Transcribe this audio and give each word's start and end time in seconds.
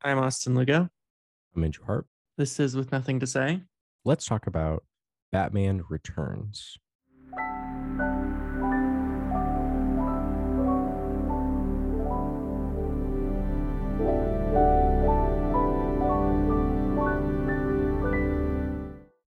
I'm 0.00 0.20
Austin 0.20 0.54
Lugo. 0.54 0.88
I'm 1.56 1.64
Andrew 1.64 1.84
Harp. 1.84 2.06
This 2.36 2.60
is 2.60 2.76
With 2.76 2.92
Nothing 2.92 3.18
to 3.18 3.26
Say. 3.26 3.62
Let's 4.04 4.26
talk 4.26 4.46
about 4.46 4.84
Batman 5.32 5.82
Returns. 5.88 6.78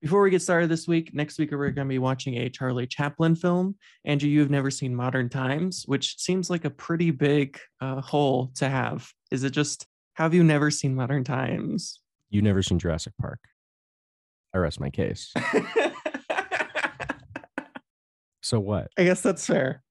Before 0.03 0.21
we 0.21 0.29
get 0.29 0.43
started 0.43 0.69
this 0.69 0.87
week, 0.87 1.15
next 1.15 1.39
week 1.39 1.51
we're 1.51 1.71
going 1.71 1.89
to 1.89 1.93
be 1.93 1.99
watching 1.99 2.37
a 2.37 2.51
Charlie 2.51 2.87
Chaplin 2.87 3.35
film. 3.35 3.75
Andrew, 4.05 4.29
you've 4.29 4.51
never 4.51 4.71
seen 4.71 4.95
Modern 4.95 5.31
Times, 5.31 5.85
which 5.87 6.19
seems 6.19 6.51
like 6.51 6.67
a 6.67 6.71
pretty 6.71 7.11
big 7.11 7.59
uh, 7.81 8.03
hole 8.03 8.53
to 8.57 8.69
have. 8.69 9.11
Is 9.31 9.45
it 9.45 9.51
just, 9.51 9.87
have 10.19 10.35
you 10.35 10.43
never 10.43 10.69
seen 10.69 10.97
Modern 10.97 11.23
Times? 11.23 12.01
You 12.29 12.43
never 12.43 12.61
seen 12.61 12.81
Jurassic 12.81 13.13
Park. 13.21 13.39
I 14.53 14.59
rest 14.59 14.81
my 14.81 14.91
case. 14.91 15.33
so 18.43 18.59
what? 18.59 18.89
I 18.99 19.05
guess 19.05 19.21
that's 19.21 19.47
fair. 19.47 19.85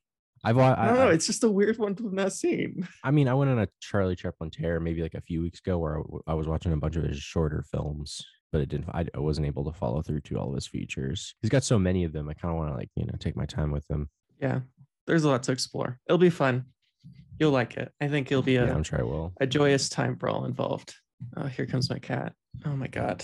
I've 0.44 0.58
I 0.58 0.73
I, 0.73 0.88
don't 0.88 0.98
know. 0.98 1.08
I, 1.08 1.13
It's 1.13 1.26
just 1.26 1.45
a 1.45 1.50
weird 1.50 1.77
one 1.77 1.95
to 1.95 2.03
have 2.03 2.12
not 2.12 2.34
seen. 2.34 2.86
I 3.05 3.12
mean, 3.12 3.30
I 3.30 3.34
went 3.36 3.52
on 3.52 3.59
a 3.59 3.70
Charlie 3.80 4.17
Chaplin 4.17 4.50
tear 4.50 4.81
maybe 4.81 5.02
like 5.02 5.13
a 5.13 5.22
few 5.22 5.41
weeks 5.41 5.59
ago 5.59 5.77
where 5.77 6.02
I 6.28 6.34
was 6.34 6.45
watching 6.45 6.73
a 6.73 6.78
bunch 6.78 6.98
of 6.98 7.03
his 7.03 7.20
shorter 7.20 7.64
films, 7.72 8.22
but 8.52 8.59
it 8.59 8.67
didn't. 8.67 8.89
I, 8.89 9.05
I 9.16 9.20
wasn't 9.20 9.48
able 9.48 9.64
to 9.64 9.72
follow 9.72 10.02
through 10.02 10.22
to 10.22 10.38
all 10.38 10.50
of 10.50 10.55
his 10.55 10.67
features. 10.67 11.36
He's 11.41 11.50
got 11.50 11.64
so 11.64 11.80
many 11.80 12.03
of 12.03 12.12
them. 12.12 12.28
I 12.28 12.34
kind 12.34 12.52
of 12.52 12.58
want 12.58 12.72
to 12.72 12.75
like 12.75 12.89
you 12.98 13.05
know 13.05 13.16
take 13.17 13.38
my 13.38 13.45
time 13.45 13.72
with 13.72 13.88
them. 13.88 14.09
Yeah, 14.41 14.59
there's 15.05 15.23
a 15.23 15.30
lot 15.30 15.44
to 15.44 15.53
explore. 15.53 16.00
It'll 16.05 16.17
be 16.17 16.30
fun. 16.30 16.66
You'll 17.40 17.52
like 17.52 17.77
it. 17.77 17.91
I 18.02 18.08
think 18.08 18.32
it'll 18.32 18.41
be 18.41 18.55
a, 18.55 18.66
yeah, 18.66 18.73
I'm 18.73 18.84
sure 18.84 19.00
I 19.00 19.04
will. 19.04 19.34
a 19.40 19.48
joyous 19.48 19.90
time 19.90 20.16
for 20.18 20.30
all 20.30 20.45
involved. 20.45 20.95
Oh, 21.36 21.45
here 21.45 21.66
comes 21.66 21.90
my 21.90 22.00
cat. 22.00 22.34
Oh 22.66 22.76
my 22.76 22.88
god. 22.88 23.23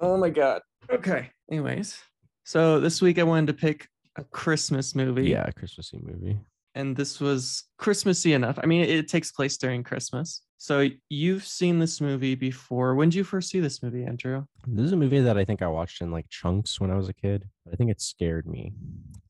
Oh 0.00 0.16
my 0.16 0.30
god. 0.30 0.62
Okay. 0.90 1.30
Anyways, 1.50 1.98
so 2.44 2.80
this 2.80 3.00
week 3.00 3.18
I 3.18 3.22
wanted 3.22 3.46
to 3.48 3.54
pick 3.54 3.88
a 4.16 4.24
Christmas 4.24 4.94
movie. 4.94 5.30
Yeah, 5.30 5.46
a 5.46 5.52
Christmassy 5.52 6.00
movie. 6.02 6.38
And 6.74 6.96
this 6.96 7.20
was 7.20 7.64
Christmassy 7.78 8.32
enough. 8.32 8.58
I 8.62 8.66
mean, 8.66 8.82
it, 8.82 8.90
it 8.90 9.08
takes 9.08 9.30
place 9.30 9.56
during 9.56 9.84
Christmas. 9.84 10.42
So 10.58 10.88
you've 11.08 11.46
seen 11.46 11.78
this 11.78 12.00
movie 12.00 12.34
before. 12.34 12.94
When 12.94 13.10
did 13.10 13.16
you 13.16 13.24
first 13.24 13.50
see 13.50 13.60
this 13.60 13.82
movie, 13.82 14.04
Andrew? 14.04 14.44
This 14.66 14.86
is 14.86 14.92
a 14.92 14.96
movie 14.96 15.20
that 15.20 15.36
I 15.38 15.44
think 15.44 15.62
I 15.62 15.68
watched 15.68 16.00
in 16.00 16.10
like 16.10 16.28
chunks 16.30 16.80
when 16.80 16.90
I 16.90 16.96
was 16.96 17.08
a 17.08 17.12
kid. 17.12 17.48
I 17.72 17.76
think 17.76 17.90
it 17.90 18.00
scared 18.00 18.46
me. 18.46 18.72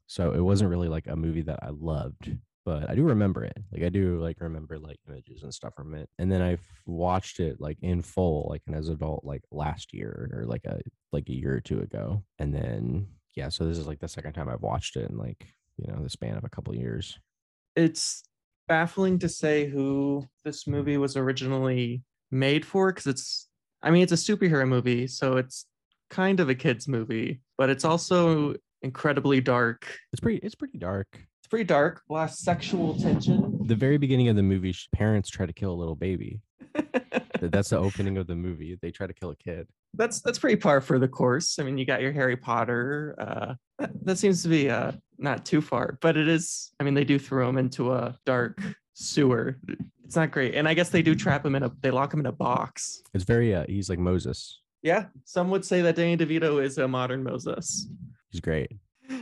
So 0.06 0.32
it 0.32 0.40
wasn't 0.40 0.70
really 0.70 0.88
like 0.88 1.06
a 1.06 1.16
movie 1.16 1.42
that 1.42 1.58
I 1.62 1.70
loved, 1.70 2.36
but 2.64 2.88
I 2.88 2.94
do 2.94 3.02
remember 3.02 3.44
it. 3.44 3.56
Like 3.72 3.82
I 3.82 3.88
do 3.88 4.20
like 4.20 4.40
remember 4.40 4.78
like 4.78 4.98
images 5.08 5.42
and 5.42 5.52
stuff 5.52 5.74
from 5.74 5.94
it. 5.94 6.08
And 6.18 6.30
then 6.30 6.40
I've 6.40 6.66
watched 6.86 7.40
it 7.40 7.60
like 7.60 7.78
in 7.82 8.02
full, 8.02 8.46
like 8.50 8.62
as 8.72 8.88
adult, 8.88 9.24
like 9.24 9.42
last 9.50 9.92
year 9.92 10.30
or 10.32 10.46
like 10.46 10.64
a 10.64 10.80
like 11.12 11.28
a 11.28 11.34
year 11.34 11.54
or 11.54 11.60
two 11.60 11.80
ago. 11.80 12.22
And 12.38 12.54
then 12.54 13.06
yeah, 13.34 13.48
so 13.48 13.66
this 13.66 13.78
is 13.78 13.86
like 13.86 14.00
the 14.00 14.08
second 14.08 14.32
time 14.32 14.48
I've 14.48 14.62
watched 14.62 14.96
it 14.96 15.10
in 15.10 15.18
like, 15.18 15.46
you 15.76 15.92
know, 15.92 16.02
the 16.02 16.10
span 16.10 16.36
of 16.36 16.44
a 16.44 16.48
couple 16.48 16.72
of 16.72 16.78
years. 16.78 17.18
It's 17.76 18.22
baffling 18.68 19.18
to 19.18 19.28
say 19.28 19.66
who 19.66 20.26
this 20.44 20.66
movie 20.66 20.96
was 20.96 21.16
originally 21.16 22.02
made 22.30 22.64
for 22.64 22.92
because 22.92 23.06
it's, 23.06 23.48
I 23.82 23.90
mean, 23.90 24.02
it's 24.02 24.12
a 24.12 24.14
superhero 24.14 24.66
movie. 24.66 25.06
So 25.06 25.36
it's 25.36 25.66
kind 26.10 26.40
of 26.40 26.48
a 26.48 26.54
kid's 26.54 26.88
movie, 26.88 27.40
but 27.58 27.70
it's 27.70 27.84
also 27.84 28.54
incredibly 28.82 29.40
dark. 29.40 29.98
It's 30.12 30.20
pretty 30.20 30.38
it's 30.38 30.54
pretty 30.54 30.78
dark. 30.78 31.18
Pretty 31.54 31.68
dark, 31.68 32.02
a 32.10 32.12
lot 32.12 32.30
of 32.30 32.34
sexual 32.34 32.98
tension. 32.98 33.60
The 33.68 33.76
very 33.76 33.96
beginning 33.96 34.26
of 34.26 34.34
the 34.34 34.42
movie, 34.42 34.74
parents 34.90 35.30
try 35.30 35.46
to 35.46 35.52
kill 35.52 35.70
a 35.70 35.78
little 35.78 35.94
baby. 35.94 36.40
That's 37.40 37.70
the 37.70 37.78
opening 37.78 38.18
of 38.18 38.26
the 38.26 38.34
movie. 38.34 38.76
They 38.82 38.90
try 38.90 39.06
to 39.06 39.12
kill 39.12 39.30
a 39.30 39.36
kid. 39.36 39.68
that's 39.92 40.20
that's 40.20 40.36
pretty 40.36 40.56
par 40.56 40.80
for 40.80 40.98
the 40.98 41.06
course. 41.06 41.60
I 41.60 41.62
mean, 41.62 41.78
you 41.78 41.86
got 41.86 42.02
your 42.02 42.10
Harry 42.10 42.36
Potter. 42.36 43.14
Uh, 43.16 43.54
that, 43.78 44.04
that 44.04 44.18
seems 44.18 44.42
to 44.42 44.48
be 44.48 44.68
uh, 44.68 44.90
not 45.16 45.46
too 45.46 45.60
far, 45.60 45.96
but 46.00 46.16
it 46.16 46.26
is. 46.26 46.72
I 46.80 46.82
mean, 46.82 46.94
they 46.94 47.04
do 47.04 47.20
throw 47.20 47.48
him 47.48 47.56
into 47.56 47.92
a 47.92 48.18
dark 48.26 48.60
sewer. 48.94 49.60
It's 50.04 50.16
not 50.16 50.32
great, 50.32 50.56
and 50.56 50.66
I 50.66 50.74
guess 50.74 50.88
they 50.88 51.02
do 51.02 51.14
trap 51.14 51.46
him 51.46 51.54
in 51.54 51.62
a. 51.62 51.70
They 51.82 51.92
lock 51.92 52.12
him 52.12 52.18
in 52.18 52.26
a 52.26 52.32
box. 52.32 53.00
It's 53.12 53.22
very 53.22 53.54
uh 53.54 53.64
he's 53.68 53.88
like 53.88 54.00
Moses. 54.00 54.60
Yeah, 54.82 55.04
some 55.24 55.50
would 55.50 55.64
say 55.64 55.82
that 55.82 55.94
Danny 55.94 56.16
DeVito 56.16 56.60
is 56.60 56.78
a 56.78 56.88
modern 56.88 57.22
Moses. 57.22 57.86
He's 58.32 58.40
great. 58.40 58.72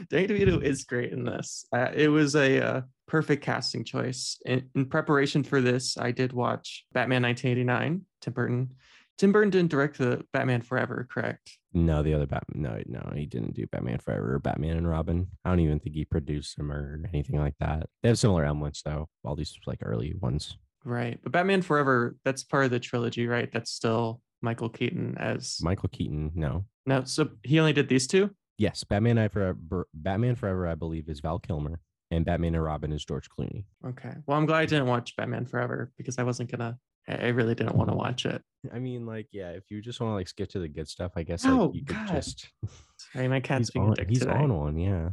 Danny 0.08 0.28
DeVito 0.28 0.62
is 0.62 0.84
great 0.84 1.12
in 1.12 1.24
this. 1.24 1.64
Uh, 1.72 1.88
it 1.94 2.08
was 2.08 2.34
a 2.36 2.64
uh, 2.64 2.80
perfect 3.06 3.42
casting 3.42 3.84
choice. 3.84 4.38
In, 4.46 4.68
in 4.74 4.86
preparation 4.86 5.42
for 5.42 5.60
this, 5.60 5.96
I 5.98 6.12
did 6.12 6.32
watch 6.32 6.86
Batman 6.92 7.22
1989, 7.22 8.02
Tim 8.20 8.32
Burton. 8.32 8.70
Tim 9.18 9.32
Burton 9.32 9.50
didn't 9.50 9.70
direct 9.70 9.98
the 9.98 10.24
Batman 10.32 10.62
Forever, 10.62 11.06
correct? 11.10 11.58
No, 11.74 12.02
the 12.02 12.14
other 12.14 12.26
Batman. 12.26 12.62
No, 12.62 13.00
no, 13.00 13.12
he 13.14 13.26
didn't 13.26 13.54
do 13.54 13.66
Batman 13.66 13.98
Forever 13.98 14.34
or 14.34 14.38
Batman 14.38 14.76
and 14.78 14.88
Robin. 14.88 15.28
I 15.44 15.50
don't 15.50 15.60
even 15.60 15.78
think 15.78 15.94
he 15.94 16.04
produced 16.04 16.56
them 16.56 16.72
or 16.72 17.00
anything 17.12 17.38
like 17.38 17.54
that. 17.60 17.88
They 18.02 18.08
have 18.08 18.18
similar 18.18 18.44
elements 18.44 18.82
though. 18.82 19.08
All 19.24 19.36
these 19.36 19.56
like 19.66 19.80
early 19.82 20.14
ones. 20.20 20.56
Right. 20.84 21.18
But 21.22 21.32
Batman 21.32 21.62
Forever, 21.62 22.16
that's 22.24 22.42
part 22.42 22.64
of 22.64 22.70
the 22.70 22.80
trilogy, 22.80 23.26
right? 23.26 23.50
That's 23.52 23.70
still 23.70 24.20
Michael 24.40 24.68
Keaton 24.68 25.16
as 25.18 25.58
Michael 25.62 25.88
Keaton. 25.88 26.32
No. 26.34 26.64
no. 26.86 27.04
So 27.04 27.30
he 27.42 27.60
only 27.60 27.72
did 27.72 27.88
these 27.88 28.06
two. 28.06 28.30
Yes, 28.62 28.84
Batman 28.84 29.18
I 29.18 29.26
Forever. 29.26 29.88
Batman 29.92 30.36
Forever, 30.36 30.68
I 30.68 30.76
believe, 30.76 31.08
is 31.08 31.18
Val 31.18 31.40
Kilmer, 31.40 31.80
and 32.12 32.24
Batman 32.24 32.54
and 32.54 32.62
Robin 32.62 32.92
is 32.92 33.04
George 33.04 33.28
Clooney. 33.28 33.64
Okay. 33.84 34.12
Well, 34.24 34.38
I'm 34.38 34.46
glad 34.46 34.60
I 34.60 34.66
didn't 34.66 34.86
watch 34.86 35.16
Batman 35.16 35.46
Forever 35.46 35.90
because 35.98 36.16
I 36.16 36.22
wasn't 36.22 36.48
gonna. 36.48 36.78
I 37.08 37.30
really 37.30 37.56
didn't 37.56 37.74
want 37.74 37.90
to 37.90 37.96
watch 37.96 38.24
it. 38.24 38.40
I 38.72 38.78
mean, 38.78 39.04
like, 39.04 39.26
yeah, 39.32 39.48
if 39.50 39.64
you 39.72 39.82
just 39.82 40.00
want 40.00 40.12
to 40.12 40.14
like 40.14 40.28
skip 40.28 40.48
to 40.50 40.60
the 40.60 40.68
good 40.68 40.88
stuff, 40.88 41.10
I 41.16 41.24
guess 41.24 41.44
Oh, 41.44 41.64
like, 41.66 41.74
you 41.74 41.84
could 41.84 41.96
God. 41.96 42.08
just. 42.14 42.50
Sorry, 43.12 43.26
my 43.26 43.40
cat's 43.48 43.58
he's 43.62 43.70
being 43.72 43.88
on, 43.88 43.96
he's 44.08 44.24
on 44.24 44.54
one, 44.56 44.78
yeah. 44.78 45.08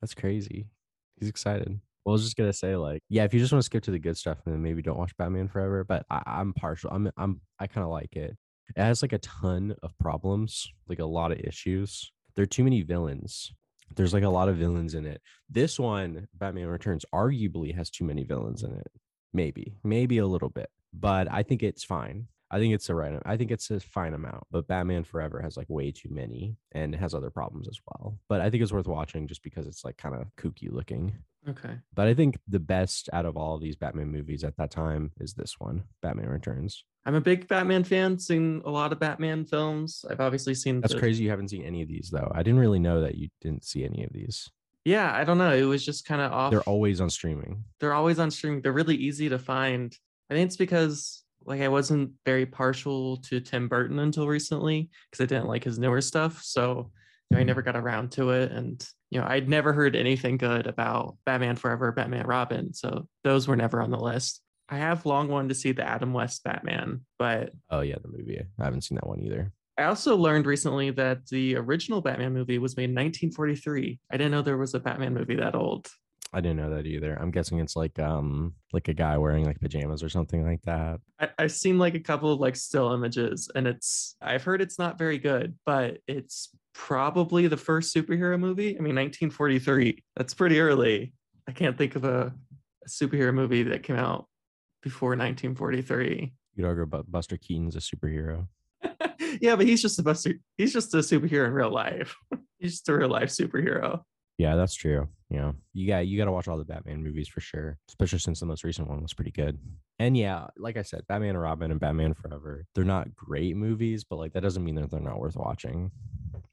That's 0.00 0.14
crazy. 0.14 0.70
He's 1.20 1.28
excited. 1.28 1.68
Well, 2.06 2.12
I 2.12 2.14
was 2.14 2.24
just 2.24 2.36
gonna 2.38 2.54
say, 2.54 2.74
like, 2.74 3.02
yeah, 3.10 3.24
if 3.24 3.34
you 3.34 3.40
just 3.40 3.52
want 3.52 3.60
to 3.60 3.66
skip 3.66 3.82
to 3.82 3.90
the 3.90 3.98
good 3.98 4.16
stuff, 4.16 4.38
and 4.46 4.54
then 4.54 4.62
maybe 4.62 4.80
don't 4.80 4.96
watch 4.96 5.14
Batman 5.18 5.48
Forever. 5.48 5.84
But 5.84 6.06
I, 6.08 6.22
I'm 6.24 6.54
partial. 6.54 6.88
I'm 6.90 7.10
I'm 7.18 7.42
I 7.58 7.66
kind 7.66 7.84
of 7.84 7.90
like 7.90 8.16
it. 8.16 8.34
It 8.74 8.80
has 8.80 9.02
like 9.02 9.12
a 9.12 9.18
ton 9.18 9.74
of 9.82 9.92
problems, 9.98 10.66
like 10.88 11.00
a 11.00 11.04
lot 11.04 11.32
of 11.32 11.40
issues. 11.40 12.10
There 12.38 12.44
are 12.44 12.46
too 12.46 12.62
many 12.62 12.82
villains. 12.82 13.52
There's 13.96 14.14
like 14.14 14.22
a 14.22 14.28
lot 14.28 14.48
of 14.48 14.58
villains 14.58 14.94
in 14.94 15.06
it. 15.06 15.20
This 15.50 15.76
one, 15.76 16.28
Batman 16.32 16.68
Returns, 16.68 17.04
arguably 17.12 17.74
has 17.74 17.90
too 17.90 18.04
many 18.04 18.22
villains 18.22 18.62
in 18.62 18.74
it. 18.74 18.92
Maybe, 19.32 19.74
maybe 19.82 20.18
a 20.18 20.26
little 20.28 20.48
bit, 20.48 20.70
but 20.92 21.26
I 21.32 21.42
think 21.42 21.64
it's 21.64 21.82
fine. 21.82 22.28
I 22.48 22.60
think 22.60 22.74
it's 22.74 22.86
the 22.86 22.94
right. 22.94 23.20
I 23.26 23.36
think 23.36 23.50
it's 23.50 23.72
a 23.72 23.80
fine 23.80 24.14
amount. 24.14 24.44
But 24.52 24.68
Batman 24.68 25.02
Forever 25.02 25.42
has 25.42 25.56
like 25.56 25.68
way 25.68 25.90
too 25.90 26.10
many, 26.12 26.54
and 26.70 26.94
has 26.94 27.12
other 27.12 27.30
problems 27.30 27.66
as 27.66 27.80
well. 27.88 28.20
But 28.28 28.40
I 28.40 28.50
think 28.50 28.62
it's 28.62 28.70
worth 28.72 28.86
watching 28.86 29.26
just 29.26 29.42
because 29.42 29.66
it's 29.66 29.84
like 29.84 29.96
kind 29.96 30.14
of 30.14 30.28
kooky 30.36 30.70
looking. 30.70 31.14
Okay. 31.48 31.76
But 31.92 32.06
I 32.06 32.14
think 32.14 32.38
the 32.46 32.60
best 32.60 33.08
out 33.12 33.26
of 33.26 33.36
all 33.36 33.56
of 33.56 33.62
these 33.62 33.74
Batman 33.74 34.12
movies 34.12 34.44
at 34.44 34.56
that 34.58 34.70
time 34.70 35.10
is 35.18 35.34
this 35.34 35.56
one, 35.58 35.82
Batman 36.02 36.28
Returns. 36.28 36.84
I'm 37.08 37.14
a 37.14 37.22
big 37.22 37.48
Batman 37.48 37.84
fan. 37.84 38.18
Seen 38.18 38.60
a 38.66 38.70
lot 38.70 38.92
of 38.92 39.00
Batman 39.00 39.46
films. 39.46 40.04
I've 40.10 40.20
obviously 40.20 40.54
seen. 40.54 40.82
That's 40.82 40.92
the- 40.92 41.00
crazy 41.00 41.24
you 41.24 41.30
haven't 41.30 41.48
seen 41.48 41.64
any 41.64 41.80
of 41.80 41.88
these 41.88 42.10
though. 42.10 42.30
I 42.34 42.42
didn't 42.42 42.60
really 42.60 42.78
know 42.78 43.00
that 43.00 43.14
you 43.14 43.30
didn't 43.40 43.64
see 43.64 43.82
any 43.82 44.04
of 44.04 44.12
these. 44.12 44.50
Yeah, 44.84 45.10
I 45.14 45.24
don't 45.24 45.38
know. 45.38 45.54
It 45.54 45.62
was 45.62 45.82
just 45.82 46.04
kind 46.04 46.20
of 46.20 46.32
off. 46.32 46.50
They're 46.50 46.60
always 46.64 47.00
on 47.00 47.08
streaming. 47.08 47.64
they're 47.80 47.94
always 47.94 48.18
on 48.18 48.30
streaming. 48.30 48.60
They're 48.60 48.74
really 48.74 48.94
easy 48.94 49.30
to 49.30 49.38
find. 49.38 49.96
I 50.28 50.34
think 50.34 50.48
it's 50.48 50.58
because 50.58 51.24
like 51.46 51.62
I 51.62 51.68
wasn't 51.68 52.10
very 52.26 52.44
partial 52.44 53.16
to 53.22 53.40
Tim 53.40 53.68
Burton 53.68 54.00
until 54.00 54.28
recently 54.28 54.90
because 55.10 55.24
I 55.24 55.26
didn't 55.26 55.48
like 55.48 55.64
his 55.64 55.78
newer 55.78 56.02
stuff. 56.02 56.42
So 56.42 56.90
you 57.30 57.36
know, 57.36 57.40
I 57.40 57.42
never 57.42 57.62
mm-hmm. 57.62 57.72
got 57.72 57.80
around 57.80 58.12
to 58.12 58.32
it. 58.32 58.52
And 58.52 58.86
you 59.08 59.18
know, 59.18 59.26
I'd 59.26 59.48
never 59.48 59.72
heard 59.72 59.96
anything 59.96 60.36
good 60.36 60.66
about 60.66 61.16
Batman 61.24 61.56
Forever, 61.56 61.90
Batman 61.90 62.26
Robin. 62.26 62.74
So 62.74 63.08
those 63.24 63.48
were 63.48 63.56
never 63.56 63.80
on 63.80 63.90
the 63.90 63.98
list. 63.98 64.42
I 64.68 64.76
have 64.76 65.06
long 65.06 65.28
wanted 65.28 65.48
to 65.48 65.54
see 65.54 65.72
the 65.72 65.88
Adam 65.88 66.12
West 66.12 66.44
Batman, 66.44 67.02
but 67.18 67.52
Oh 67.70 67.80
yeah, 67.80 67.96
the 68.02 68.08
movie. 68.08 68.40
I 68.58 68.64
haven't 68.64 68.82
seen 68.82 68.96
that 68.96 69.06
one 69.06 69.20
either. 69.20 69.52
I 69.78 69.84
also 69.84 70.16
learned 70.16 70.46
recently 70.46 70.90
that 70.90 71.26
the 71.28 71.56
original 71.56 72.00
Batman 72.00 72.32
movie 72.32 72.58
was 72.58 72.76
made 72.76 72.90
in 72.90 72.96
1943. 72.96 74.00
I 74.10 74.16
didn't 74.16 74.32
know 74.32 74.42
there 74.42 74.56
was 74.56 74.74
a 74.74 74.80
Batman 74.80 75.14
movie 75.14 75.36
that 75.36 75.54
old. 75.54 75.88
I 76.32 76.40
didn't 76.40 76.56
know 76.56 76.70
that 76.70 76.86
either. 76.86 77.14
I'm 77.14 77.30
guessing 77.30 77.58
it's 77.60 77.76
like 77.76 77.98
um 77.98 78.54
like 78.72 78.88
a 78.88 78.94
guy 78.94 79.16
wearing 79.16 79.44
like 79.44 79.60
pajamas 79.60 80.02
or 80.02 80.08
something 80.08 80.44
like 80.44 80.60
that. 80.62 81.00
I, 81.18 81.30
I've 81.38 81.52
seen 81.52 81.78
like 81.78 81.94
a 81.94 82.00
couple 82.00 82.32
of 82.32 82.40
like 82.40 82.56
still 82.56 82.92
images, 82.92 83.50
and 83.54 83.66
it's 83.66 84.16
I've 84.20 84.42
heard 84.42 84.60
it's 84.60 84.78
not 84.78 84.98
very 84.98 85.18
good, 85.18 85.54
but 85.64 85.98
it's 86.06 86.50
probably 86.74 87.46
the 87.46 87.56
first 87.56 87.94
superhero 87.94 88.38
movie. 88.38 88.70
I 88.70 88.80
mean, 88.80 88.94
1943. 88.94 90.02
That's 90.16 90.34
pretty 90.34 90.60
early. 90.60 91.14
I 91.48 91.52
can't 91.52 91.78
think 91.78 91.96
of 91.96 92.04
a, 92.04 92.34
a 92.84 92.88
superhero 92.88 93.32
movie 93.32 93.62
that 93.62 93.82
came 93.82 93.96
out 93.96 94.26
before 94.88 95.10
1943. 95.10 96.32
You 96.54 96.64
could 96.64 96.68
argue 96.68 96.82
about 96.82 97.10
Buster 97.10 97.36
Keaton's 97.36 97.76
a 97.76 97.78
superhero. 97.78 98.48
yeah, 99.40 99.54
but 99.54 99.66
he's 99.66 99.82
just 99.82 99.98
a 99.98 100.02
buster. 100.02 100.34
He's 100.56 100.72
just 100.72 100.94
a 100.94 100.98
superhero 100.98 101.46
in 101.46 101.52
real 101.52 101.70
life. 101.70 102.16
he's 102.58 102.72
just 102.72 102.88
a 102.88 102.96
real 102.96 103.08
life 103.08 103.28
superhero. 103.28 104.02
Yeah, 104.38 104.56
that's 104.56 104.74
true. 104.74 105.08
Yeah, 105.30 105.52
you 105.74 105.86
got 105.86 106.06
you 106.06 106.16
got 106.16 106.24
to 106.24 106.32
watch 106.32 106.48
all 106.48 106.56
the 106.56 106.64
Batman 106.64 107.02
movies 107.02 107.28
for 107.28 107.40
sure, 107.40 107.76
especially 107.88 108.20
since 108.20 108.40
the 108.40 108.46
most 108.46 108.64
recent 108.64 108.88
one 108.88 109.02
was 109.02 109.12
pretty 109.12 109.30
good. 109.30 109.58
And 109.98 110.16
yeah, 110.16 110.46
like 110.56 110.76
I 110.78 110.82
said, 110.82 111.02
Batman 111.06 111.30
and 111.30 111.40
Robin 111.40 111.70
and 111.70 111.80
Batman 111.80 112.14
Forever, 112.14 112.64
they're 112.74 112.84
not 112.84 113.14
great 113.14 113.56
movies, 113.56 114.04
but 114.04 114.16
like 114.16 114.32
that 114.32 114.42
doesn't 114.42 114.64
mean 114.64 114.76
that 114.76 114.90
they're 114.90 115.00
not 115.00 115.18
worth 115.18 115.36
watching 115.36 115.90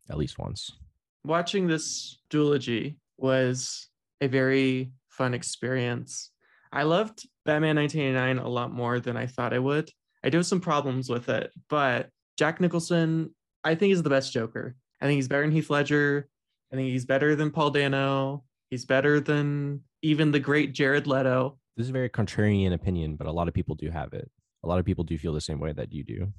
at 0.09 0.17
least 0.17 0.39
once. 0.39 0.71
Watching 1.23 1.67
this 1.67 2.17
duology 2.29 2.97
was 3.17 3.87
a 4.19 4.27
very 4.27 4.91
fun 5.09 5.33
experience. 5.33 6.31
I 6.73 6.83
loved 6.83 7.25
Batman 7.45 7.75
1989 7.75 8.45
a 8.45 8.49
lot 8.49 8.71
more 8.71 8.99
than 8.99 9.15
I 9.15 9.27
thought 9.27 9.53
I 9.53 9.59
would. 9.59 9.89
I 10.23 10.29
do 10.29 10.37
have 10.37 10.47
some 10.47 10.61
problems 10.61 11.09
with 11.09 11.29
it, 11.29 11.51
but 11.69 12.09
Jack 12.37 12.59
Nicholson, 12.59 13.33
I 13.63 13.75
think, 13.75 13.93
is 13.93 14.03
the 14.03 14.09
best 14.09 14.33
Joker. 14.33 14.75
I 15.01 15.05
think 15.05 15.17
he's 15.17 15.27
better 15.27 15.43
than 15.43 15.51
Heath 15.51 15.69
Ledger. 15.69 16.27
I 16.73 16.75
think 16.75 16.89
he's 16.89 17.05
better 17.05 17.35
than 17.35 17.51
Paul 17.51 17.69
Dano. 17.69 18.43
He's 18.69 18.85
better 18.85 19.19
than 19.19 19.81
even 20.01 20.31
the 20.31 20.39
great 20.39 20.73
Jared 20.73 21.05
Leto. 21.05 21.57
This 21.77 21.85
is 21.85 21.89
a 21.89 21.93
very 21.93 22.09
contrarian 22.09 22.73
opinion, 22.73 23.15
but 23.15 23.27
a 23.27 23.31
lot 23.31 23.47
of 23.47 23.53
people 23.53 23.75
do 23.75 23.89
have 23.91 24.13
it. 24.13 24.29
A 24.63 24.67
lot 24.67 24.79
of 24.79 24.85
people 24.85 25.03
do 25.03 25.17
feel 25.17 25.33
the 25.33 25.41
same 25.41 25.59
way 25.59 25.71
that 25.73 25.93
you 25.93 26.03
do, 26.03 26.33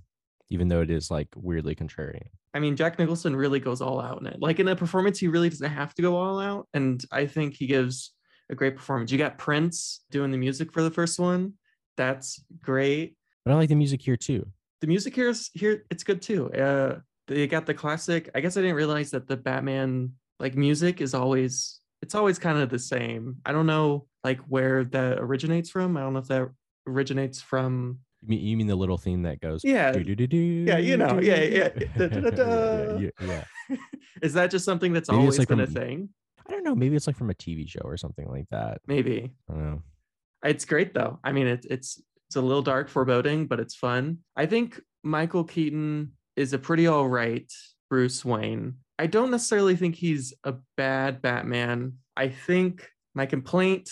even 0.50 0.67
though 0.67 0.81
it 0.81 0.91
is 0.91 1.11
like 1.11 1.29
weirdly 1.37 1.76
contrarian. 1.76 2.29
I 2.55 2.59
mean, 2.59 2.75
Jack 2.75 2.99
Nicholson 2.99 3.37
really 3.37 3.61
goes 3.61 3.81
all 3.81 4.00
out 4.00 4.20
in 4.20 4.26
it. 4.26 4.41
Like 4.41 4.59
in 4.59 4.67
a 4.67 4.75
performance, 4.75 5.19
he 5.19 5.29
really 5.29 5.50
doesn't 5.50 5.70
have 5.70 5.94
to 5.94 6.02
go 6.02 6.17
all 6.17 6.41
out. 6.41 6.67
And 6.75 7.05
I 7.12 7.26
think 7.26 7.55
he 7.55 7.67
gives 7.67 8.12
a 8.51 8.55
great 8.55 8.77
performance. 8.77 9.11
You 9.11 9.19
got 9.19 9.39
Prince 9.39 10.01
doing 10.11 10.31
the 10.31 10.39
music 10.39 10.73
for 10.73 10.83
the 10.83 10.91
first 10.91 11.19
one. 11.19 11.55
That's 11.97 12.43
great. 12.63 13.17
But 13.45 13.53
I 13.53 13.55
like 13.57 13.69
the 13.69 13.75
music 13.75 14.03
here 14.03 14.17
too. 14.17 14.47
The 14.81 14.87
music 14.87 15.15
here 15.15 15.29
is 15.29 15.51
here, 15.55 15.85
it's 15.91 16.05
good 16.05 16.21
too. 16.23 16.53
Uh 16.53 16.99
they 17.29 17.47
got 17.49 17.67
the 17.67 17.75
classic. 17.75 18.31
I 18.37 18.41
guess 18.41 18.57
I 18.57 18.61
didn't 18.61 18.77
realize 18.77 19.11
that 19.11 19.27
the 19.27 19.37
Batman 19.37 20.13
like 20.39 20.55
music 20.55 21.01
is 21.01 21.15
always 21.15 21.81
it's 22.03 22.15
always 22.15 22.39
kind 22.39 22.59
of 22.59 22.69
the 22.71 22.79
same. 22.79 23.37
I 23.47 23.53
don't 23.53 23.67
know 23.67 24.07
like 24.23 24.41
where 24.49 24.85
that 24.85 25.19
originates 25.19 25.71
from. 25.71 25.97
I 25.97 26.01
don't 26.01 26.13
know 26.13 26.19
if 26.21 26.29
that 26.29 26.49
originates 26.87 27.41
from 27.41 27.99
You 28.23 28.29
mean, 28.29 28.41
you 28.47 28.57
mean 28.57 28.67
the 28.69 28.77
little 28.77 28.99
theme 28.99 29.23
that 29.23 29.41
goes? 29.41 29.65
yeah 29.65 29.97
yeah 29.97 30.79
you 30.79 30.97
know 30.97 31.19
yeah 31.21 31.43
yeah 31.43 31.69
yeah, 31.99 32.99
yeah, 33.01 33.11
yeah. 33.21 33.77
is 34.23 34.35
that 34.35 34.51
just 34.51 34.65
something 34.65 34.93
that's 34.93 35.09
Maybe 35.09 35.21
always 35.21 35.39
like 35.39 35.49
been 35.49 35.61
a 35.61 35.67
from- 35.67 35.75
thing 35.75 36.09
I 36.47 36.51
don't 36.53 36.65
know. 36.65 36.75
Maybe 36.75 36.97
it's 36.97 37.07
like 37.07 37.17
from 37.17 37.31
a 37.31 37.35
TV 37.35 37.69
show 37.69 37.81
or 37.85 37.97
something 37.97 38.29
like 38.29 38.47
that. 38.51 38.81
maybe 38.87 39.33
I 39.51 39.53
don't 39.53 39.65
know. 39.71 39.83
it's 40.45 40.65
great 40.65 40.95
though 40.95 41.19
i 41.25 41.33
mean 41.33 41.47
it's 41.47 41.67
it's 41.67 42.01
it's 42.29 42.37
a 42.37 42.41
little 42.41 42.63
dark 42.63 42.89
foreboding 42.89 43.47
but 43.47 43.59
it's 43.61 43.75
fun 43.75 44.19
i 44.37 44.47
think 44.47 44.81
michael 45.03 45.45
keaton 45.45 46.13
is 46.37 46.53
a 46.53 46.59
pretty 46.59 46.87
all 46.87 47.09
right 47.09 47.51
bruce 47.91 48.25
wayne 48.25 48.75
i 48.99 49.07
don't 49.07 49.31
necessarily 49.31 49.75
think 49.77 49.95
he's 49.95 50.35
a 50.45 50.55
bad 50.77 51.23
batman 51.23 51.95
i 52.17 52.29
think 52.29 52.89
my 53.15 53.27
complaint 53.27 53.91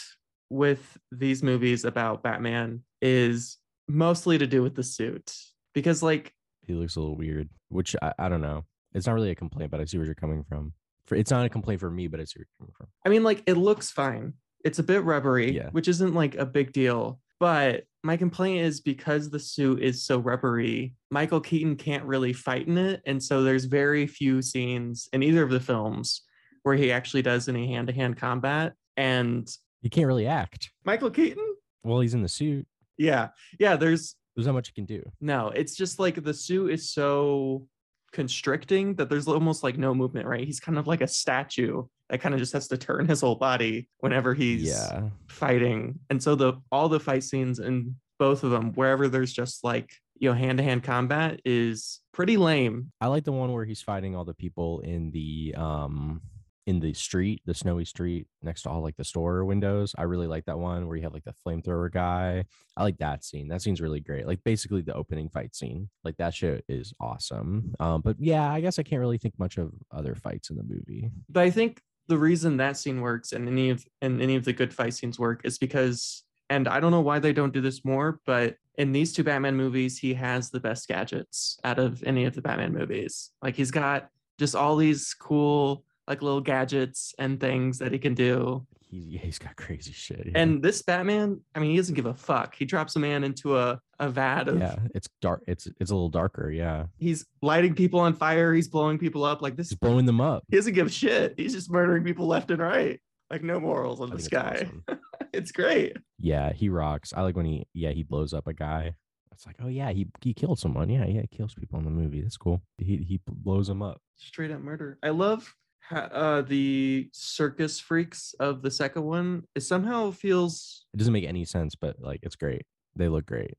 with 0.51 0.99
these 1.11 1.43
movies 1.43 1.85
about 1.85 2.23
batman 2.23 2.83
is 3.01 3.56
mostly 3.89 4.37
to 4.39 4.47
do 4.47 4.62
with 4.62 4.75
the 4.77 4.83
suit 4.83 5.35
because 5.75 6.03
like 6.03 6.33
He 6.67 6.75
looks 6.75 6.97
a 6.97 7.01
little 7.01 7.17
weird, 7.17 7.49
which 7.69 7.95
I, 8.01 8.12
I 8.19 8.29
don't 8.29 8.41
know. 8.43 8.65
It's 8.95 9.06
not 9.06 9.15
really 9.15 9.31
a 9.31 9.35
complaint, 9.35 9.71
but 9.71 9.81
I 9.81 9.85
see 9.87 9.99
where 9.99 10.06
you're 10.06 10.15
coming 10.15 10.45
from. 10.49 10.73
For 11.06 11.17
it's 11.17 11.31
not 11.31 11.45
a 11.45 11.49
complaint 11.49 11.81
for 11.81 11.91
me, 11.91 12.06
but 12.09 12.21
it's 12.21 12.33
coming 12.33 12.73
from. 12.77 12.87
I 13.05 13.09
mean, 13.09 13.23
like 13.25 13.43
it 13.47 13.55
looks 13.56 13.91
fine. 13.91 14.35
It's 14.65 14.79
a 14.79 14.83
bit 14.83 15.05
rubbery, 15.05 15.55
Yeah. 15.55 15.69
which 15.71 15.89
isn't 15.89 16.15
like 16.15 16.35
a 16.37 16.47
big 16.47 16.73
deal. 16.73 17.21
But 17.41 17.85
my 18.03 18.17
complaint 18.17 18.65
is 18.65 18.81
because 18.81 19.29
the 19.29 19.39
suit 19.39 19.83
is 19.83 20.03
so 20.05 20.19
rubbery, 20.19 20.95
Michael 21.11 21.41
Keaton 21.41 21.77
can't 21.77 22.05
really 22.05 22.33
fight 22.33 22.67
in 22.69 22.79
it. 22.79 23.03
And 23.05 23.23
so 23.23 23.43
there's 23.43 23.65
very 23.67 24.06
few 24.06 24.41
scenes 24.41 25.09
in 25.12 25.23
either 25.23 25.43
of 25.43 25.51
the 25.51 25.61
films 25.61 26.23
where 26.62 26.77
he 26.77 26.91
actually 26.93 27.23
does 27.23 27.49
any 27.49 27.67
hand 27.69 27.89
to 27.89 27.93
hand 27.93 28.17
combat. 28.17 28.73
And 28.97 29.47
He 29.83 29.91
can't 29.91 30.06
really 30.06 30.27
act. 30.27 30.71
Michael 30.85 31.11
Keaton, 31.11 31.45
Well, 31.83 32.01
he's 32.01 32.15
in 32.15 32.23
the 32.23 32.29
suit. 32.29 32.67
yeah, 32.97 33.29
yeah, 33.59 33.77
there's 33.77 34.15
There's 34.35 34.47
not 34.47 34.55
much 34.55 34.69
he 34.69 34.73
can 34.73 34.87
do. 34.87 35.03
no, 35.21 35.49
it's 35.49 35.75
just 35.77 35.99
like 35.99 36.23
the 36.23 36.33
suit 36.35 36.71
is 36.73 36.91
so 36.95 37.67
constricting 38.14 38.94
that 38.94 39.11
there's 39.11 39.28
almost 39.28 39.62
like 39.62 39.76
no 39.76 39.93
movement, 39.94 40.26
right? 40.26 40.46
He's 40.46 40.61
kind 40.61 40.78
of 40.78 40.87
like 40.87 41.02
a 41.02 41.08
statue 41.08 41.82
that 42.08 42.20
kind 42.20 42.34
of 42.34 42.38
just 42.40 42.52
has 42.55 42.69
to 42.69 42.78
turn 42.78 43.06
his 43.12 43.20
whole 43.20 43.34
body 43.34 43.88
whenever 43.99 44.32
he's 44.32 44.62
Yeah. 44.62 45.11
fighting. 45.28 45.99
And 46.08 46.22
so 46.22 46.34
the 46.34 46.55
all 46.72 46.88
the 46.88 47.00
fight 47.00 47.25
scenes 47.25 47.58
in 47.58 47.96
both 48.19 48.44
of 48.44 48.50
them, 48.52 48.72
wherever 48.75 49.08
there's 49.08 49.32
just 49.32 49.64
like 49.64 49.90
you 50.16 50.31
know 50.31 50.34
hand-to-hand 50.37 50.84
combat 50.84 51.40
is 51.44 52.00
pretty 52.12 52.37
lame. 52.37 52.93
I 53.00 53.08
like 53.08 53.25
the 53.25 53.32
one 53.32 53.52
where 53.52 53.64
he's 53.64 53.82
fighting 53.82 54.14
all 54.14 54.25
the 54.25 54.32
people 54.34 54.81
in 54.81 55.10
the 55.10 55.55
um 55.58 56.22
in 56.66 56.81
the 56.81 56.94
street, 56.94 57.43
the 57.44 57.55
snowy 57.55 57.84
street 57.84 58.26
next 58.43 58.62
to 58.62 58.70
all 58.70 58.82
like 58.82 58.96
the 58.96 59.05
store 59.05 59.44
windows. 59.44 59.94
I 59.99 60.02
really 60.05 60.26
like 60.26 60.46
that 60.46 60.58
one 60.58 60.87
where 60.87 60.96
you 60.96 61.02
have 61.02 61.12
like 61.12 61.25
the 61.25 61.34
flamethrower 61.46 61.93
guy. 61.93 62.44
I 62.76 62.82
like 62.82 62.99
that 62.99 63.25
scene. 63.25 63.49
That 63.49 63.62
scene's 63.62 63.81
really 63.81 64.00
great. 64.00 64.26
Like 64.26 64.43
basically 64.44 64.81
the 64.81 64.94
opening 64.94 65.28
fight 65.28 65.55
scene. 65.55 65.90
Like 66.05 66.16
that 66.16 66.34
shit 66.34 66.64
is 66.69 66.94
awesome. 67.00 67.75
Um, 67.81 68.00
but 68.00 68.16
yeah, 68.19 68.50
I 68.50 68.61
guess 68.61 68.78
I 68.78 68.82
can't 68.82 69.00
really 69.00 69.19
think 69.19 69.38
much 69.38 69.58
of 69.58 69.72
other 69.90 70.14
fights 70.14 70.50
in 70.50 70.56
the 70.56 70.62
movie. 70.62 71.11
But 71.28 71.43
I 71.43 71.50
think 71.50 71.82
the 72.08 72.19
reason 72.19 72.56
that 72.56 72.76
scene 72.76 73.00
works 73.00 73.32
and 73.32 73.49
any 73.49 73.70
of 73.70 73.84
and 74.00 74.20
any 74.20 74.37
of 74.37 74.44
the 74.44 74.52
good 74.52 74.72
fight 74.72 74.94
scenes 74.94 75.19
work 75.19 75.43
is 75.44 75.58
because 75.58 76.22
and 76.50 76.69
I 76.69 76.81
don't 76.81 76.90
know 76.90 77.00
why 77.00 77.19
they 77.19 77.32
don't 77.32 77.55
do 77.55 77.62
this 77.62 77.84
more, 77.84 78.20
but 78.26 78.56
in 78.76 78.93
these 78.93 79.12
two 79.12 79.25
Batman 79.25 79.56
movies, 79.56 79.99
he 79.99 80.14
has 80.14 80.50
the 80.50 80.60
best 80.60 80.88
gadgets 80.88 81.58
out 81.64 81.78
of 81.78 82.02
any 82.05 82.26
of 82.26 82.34
the 82.34 82.43
Batman 82.43 82.72
movies. 82.72 83.31
Like 83.43 83.55
he's 83.55 83.70
got 83.70 84.08
just 84.38 84.55
all 84.55 84.76
these 84.76 85.14
cool 85.14 85.84
like 86.06 86.23
little 86.23 86.41
gadgets 86.41 87.15
and 87.19 87.41
things 87.41 87.79
that 87.79 87.93
he 87.93 87.99
can 87.99 88.15
do. 88.15 88.67
He's 88.91 89.06
yeah, 89.06 89.21
he's 89.21 89.39
got 89.39 89.56
crazy 89.56 89.93
shit. 89.93 90.23
yeah. 90.27 90.33
And 90.37 90.62
this 90.62 90.83
Batman, 90.83 91.41
I 91.55 91.59
mean, 91.59 91.71
he 91.71 91.77
doesn't 91.77 91.95
give 91.95 92.06
a 92.06 92.15
fuck. 92.15 92.55
He 92.55 92.65
drops 92.65 92.95
a 92.95 93.01
man 93.01 93.25
into 93.25 93.56
a, 93.59 93.81
a 93.99 94.09
vat 94.09 94.47
of 94.49 94.59
yeah, 94.61 94.77
it's 94.95 95.09
dark. 95.21 95.43
It's 95.49 95.67
it's 95.81 95.91
a 95.91 95.95
little 95.95 96.09
darker. 96.11 96.51
Yeah, 96.51 96.87
he's 96.99 97.27
lighting 97.43 97.75
people 97.75 98.01
on 98.01 98.15
fire, 98.15 98.55
he's 98.55 98.69
blowing 98.69 98.99
people 98.99 99.25
up. 99.25 99.43
Like 99.43 99.56
this 99.56 99.71
just 99.71 99.81
blowing 99.81 100.06
them 100.06 100.21
up. 100.21 100.45
he 100.49 100.56
doesn't 100.56 100.75
give 100.75 100.87
a 100.87 100.91
shit. 100.91 101.35
He's 101.37 101.55
just 101.55 101.71
murdering 101.71 102.05
people 102.05 102.27
left 102.27 102.51
and 102.51 102.61
right. 102.61 103.01
Like 103.31 103.43
no 103.43 103.59
morals 103.59 104.01
on 104.01 104.12
I 104.12 104.17
this 104.17 104.29
think 104.29 104.43
it's 104.45 104.62
guy. 104.62 104.67
awesome. 104.67 105.01
it's 105.33 105.51
great. 105.51 105.97
Yeah, 106.21 106.53
he 106.53 106.69
rocks. 106.69 107.12
I 107.17 107.23
like 107.23 107.37
when 107.37 107.47
he 107.47 107.67
yeah 107.73 107.91
he 107.91 108.03
blows 108.05 108.33
up 108.33 108.47
a 108.47 108.53
guy. 108.53 108.95
It's 109.33 109.45
like 109.47 109.56
oh 109.61 109.67
yeah 109.69 109.91
he 109.91 110.06
he 110.21 110.35
killed 110.35 110.61
someone. 110.61 110.89
Yeah 110.89 111.06
yeah 111.06 111.23
he 111.23 111.37
kills 111.37 111.55
people 111.55 111.81
in 111.81 111.85
the 111.85 111.91
movie. 111.91 112.21
That's 112.21 112.37
cool. 112.37 112.62
He 112.79 112.99
he 112.99 113.21
blows 113.27 113.67
them 113.67 113.83
up. 113.83 114.01
Straight 114.19 114.53
up 114.53 114.61
murder. 114.61 114.99
I 115.03 115.09
love 115.09 115.53
uh, 115.90 116.42
the 116.42 117.08
circus 117.12 117.81
freaks 117.81 118.34
of 118.40 118.62
the 118.62 118.70
second 118.70 119.04
one. 119.04 119.44
It 119.54 119.60
somehow 119.62 120.10
feels. 120.10 120.86
It 120.94 120.98
doesn't 120.98 121.12
make 121.12 121.25
any 121.26 121.44
sense, 121.44 121.75
but 121.75 121.96
like 122.00 122.20
it's 122.22 122.36
great. 122.36 122.62
They 122.96 123.08
look 123.08 123.26
great. 123.26 123.54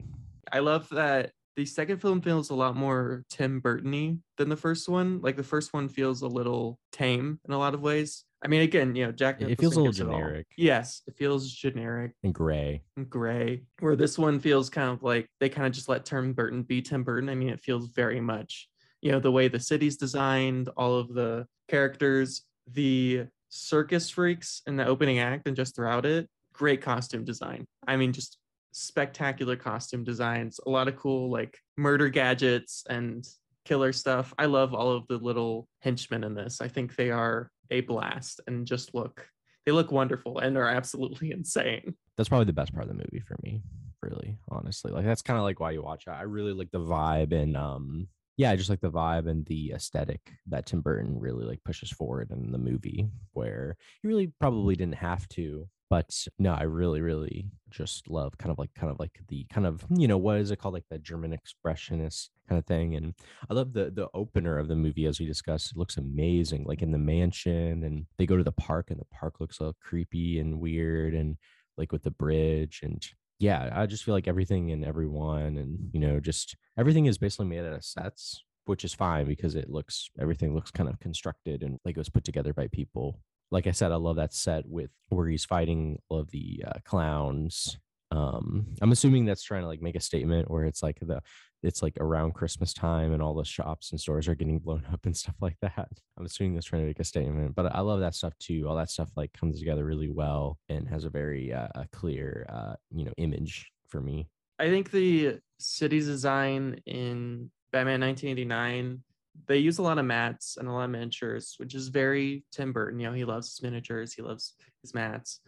I 0.52 0.60
love 0.60 0.88
that 0.90 1.32
the 1.56 1.66
second 1.66 2.00
film 2.00 2.22
feels 2.22 2.50
a 2.50 2.56
lot 2.56 2.76
more 2.76 3.24
Tim 3.30 3.60
Burton-y 3.60 4.18
than 4.38 4.50
the 4.50 4.58
first 4.58 4.88
one. 4.90 5.22
Like 5.22 5.38
the 5.38 5.44
first 5.44 5.74
one 5.74 5.88
feels 5.90 6.22
a 6.22 6.28
little 6.28 6.80
tame 6.92 7.40
in 7.48 7.54
a 7.54 7.58
lot 7.58 7.74
of 7.74 7.82
ways. 7.82 8.24
I 8.44 8.48
mean, 8.48 8.62
again, 8.62 8.96
you 8.96 9.06
know, 9.06 9.12
Jack. 9.12 9.42
It- 9.42 9.50
it 9.52 9.60
feels 9.60 9.76
a 9.76 9.80
little 9.80 9.94
generic. 9.94 10.46
Yes, 10.58 11.02
it 11.08 11.16
feels 11.18 11.52
generic. 11.52 12.12
And 12.24 12.34
gray. 12.34 12.84
and 12.98 13.10
gray 13.10 13.64
where 13.80 13.96
this 13.96 14.18
one 14.18 14.40
feels 14.40 14.70
kind 14.70 14.90
of 14.92 15.02
like 15.04 15.28
they 15.40 15.50
kind 15.50 15.66
of 15.68 15.74
just 15.74 15.90
let 15.90 16.06
tim 16.06 16.34
burton 16.34 16.64
be 16.64 16.82
tim 16.82 17.04
burton 17.04 17.28
i 17.30 17.36
mean 17.36 17.50
it 17.50 17.60
feels 17.60 17.88
very 17.90 18.22
much 18.22 18.68
you 19.06 19.12
know 19.12 19.20
the 19.20 19.32
way 19.32 19.48
the 19.48 19.60
city's 19.60 19.98
designed 19.98 20.68
all 20.76 20.96
of 20.96 21.14
the 21.14 21.46
characters 21.68 22.42
the 22.72 23.24
circus 23.50 24.10
freaks 24.10 24.64
in 24.66 24.76
the 24.76 24.86
opening 24.86 25.20
act 25.20 25.48
and 25.48 25.56
just 25.56 25.76
throughout 25.76 26.08
it 26.08 26.28
great 26.54 26.82
costume 26.82 27.24
design 27.24 27.66
i 27.88 27.96
mean 27.96 28.12
just 28.12 28.40
spectacular 28.72 29.56
costume 29.56 30.04
designs 30.04 30.60
a 30.66 30.70
lot 30.70 30.88
of 30.88 30.96
cool 30.96 31.30
like 31.30 31.60
murder 31.78 32.10
gadgets 32.10 32.84
and 32.90 33.28
killer 33.64 33.94
stuff 33.94 34.34
i 34.40 34.46
love 34.46 34.74
all 34.74 34.92
of 34.92 35.08
the 35.08 35.18
little 35.18 35.68
henchmen 35.82 36.24
in 36.24 36.34
this 36.34 36.60
i 36.60 36.68
think 36.68 36.96
they 36.96 37.12
are 37.12 37.52
a 37.70 37.82
blast 37.82 38.42
and 38.48 38.66
just 38.66 38.96
look 38.96 39.28
they 39.68 39.72
look 39.72 39.92
wonderful 39.92 40.40
and 40.40 40.58
are 40.58 40.68
absolutely 40.68 41.32
insane 41.40 41.94
That's 42.18 42.30
probably 42.30 42.46
the 42.46 42.54
best 42.54 42.74
part 42.74 42.84
of 42.84 42.90
the 42.90 42.96
movie 42.96 43.20
for 43.20 43.36
me. 43.44 43.62
Really, 44.02 44.38
honestly, 44.50 44.92
like 44.92 45.04
that's 45.04 45.24
kind 45.24 45.38
of 45.38 45.44
like 45.44 45.60
why 45.60 45.72
you 45.72 45.82
watch 45.82 46.04
it. 46.06 46.12
I 46.12 46.22
really 46.22 46.54
like 46.54 46.70
the 46.72 46.80
vibe 46.80 47.34
and 47.34 47.58
um 47.58 48.08
yeah, 48.38 48.52
I 48.52 48.56
just 48.56 48.70
like 48.70 48.82
the 48.82 48.92
vibe 48.92 49.30
and 49.30 49.46
the 49.46 49.72
aesthetic 49.74 50.34
that 50.48 50.66
Tim 50.66 50.82
Burton 50.82 51.20
really 51.20 51.46
like 51.46 51.64
pushes 51.64 51.90
forward 51.90 52.32
in 52.32 52.52
the 52.52 52.58
movie, 52.58 53.08
where 53.34 53.78
he 54.02 54.08
really 54.08 54.34
probably 54.40 54.76
didn't 54.76 54.96
have 54.96 55.28
to. 55.30 55.68
But 55.90 56.28
no, 56.40 56.54
I 56.54 56.64
really, 56.64 57.00
really 57.00 57.52
just 57.70 58.10
love 58.10 58.38
kind 58.38 58.52
of 58.52 58.58
like 58.58 58.74
kind 58.74 58.92
of 58.92 59.00
like 59.00 59.20
the 59.28 59.46
kind 59.54 59.68
of 59.68 59.86
you 59.90 60.08
know 60.08 60.18
what 60.18 60.38
is 60.38 60.52
it 60.52 60.58
called 60.58 60.74
like 60.74 60.90
the 60.90 60.98
German 60.98 61.38
expressionist 61.38 62.30
kind 62.50 62.60
of 62.60 62.66
thing, 62.66 62.96
and 62.96 63.14
I 63.50 63.54
love 63.54 63.72
the 63.74 63.92
the 63.92 64.10
opener 64.14 64.58
of 64.58 64.68
the 64.68 64.76
movie 64.76 65.06
as 65.06 65.20
we 65.20 65.26
discussed. 65.26 65.72
It 65.72 65.78
looks 65.78 65.98
amazing, 65.98 66.66
like 66.66 66.82
in 66.82 66.92
the 66.92 66.98
mansion, 66.98 67.84
and 67.84 68.06
they 68.18 68.26
go 68.26 68.36
to 68.36 68.44
the 68.44 68.52
park, 68.52 68.92
and 68.92 69.00
the 69.00 69.06
park 69.06 69.40
looks 69.40 69.62
all 69.62 69.76
creepy 69.82 70.40
and 70.40 70.60
weird, 70.60 71.14
and 71.14 71.38
like 71.78 71.92
with 71.92 72.04
the 72.04 72.12
bridge 72.12 72.82
and 72.84 73.06
yeah 73.40 73.70
i 73.74 73.86
just 73.86 74.04
feel 74.04 74.14
like 74.14 74.28
everything 74.28 74.72
and 74.72 74.86
everyone 74.86 75.58
and 75.58 75.90
you 75.92 76.00
know 76.00 76.20
just 76.20 76.56
everything 76.78 77.06
is 77.06 77.18
basically 77.18 77.46
made 77.46 77.60
out 77.60 77.74
of 77.74 77.84
sets 77.84 78.44
which 78.66 78.84
is 78.84 78.94
fine 78.94 79.26
because 79.26 79.56
it 79.56 79.70
looks 79.70 80.10
everything 80.20 80.56
looks 80.56 80.72
kind 80.72 80.90
of 80.90 81.00
constructed 81.00 81.62
and 81.64 81.80
like 81.86 81.96
it 81.96 82.00
was 82.00 82.10
put 82.10 82.24
together 82.24 82.54
by 82.54 82.68
people 82.68 83.20
like 83.52 83.68
I 83.68 83.72
said, 83.72 83.92
I 83.92 83.96
love 83.96 84.16
that 84.18 84.34
set 84.34 84.68
with 84.68 84.90
where 85.10 85.28
he's 85.28 85.46
fighting 85.46 86.00
all 86.10 86.20
of 86.20 86.32
the 86.32 86.64
uh, 86.68 86.80
clowns. 86.84 87.78
Um, 88.12 88.68
I'm 88.82 88.92
assuming 88.92 89.26
that's 89.26 89.44
trying 89.44 89.62
to 89.62 89.68
like 89.68 89.82
make 89.82 89.96
a 89.96 90.02
statement 90.02 90.50
where 90.50 90.66
it's 90.66 90.84
like 90.84 91.00
the 91.02 91.22
it's 91.66 91.82
like 91.82 91.98
around 92.00 92.34
Christmas 92.34 92.74
time 92.74 93.14
and 93.14 93.22
all 93.22 93.34
the 93.34 93.44
shops 93.44 93.92
and 93.92 94.00
stores 94.00 94.28
are 94.28 94.36
getting 94.36 94.60
blown 94.60 94.86
up 94.92 95.06
and 95.06 95.16
stuff 95.16 95.36
like 95.42 95.58
that. 95.62 95.90
I'm 96.18 96.26
assuming 96.26 96.54
that's 96.54 96.66
trying 96.66 96.84
to 96.84 96.88
make 96.88 97.00
a 97.00 97.04
statement, 97.04 97.56
but 97.56 97.74
I 97.74 97.82
love 97.82 98.00
that 98.00 98.16
stuff 98.16 98.38
too. 98.40 98.66
All 98.68 98.76
that 98.76 98.90
stuff 98.90 99.10
like 99.16 99.34
comes 99.34 99.60
together 99.60 99.86
really 99.86 100.10
well 100.10 100.58
and 100.70 100.88
has 100.88 101.06
a 101.06 101.10
very 101.10 101.54
uh, 101.54 101.68
a 101.76 101.88
clear 101.92 102.46
uh, 102.50 102.76
you 102.92 103.06
know 103.06 103.14
image 103.18 103.72
for 103.88 104.02
me. 104.02 104.30
I 104.60 104.70
think 104.70 104.92
the 104.92 105.40
city's 105.60 106.06
design 106.06 106.82
in 106.86 107.52
Batman 107.72 108.02
1989 108.02 109.04
they 109.48 109.58
use 109.58 109.78
a 109.78 109.82
lot 109.82 109.98
of 109.98 110.06
mattes 110.06 110.58
and 110.58 110.68
a 110.68 110.72
lot 110.72 110.86
of 110.86 110.92
miniatures, 110.92 111.56
which 111.58 111.76
is 111.76 111.90
very 111.90 112.44
Tim 112.52 112.72
Burton. 112.72 113.00
You 113.00 113.08
know, 113.08 113.14
he 113.14 113.26
loves 113.26 113.50
his 113.50 113.62
miniatures, 113.62 114.14
he 114.14 114.22
loves 114.22 114.54
his 114.82 114.94
mattes. 114.94 115.40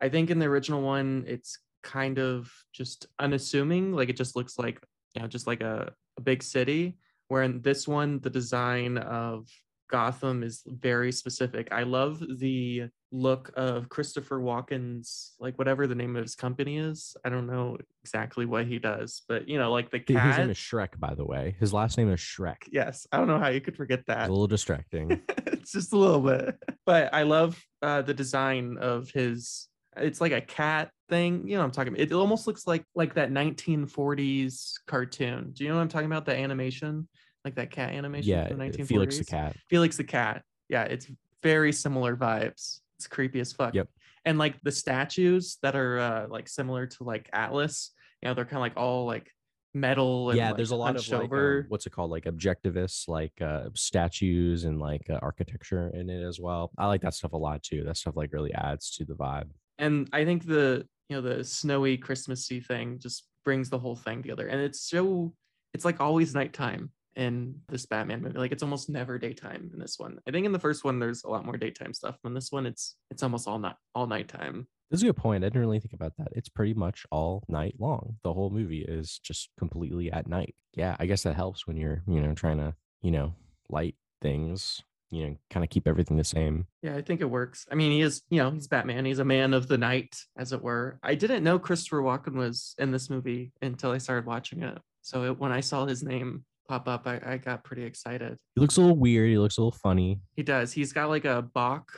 I 0.00 0.08
think 0.08 0.30
in 0.30 0.38
the 0.38 0.46
original 0.46 0.82
one, 0.82 1.24
it's 1.26 1.58
kind 1.82 2.18
of 2.18 2.52
just 2.72 3.06
unassuming. 3.18 3.92
Like 3.92 4.08
it 4.08 4.16
just 4.16 4.36
looks 4.36 4.58
like, 4.58 4.80
you 5.14 5.22
know, 5.22 5.28
just 5.28 5.46
like 5.46 5.60
a, 5.60 5.92
a 6.16 6.20
big 6.20 6.42
city. 6.42 6.96
Where 7.28 7.42
in 7.42 7.60
this 7.60 7.86
one, 7.86 8.20
the 8.20 8.30
design 8.30 8.96
of 8.96 9.48
Gotham 9.88 10.42
is 10.42 10.62
very 10.66 11.12
specific. 11.12 11.68
I 11.72 11.82
love 11.82 12.22
the 12.38 12.84
look 13.10 13.50
of 13.56 13.88
Christopher 13.88 14.38
Walken's 14.38 15.34
like 15.40 15.58
whatever 15.58 15.86
the 15.86 15.94
name 15.94 16.14
of 16.16 16.22
his 16.22 16.34
company 16.34 16.78
is. 16.78 17.16
I 17.24 17.30
don't 17.30 17.46
know 17.46 17.78
exactly 18.02 18.44
what 18.44 18.66
he 18.66 18.78
does, 18.78 19.22
but 19.28 19.48
you 19.48 19.58
know, 19.58 19.72
like 19.72 19.90
the 19.90 20.00
cat. 20.00 20.26
His 20.26 20.38
name 20.38 20.50
is 20.50 20.58
Shreck, 20.58 20.98
by 20.98 21.14
the 21.14 21.24
way. 21.24 21.56
His 21.58 21.72
last 21.72 21.96
name 21.98 22.12
is 22.12 22.20
Shreck. 22.20 22.68
Yes, 22.70 23.06
I 23.10 23.16
don't 23.16 23.28
know 23.28 23.38
how 23.38 23.48
you 23.48 23.60
could 23.60 23.76
forget 23.76 24.06
that. 24.06 24.20
It's 24.20 24.28
a 24.28 24.32
little 24.32 24.46
distracting. 24.46 25.22
it's 25.46 25.72
just 25.72 25.92
a 25.92 25.98
little 25.98 26.20
bit, 26.20 26.56
but 26.84 27.12
I 27.14 27.22
love 27.22 27.60
uh, 27.82 28.02
the 28.02 28.14
design 28.14 28.76
of 28.78 29.10
his. 29.10 29.67
It's 30.00 30.20
like 30.20 30.32
a 30.32 30.40
cat 30.40 30.90
thing. 31.08 31.46
You 31.46 31.54
know 31.54 31.60
what 31.60 31.66
I'm 31.66 31.70
talking 31.72 31.92
about? 31.92 32.00
It 32.00 32.12
almost 32.12 32.46
looks 32.46 32.66
like 32.66 32.84
like 32.94 33.14
that 33.14 33.30
1940s 33.30 34.74
cartoon. 34.86 35.50
Do 35.52 35.64
you 35.64 35.70
know 35.70 35.76
what 35.76 35.82
I'm 35.82 35.88
talking 35.88 36.06
about? 36.06 36.24
The 36.24 36.36
animation 36.36 37.08
like 37.44 37.54
that 37.56 37.70
cat 37.70 37.90
animation 37.90 38.30
yeah, 38.30 38.48
from 38.48 38.58
the 38.58 38.64
1940s. 38.64 38.86
Felix 38.86 39.18
the 39.18 39.24
cat. 39.24 39.56
Felix 39.68 39.96
the 39.96 40.04
cat. 40.04 40.42
Yeah, 40.68 40.84
it's 40.84 41.06
very 41.42 41.72
similar 41.72 42.16
vibes. 42.16 42.80
It's 42.96 43.06
creepy 43.06 43.40
as 43.40 43.52
fuck. 43.52 43.74
Yep. 43.74 43.88
And 44.24 44.38
like 44.38 44.60
the 44.62 44.72
statues 44.72 45.58
that 45.62 45.76
are 45.76 45.98
uh, 45.98 46.26
like 46.28 46.48
similar 46.48 46.86
to 46.86 47.04
like 47.04 47.30
Atlas, 47.32 47.92
you 48.22 48.28
know, 48.28 48.34
they're 48.34 48.44
kind 48.44 48.56
of 48.56 48.62
like 48.62 48.76
all 48.76 49.06
like 49.06 49.32
metal. 49.72 50.30
And, 50.30 50.38
yeah, 50.38 50.48
like, 50.48 50.56
there's 50.56 50.72
a 50.72 50.76
lot 50.76 50.96
of 50.96 51.08
like, 51.08 51.32
um, 51.32 51.64
what's 51.68 51.86
it 51.86 51.90
called, 51.90 52.10
like 52.10 52.24
objectivists, 52.24 53.08
like 53.08 53.32
uh, 53.40 53.68
statues 53.74 54.64
and 54.64 54.78
like 54.78 55.08
uh, 55.08 55.18
architecture 55.22 55.90
in 55.94 56.10
it 56.10 56.22
as 56.22 56.40
well. 56.40 56.70
I 56.76 56.86
like 56.86 57.02
that 57.02 57.14
stuff 57.14 57.32
a 57.32 57.36
lot 57.36 57.62
too. 57.62 57.84
That 57.84 57.96
stuff 57.96 58.16
like 58.16 58.32
really 58.32 58.52
adds 58.52 58.90
to 58.96 59.04
the 59.04 59.14
vibe. 59.14 59.48
And 59.78 60.08
I 60.12 60.24
think 60.24 60.46
the 60.46 60.86
you 61.08 61.16
know 61.16 61.22
the 61.22 61.44
snowy 61.44 61.96
Christmassy 61.96 62.60
thing 62.60 62.98
just 62.98 63.26
brings 63.44 63.70
the 63.70 63.78
whole 63.78 63.96
thing 63.96 64.22
together, 64.22 64.48
and 64.48 64.60
it's 64.60 64.80
so 64.80 65.34
it's 65.74 65.84
like 65.84 66.00
always 66.00 66.34
nighttime 66.34 66.90
in 67.16 67.56
this 67.68 67.84
Batman 67.84 68.22
movie. 68.22 68.38
Like 68.38 68.52
it's 68.52 68.62
almost 68.62 68.88
never 68.88 69.18
daytime 69.18 69.70
in 69.72 69.78
this 69.78 69.98
one. 69.98 70.18
I 70.26 70.30
think 70.30 70.46
in 70.46 70.52
the 70.52 70.58
first 70.58 70.84
one 70.84 70.98
there's 70.98 71.24
a 71.24 71.28
lot 71.28 71.44
more 71.44 71.56
daytime 71.56 71.92
stuff. 71.92 72.16
In 72.24 72.34
this 72.34 72.52
one, 72.52 72.66
it's 72.66 72.96
it's 73.10 73.22
almost 73.22 73.48
all 73.48 73.58
night 73.58 73.76
all 73.94 74.06
nighttime. 74.06 74.66
That's 74.90 75.02
a 75.02 75.06
good 75.06 75.16
point. 75.16 75.44
I 75.44 75.48
didn't 75.48 75.60
really 75.60 75.80
think 75.80 75.92
about 75.92 76.14
that. 76.16 76.28
It's 76.32 76.48
pretty 76.48 76.72
much 76.72 77.04
all 77.10 77.44
night 77.48 77.74
long. 77.78 78.16
The 78.22 78.32
whole 78.32 78.48
movie 78.48 78.86
is 78.88 79.18
just 79.22 79.50
completely 79.58 80.10
at 80.10 80.26
night. 80.26 80.54
Yeah, 80.74 80.96
I 80.98 81.04
guess 81.04 81.24
that 81.24 81.36
helps 81.36 81.66
when 81.66 81.76
you're, 81.76 82.02
you 82.06 82.20
know, 82.20 82.34
trying 82.34 82.56
to, 82.56 82.74
you 83.02 83.10
know, 83.10 83.34
light 83.68 83.96
things, 84.22 84.82
you 85.10 85.26
know, 85.26 85.36
kind 85.50 85.64
of 85.64 85.70
keep 85.70 85.86
everything 85.86 86.16
the 86.16 86.24
same. 86.24 86.66
Yeah, 86.82 86.96
I 86.96 87.02
think 87.02 87.20
it 87.20 87.30
works. 87.30 87.66
I 87.70 87.74
mean, 87.74 87.92
he 87.92 88.00
is, 88.00 88.22
you 88.30 88.38
know, 88.38 88.50
he's 88.50 88.68
Batman. 88.68 89.04
He's 89.04 89.18
a 89.18 89.24
man 89.24 89.54
of 89.54 89.68
the 89.68 89.78
night, 89.78 90.16
as 90.36 90.52
it 90.52 90.62
were. 90.62 90.98
I 91.02 91.14
didn't 91.14 91.44
know 91.44 91.58
Christopher 91.58 92.02
Walken 92.02 92.34
was 92.34 92.74
in 92.78 92.90
this 92.90 93.08
movie 93.08 93.52
until 93.62 93.90
I 93.90 93.98
started 93.98 94.26
watching 94.26 94.62
it. 94.62 94.78
So 95.02 95.24
it, 95.24 95.38
when 95.38 95.52
I 95.52 95.60
saw 95.60 95.86
his 95.86 96.02
name 96.02 96.44
pop 96.68 96.88
up, 96.88 97.06
I, 97.06 97.20
I 97.24 97.36
got 97.38 97.64
pretty 97.64 97.84
excited. 97.84 98.36
He 98.54 98.60
looks 98.60 98.76
a 98.76 98.80
little 98.80 98.96
weird. 98.96 99.30
He 99.30 99.38
looks 99.38 99.56
a 99.56 99.62
little 99.62 99.78
funny. 99.82 100.20
He 100.36 100.42
does. 100.42 100.72
He's 100.72 100.92
got 100.92 101.08
like 101.08 101.24
a 101.24 101.42
Bach 101.42 101.90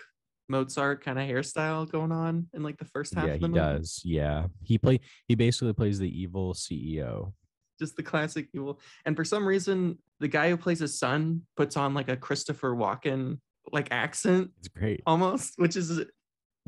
Mozart 0.49 1.03
kind 1.05 1.19
of 1.19 1.27
hairstyle 1.27 1.91
going 1.91 2.13
on 2.13 2.49
in 2.53 2.63
like 2.63 2.77
the 2.77 2.85
first 2.85 3.15
half 3.15 3.27
yeah, 3.27 3.35
of 3.35 3.41
the 3.41 3.47
he 3.47 3.51
movie. 3.51 3.61
does. 3.61 4.03
Yeah. 4.05 4.47
He 4.63 4.79
play 4.79 5.01
he 5.29 5.35
basically 5.37 5.73
plays 5.73 5.99
the 5.99 6.21
evil 6.21 6.55
CEO. 6.55 7.33
Just 7.81 7.97
the 7.97 8.03
classic 8.05 8.49
evil. 8.55 8.79
And 9.05 9.17
for 9.17 9.25
some 9.25 9.45
reason, 9.47 9.99
the 10.21 10.29
guy 10.29 10.51
who 10.51 10.57
plays 10.57 10.79
his 10.79 10.97
son 10.99 11.43
puts 11.57 11.77
on 11.77 11.95
like 11.95 12.09
a 12.09 12.17
Christopher 12.17 12.75
Walken 12.77 13.39
like 13.73 13.89
accent 13.91 14.51
It's 14.59 14.69
great. 14.69 15.03
almost, 15.07 15.55
which 15.57 15.77
is 15.77 15.99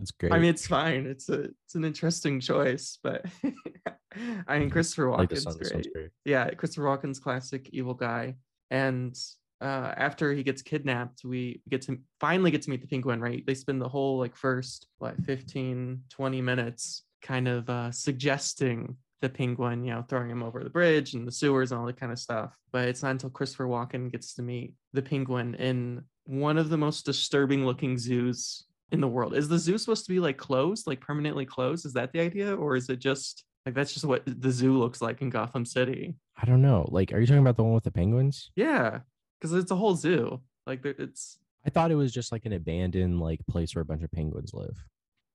It's 0.00 0.10
great. 0.10 0.32
I 0.32 0.38
mean, 0.38 0.50
it's 0.50 0.66
fine. 0.66 1.06
It's 1.06 1.28
a 1.28 1.50
it's 1.64 1.74
an 1.74 1.84
interesting 1.84 2.40
choice, 2.40 2.98
but 3.02 3.24
I 4.48 4.58
mean, 4.58 4.70
Christopher 4.74 5.10
like 5.10 5.28
Walken's 5.30 5.42
son's 5.44 5.56
great. 5.70 5.92
great. 5.92 6.10
Yeah, 6.24 6.48
Christopher 6.50 6.86
Walken's 6.86 7.18
classic 7.20 7.68
evil 7.72 7.94
guy, 7.94 8.36
and 8.70 9.16
uh, 9.60 9.94
after 9.96 10.32
he 10.32 10.42
gets 10.42 10.60
kidnapped, 10.62 11.24
we 11.24 11.62
get 11.68 11.82
to 11.82 11.98
finally 12.20 12.50
get 12.50 12.62
to 12.62 12.70
meet 12.70 12.80
the 12.80 12.88
penguin. 12.88 13.20
Right? 13.20 13.44
They 13.46 13.54
spend 13.54 13.80
the 13.80 13.88
whole 13.88 14.18
like 14.18 14.34
first 14.36 14.86
what 14.98 15.16
15, 15.24 16.02
20 16.10 16.40
minutes 16.40 17.04
kind 17.22 17.46
of 17.48 17.70
uh, 17.70 17.90
suggesting 17.92 18.96
the 19.22 19.30
penguin, 19.30 19.84
you 19.84 19.94
know, 19.94 20.04
throwing 20.06 20.28
him 20.28 20.42
over 20.42 20.62
the 20.62 20.68
bridge 20.68 21.14
and 21.14 21.26
the 21.26 21.32
sewers 21.32 21.72
and 21.72 21.80
all 21.80 21.86
that 21.86 21.98
kind 21.98 22.12
of 22.12 22.18
stuff. 22.18 22.54
But 22.72 22.88
it's 22.88 23.02
not 23.02 23.12
until 23.12 23.30
Christopher 23.30 23.66
Walken 23.66 24.12
gets 24.12 24.34
to 24.34 24.42
meet 24.42 24.74
the 24.92 25.00
penguin 25.00 25.54
in 25.54 26.02
one 26.24 26.58
of 26.58 26.68
the 26.68 26.76
most 26.76 27.06
disturbing 27.06 27.64
looking 27.64 27.96
zoos 27.96 28.64
in 28.90 29.00
the 29.00 29.08
world. 29.08 29.34
Is 29.34 29.48
the 29.48 29.58
zoo 29.58 29.78
supposed 29.78 30.04
to 30.04 30.12
be 30.12 30.20
like 30.20 30.36
closed, 30.36 30.86
like 30.86 31.00
permanently 31.00 31.46
closed? 31.46 31.86
Is 31.86 31.94
that 31.94 32.12
the 32.12 32.20
idea? 32.20 32.54
Or 32.54 32.76
is 32.76 32.90
it 32.90 32.98
just 32.98 33.44
like 33.64 33.74
that's 33.74 33.94
just 33.94 34.04
what 34.04 34.22
the 34.26 34.50
zoo 34.50 34.76
looks 34.76 35.00
like 35.00 35.22
in 35.22 35.30
Gotham 35.30 35.64
City? 35.64 36.16
I 36.36 36.44
don't 36.44 36.62
know. 36.62 36.86
Like, 36.90 37.12
are 37.12 37.20
you 37.20 37.26
talking 37.26 37.40
about 37.40 37.56
the 37.56 37.62
one 37.62 37.74
with 37.74 37.84
the 37.84 37.92
penguins? 37.92 38.50
Yeah, 38.56 38.98
because 39.40 39.54
it's 39.54 39.70
a 39.70 39.76
whole 39.76 39.94
zoo. 39.94 40.40
Like 40.66 40.84
it's 40.84 41.38
I 41.64 41.70
thought 41.70 41.92
it 41.92 41.96
was 41.96 42.12
just 42.12 42.32
like 42.32 42.44
an 42.44 42.52
abandoned 42.52 43.20
like 43.20 43.40
place 43.48 43.74
where 43.74 43.82
a 43.82 43.86
bunch 43.86 44.02
of 44.02 44.10
penguins 44.10 44.52
live. 44.52 44.84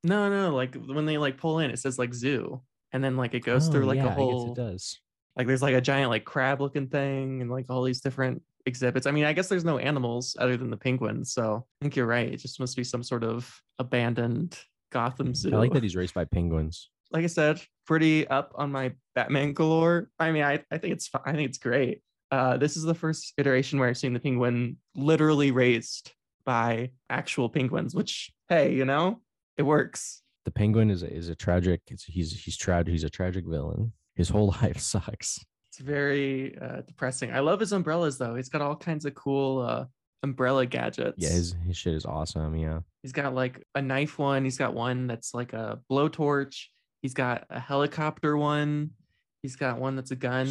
no, 0.03 0.29
no, 0.29 0.53
like 0.53 0.75
when 0.75 1.06
they 1.06 1.17
like 1.17 1.38
pull 1.38 1.60
in, 1.60 1.72
it 1.72 1.79
says 1.79 1.98
like 1.98 2.13
zoo. 2.13 2.62
And 2.94 3.03
then 3.03 3.17
like 3.17 3.34
it 3.34 3.41
goes 3.41 3.67
Oh, 3.67 3.72
through 3.72 3.86
like 3.86 3.98
yeah, 3.98 4.08
a 4.08 4.12
whole 4.12 4.51
it 4.53 4.56
does. 4.56 5.00
like 5.36 5.48
there's 5.48 5.62
like 5.62 5.75
a 5.75 5.82
giant 5.82 6.10
like 6.10 6.25
crab 6.25 6.62
looking 6.62 6.88
thing 6.88 7.41
and 7.41 7.51
like 7.51 7.65
all 7.70 7.84
these 7.84 8.01
different 8.01 8.41
exhibits. 8.65 9.06
I 9.08 9.12
mean, 9.12 9.25
I 9.25 9.34
guess 9.34 9.48
there's 9.50 9.65
no 9.65 9.77
animals 9.77 10.36
other 10.39 10.58
than 10.58 10.70
the 10.70 10.77
penguins. 10.77 11.32
So 11.34 11.65
I 11.82 11.86
think 11.86 11.96
you're 11.96 12.06
right. 12.06 12.32
It 12.34 12.38
just 12.38 12.60
must 12.60 12.75
be 12.77 12.84
some 12.84 13.03
sort 13.03 13.24
of 13.24 13.62
abandoned 13.79 14.58
Gotham 14.91 15.34
zoo. 15.36 15.53
I 15.53 15.58
like 15.58 15.74
that 15.74 15.84
he's 15.88 15.96
raised 15.96 16.13
by 16.13 16.25
penguins. 16.25 16.89
like 17.12 17.24
I 17.24 17.27
said, 17.27 17.62
pretty 17.86 18.27
up 18.27 18.53
on 18.56 18.72
my 18.72 18.94
Batman 19.15 19.53
galore. 19.53 20.10
I 20.20 20.32
mean, 20.32 20.44
I, 20.44 20.63
I 20.72 20.77
think 20.77 20.94
it's 20.94 21.10
I 21.25 21.34
think 21.34 21.50
it's 21.50 21.58
great. 21.58 22.01
Uh, 22.32 22.58
this 22.58 22.75
is 22.75 22.84
the 22.84 22.94
first 22.96 23.34
iteration 23.38 23.79
where 23.79 23.88
I've 23.89 23.98
seen 23.98 24.13
the 24.13 24.20
penguin 24.20 24.77
literally 24.96 25.51
raised 25.51 26.12
by 26.46 26.91
actual 27.10 27.50
penguins, 27.50 27.96
which 27.96 28.32
hey, 28.50 28.74
you 28.74 28.86
know, 28.86 29.22
it 29.58 29.63
works. 29.63 30.22
The 30.48 30.51
penguin 30.51 30.89
is 30.89 31.04
a, 31.04 31.13
is 31.13 31.27
a 31.27 31.36
tragic. 31.36 31.82
He's 32.08 32.32
he's 32.32 32.56
tragic. 32.56 32.94
He's 32.94 33.04
a 33.04 33.10
tragic 33.10 33.44
villain. 33.46 33.92
His 34.16 34.30
whole 34.30 34.56
life 34.62 34.80
sucks. 34.80 35.46
It's 35.70 35.80
very 35.80 36.58
uh, 36.58 36.84
depressing. 36.88 37.34
I 37.34 37.39
love 37.42 37.60
his 37.60 37.74
umbrellas 37.74 38.18
though. 38.18 38.34
He's 38.34 38.48
got 38.48 38.62
all 38.62 38.77
kinds 38.77 39.04
of 39.04 39.13
cool 39.13 39.60
uh, 39.60 39.86
umbrella 40.24 40.66
gadgets. 40.66 41.18
Yeah, 41.18 41.32
his 41.32 41.54
his 41.66 41.75
shit 41.75 41.96
is 41.96 42.06
awesome. 42.06 42.56
Yeah, 42.56 42.80
He's 43.04 43.12
got 43.12 43.36
like 43.36 43.62
a 43.75 43.82
knife 43.82 44.18
one. 44.18 44.46
He's 44.46 44.58
got 44.58 44.74
one 44.74 45.08
that's 45.08 45.34
like 45.34 45.51
a 45.51 45.82
blowtorch. 45.92 46.68
He's 47.01 47.13
got 47.13 47.46
a 47.50 47.60
helicopter 47.60 48.38
one. 48.38 48.92
He's 49.42 49.58
got 49.58 49.80
one 49.80 49.98
that's 49.98 50.12
a 50.12 50.16
gun. 50.16 50.48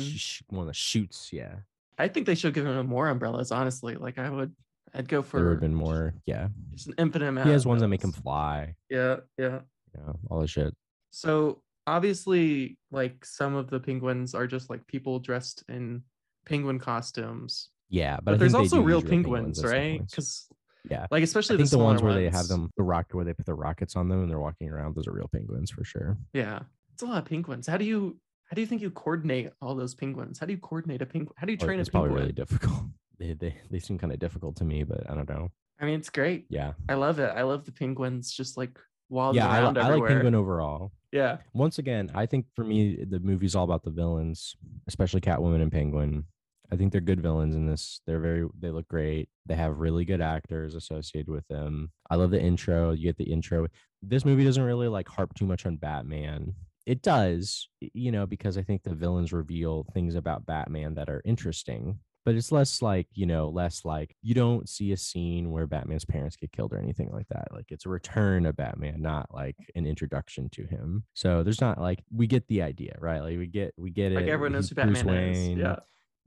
One 0.51 0.67
that 0.67 0.77
shoots. 0.77 1.31
Yeah, 1.33 1.55
I 1.97 2.09
think 2.09 2.27
they 2.27 2.35
should 2.35 2.53
give 2.53 2.67
him 2.67 2.87
more 2.87 3.09
umbrellas. 3.09 3.51
Honestly, 3.51 3.95
like 3.95 4.19
I 4.19 4.29
would, 4.29 4.55
I'd 4.93 5.09
go 5.09 5.23
for 5.23 5.39
there 5.39 5.47
would 5.47 5.53
have 5.53 5.61
been 5.61 5.75
more. 5.75 6.13
Yeah, 6.27 6.49
just 6.75 6.89
an 6.89 6.95
infinite 6.99 7.29
amount. 7.29 7.47
he 7.47 7.53
has 7.55 7.65
ones 7.65 7.81
that 7.81 7.89
make 7.89 8.05
him 8.05 8.13
fly. 8.13 8.75
Yeah, 8.91 9.21
yeah. 9.39 9.61
Yeah, 9.97 10.13
all 10.31 10.41
the 10.41 10.49
shit. 10.49 10.75
So 11.11 11.63
obviously, 11.87 12.79
like 12.91 13.25
some 13.25 13.55
of 13.55 13.71
the 13.71 13.81
penguins 13.81 14.35
are 14.35 14.47
just 14.47 14.69
like 14.71 14.87
people 14.87 15.19
dressed 15.19 15.65
in 15.69 16.03
penguin 16.45 16.79
costumes, 16.79 17.71
Yeah, 17.89 18.17
but, 18.17 18.33
but, 18.33 18.39
there's 18.39 18.55
also 18.55 18.81
real 18.81 19.01
use 19.01 19.11
penguins, 19.11 19.63
right? 19.65 20.01
Because 20.09 20.49
yeah, 20.89 21.07
like 21.11 21.23
especially 21.23 21.57
the, 21.57 21.65
the 21.65 21.79
ones 21.79 22.03
where 22.03 22.15
they 22.15 22.29
have 22.29 22.49
them 22.49 22.71
the 22.77 22.83
rocket 22.83 23.17
where 23.17 23.25
they 23.25 23.33
put 23.33 23.47
the 23.47 23.55
rockets 23.55 23.97
on 23.97 24.09
them 24.09 24.23
and 24.23 24.31
they're 24.31 24.41
walking 24.41 24.69
around. 24.71 24.95
Those 24.95 25.07
are 25.07 25.13
real 25.13 25.29
penguins 25.29 25.71
for 25.71 25.85
sure. 25.85 26.17
Yeah, 26.33 26.61
it's 26.93 27.03
a 27.03 27.07
lot 27.07 27.19
of 27.19 27.25
penguins. 27.25 27.67
How 27.67 27.77
do 27.77 27.85
you 27.85 28.19
how 28.49 28.55
do 28.55 28.61
you 28.61 28.67
think 28.67 28.81
you 28.81 28.91
coordinate 28.91 29.51
all 29.61 29.75
those 29.75 29.95
penguins? 29.95 30.39
How 30.39 30.47
do 30.47 30.53
you 30.53 30.59
coordinate 30.59 31.03
a 31.03 31.07
penguin? 31.07 31.35
How 31.37 31.47
do 31.47 31.53
you 31.53 31.59
train 31.59 31.79
a 31.79 31.83
it's 31.83 31.91
probably 31.91 32.11
penguin? 32.11 32.23
really 32.23 32.33
difficult. 32.33 32.79
They, 33.19 33.33
they 33.33 33.57
they 33.71 33.79
seem 33.79 33.97
kind 33.97 34.13
of 34.13 34.19
difficult 34.19 34.57
to 34.57 34.65
me, 34.67 34.83
but 34.83 35.09
I 35.09 35.15
don't 35.15 35.27
know. 35.27 35.51
I 35.81 35.87
mean, 35.87 35.95
it's 35.95 36.11
great. 36.11 36.45
Yeah, 36.51 36.75
I 36.87 36.97
love 36.97 37.19
it. 37.19 37.33
I 37.35 37.45
love 37.45 37.65
the 37.65 37.73
penguins 37.73 38.31
just 38.31 38.59
like 38.59 38.79
wilding 39.09 39.43
yeah, 39.43 39.49
I, 39.49 39.59
I 39.61 39.95
like 39.95 40.07
penguin 40.07 40.35
overall. 40.35 40.93
Yeah, 41.13 41.39
once 41.55 41.79
again, 41.79 42.11
I 42.15 42.27
think 42.27 42.47
for 42.55 42.65
me, 42.65 43.05
the 43.05 43.21
movie's 43.21 43.55
all 43.55 43.65
about 43.65 43.85
the 43.85 43.91
villains, 43.91 44.57
especially 44.87 45.21
Catwoman 45.21 45.63
and 45.63 45.73
Penguin. 45.73 46.25
I 46.71 46.77
think 46.77 46.91
they're 46.91 47.01
good 47.01 47.21
villains 47.21 47.55
in 47.55 47.67
this. 47.67 48.01
They're 48.07 48.21
very 48.21 48.47
they 48.59 48.71
look 48.71 48.89
great. 48.89 49.29
They 49.47 49.55
have 49.55 49.79
really 49.79 50.05
good 50.05 50.21
actors 50.21 50.75
associated 50.75 51.29
with 51.29 51.47
them. 51.49 51.93
I 52.11 52.17
love 52.17 52.31
the 52.31 52.41
intro. 52.41 52.93
You 52.93 53.05
get 53.05 53.17
the 53.17 53.33
intro. 53.33 53.69
This 54.03 54.25
movie 54.25 54.45
doesn't 54.45 54.63
really 54.63 54.89
like 54.89 55.09
harp 55.09 55.35
too 55.35 55.47
much 55.47 55.65
on 55.65 55.77
Batman. 55.77 56.55
It 56.87 57.03
does, 57.03 57.69
you 57.81 58.13
know, 58.13 58.27
because 58.27 58.57
I 58.57 58.63
think 58.63 58.83
the 58.83 58.95
villains 58.95 59.33
reveal 59.33 59.87
things 59.93 60.15
about 60.15 60.47
Batman 60.47 60.95
that 60.95 61.09
are 61.09 61.23
interesting 61.25 61.99
but 62.27 62.35
it's 62.35 62.51
less 62.51 62.83
like 62.83 63.07
you 63.15 63.25
know 63.25 63.49
less 63.49 63.85
like 63.85 64.17
you 64.21 64.35
don't 64.35 64.69
see 64.69 64.91
a 64.91 64.97
scene 64.97 65.53
where 65.53 65.67
batman's 65.67 66.05
parents 66.05 66.35
get 66.35 66.51
killed 66.51 66.73
or 66.73 66.79
anything 66.79 67.09
like 67.13 67.29
that. 67.29 67.47
Like 67.53 67.67
it's 67.71 67.87
a 67.87 67.89
return 67.89 68.45
of 68.47 68.57
batman 68.57 69.01
not 69.01 69.33
like 69.33 69.55
an 69.77 69.87
introduction 69.87 70.51
to 70.51 70.67
him. 70.67 71.05
So 71.15 71.45
there's 71.45 71.61
not 71.61 71.81
like 71.81 72.03
we 72.15 72.27
get 72.27 72.47
the 72.49 72.63
idea 72.63 72.97
right? 73.01 73.21
Like 73.21 73.39
we 73.39 73.47
get 73.47 73.73
we 73.79 73.91
get 73.91 74.11
it 74.11 74.17
Like 74.17 74.27
it. 74.27 74.31
everyone 74.31 74.53
knows 74.53 74.69
who 74.69 74.75
Batman 74.75 74.97
is. 74.97 75.05
Wayne. 75.05 75.59
Yeah. 75.59 75.77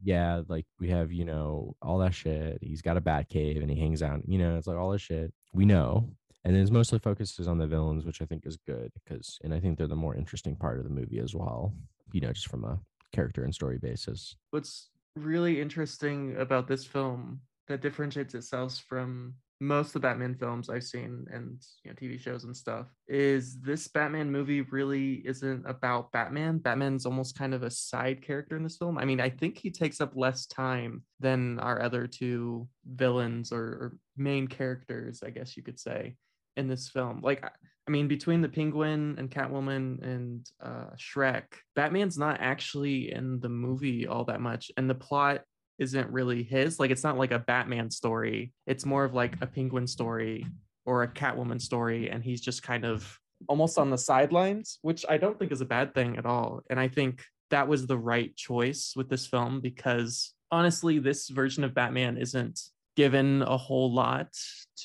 yeah 0.01 0.41
like 0.48 0.65
we 0.79 0.89
have 0.89 1.12
you 1.12 1.25
know 1.25 1.75
all 1.82 1.98
that 2.00 2.15
shit. 2.15 2.60
He's 2.62 2.82
got 2.82 2.96
a 2.98 3.01
bat 3.01 3.27
cave 3.27 3.62
and 3.62 3.70
he 3.70 3.77
hangs 3.77 4.01
out 4.01 4.22
you 4.25 4.39
know 4.39 4.56
it's 4.56 4.68
like 4.68 4.77
all 4.77 4.91
this 4.91 5.01
shit. 5.01 5.34
We 5.53 5.65
know. 5.65 6.10
And 6.46 6.56
then 6.56 6.62
it's 6.63 6.72
mostly 6.72 7.00
focuses 7.00 7.50
on 7.50 7.58
the 7.58 7.68
villains 7.68 8.06
which 8.06 8.22
i 8.22 8.25
think 8.25 8.46
is 8.46 8.58
good 8.65 8.89
because 8.94 9.38
and 9.44 9.53
i 9.53 9.60
think 9.60 9.77
they're 9.77 9.88
the 9.88 9.96
more 9.98 10.15
interesting 10.15 10.56
part 10.56 10.77
of 10.77 10.86
the 10.86 10.89
movie 10.89 11.20
as 11.20 11.36
well 11.36 11.74
you 12.13 12.22
know 12.22 12.32
just 12.32 12.48
from 12.48 12.63
a 12.63 12.79
character 13.12 13.44
and 13.44 13.53
story 13.53 13.77
basis. 13.77 14.36
What's 14.51 14.89
really 15.16 15.60
interesting 15.62 16.36
about 16.38 16.68
this 16.68 16.86
film 16.86 17.42
that 17.68 17.82
differentiates 17.82 18.34
itself 18.34 18.84
from 18.88 19.36
most 19.62 19.88
of 19.88 19.94
the 19.94 20.00
Batman 20.00 20.36
films 20.36 20.70
I've 20.70 20.86
seen 20.86 21.28
and 21.32 21.62
you 21.84 21.92
know 21.92 21.96
TV 21.96 22.20
shows 22.20 22.46
and 22.46 22.56
stuff 22.56 22.88
is 23.08 23.60
this 23.60 23.88
Batman 23.89 24.32
movie 24.32 24.62
really 24.62 25.16
isn't 25.25 25.66
about 25.68 26.12
Batman. 26.12 26.60
Batman's 26.60 27.06
almost 27.06 27.38
kind 27.38 27.54
of 27.54 27.63
a 27.63 27.72
side 27.72 28.22
character 28.22 28.56
in 28.56 28.63
this 28.63 28.78
film. 28.78 28.98
I 28.98 29.06
mean, 29.06 29.20
I 29.20 29.30
think 29.30 29.58
he 29.58 29.70
takes 29.70 30.00
up 30.00 30.13
less 30.16 30.46
time 30.46 31.04
than 31.20 31.60
our 31.60 31.82
other 31.82 32.08
two 32.08 32.70
villains 32.86 33.51
or, 33.51 33.60
or 33.60 33.98
main 34.16 34.48
characters, 34.48 35.24
I 35.25 35.30
guess 35.30 35.58
you 35.58 35.63
could 35.63 35.80
say, 35.80 36.16
in 36.56 36.70
this 36.70 36.88
film. 36.88 37.20
Like, 37.22 37.44
I- 37.89 37.91
mean, 37.91 38.08
between 38.08 38.41
the 38.41 38.50
Penguin 38.50 39.15
and 39.17 39.31
Catwoman 39.31 40.03
and 40.03 40.46
uh, 40.62 40.91
Shreck, 40.96 41.46
Batman's 41.75 42.19
not 42.19 42.38
actually 42.39 43.12
in 43.12 43.39
the 43.39 43.50
movie 43.50 44.05
all 44.05 44.25
that 44.25 44.41
much, 44.41 44.72
and 44.77 44.88
the 44.88 44.96
plot 44.96 45.41
isn't 45.79 46.12
really 46.12 46.43
his. 46.43 46.79
Like, 46.79 46.91
it's 46.91 47.03
not 47.03 47.17
like 47.17 47.31
a 47.31 47.39
Batman 47.39 47.89
story. 47.89 48.53
It's 48.67 48.86
more 48.86 49.05
of 49.05 49.15
like 49.15 49.41
a 49.41 49.48
Penguin 49.48 49.88
story 49.88 50.46
or 50.86 51.01
a 51.01 51.08
Catwoman 51.08 51.60
story, 51.60 52.12
and 52.12 52.24
he's 52.24 52.41
just 52.41 52.62
kind 52.62 52.86
of 52.86 53.17
almost 53.48 53.79
on 53.79 53.89
the 53.89 53.98
sidelines, 53.98 54.77
which 54.84 55.03
I 55.10 55.17
don't 55.17 55.39
think 55.39 55.51
is 55.51 55.62
a 55.62 55.65
bad 55.65 55.96
thing 55.96 56.17
at 56.17 56.25
all. 56.25 56.62
And 56.69 56.79
I 56.79 56.89
think 56.89 57.24
that 57.50 57.67
was 57.67 57.88
the 57.88 57.98
right 57.98 58.36
choice 58.36 58.93
with 58.96 59.10
this 59.10 59.25
film 59.25 59.62
because 59.62 60.34
honestly, 60.51 61.00
this 61.00 61.29
version 61.29 61.63
of 61.63 61.74
Batman 61.74 62.17
isn't 62.17 62.60
given 62.96 63.41
a 63.41 63.58
whole 63.58 63.93
lot 63.93 64.27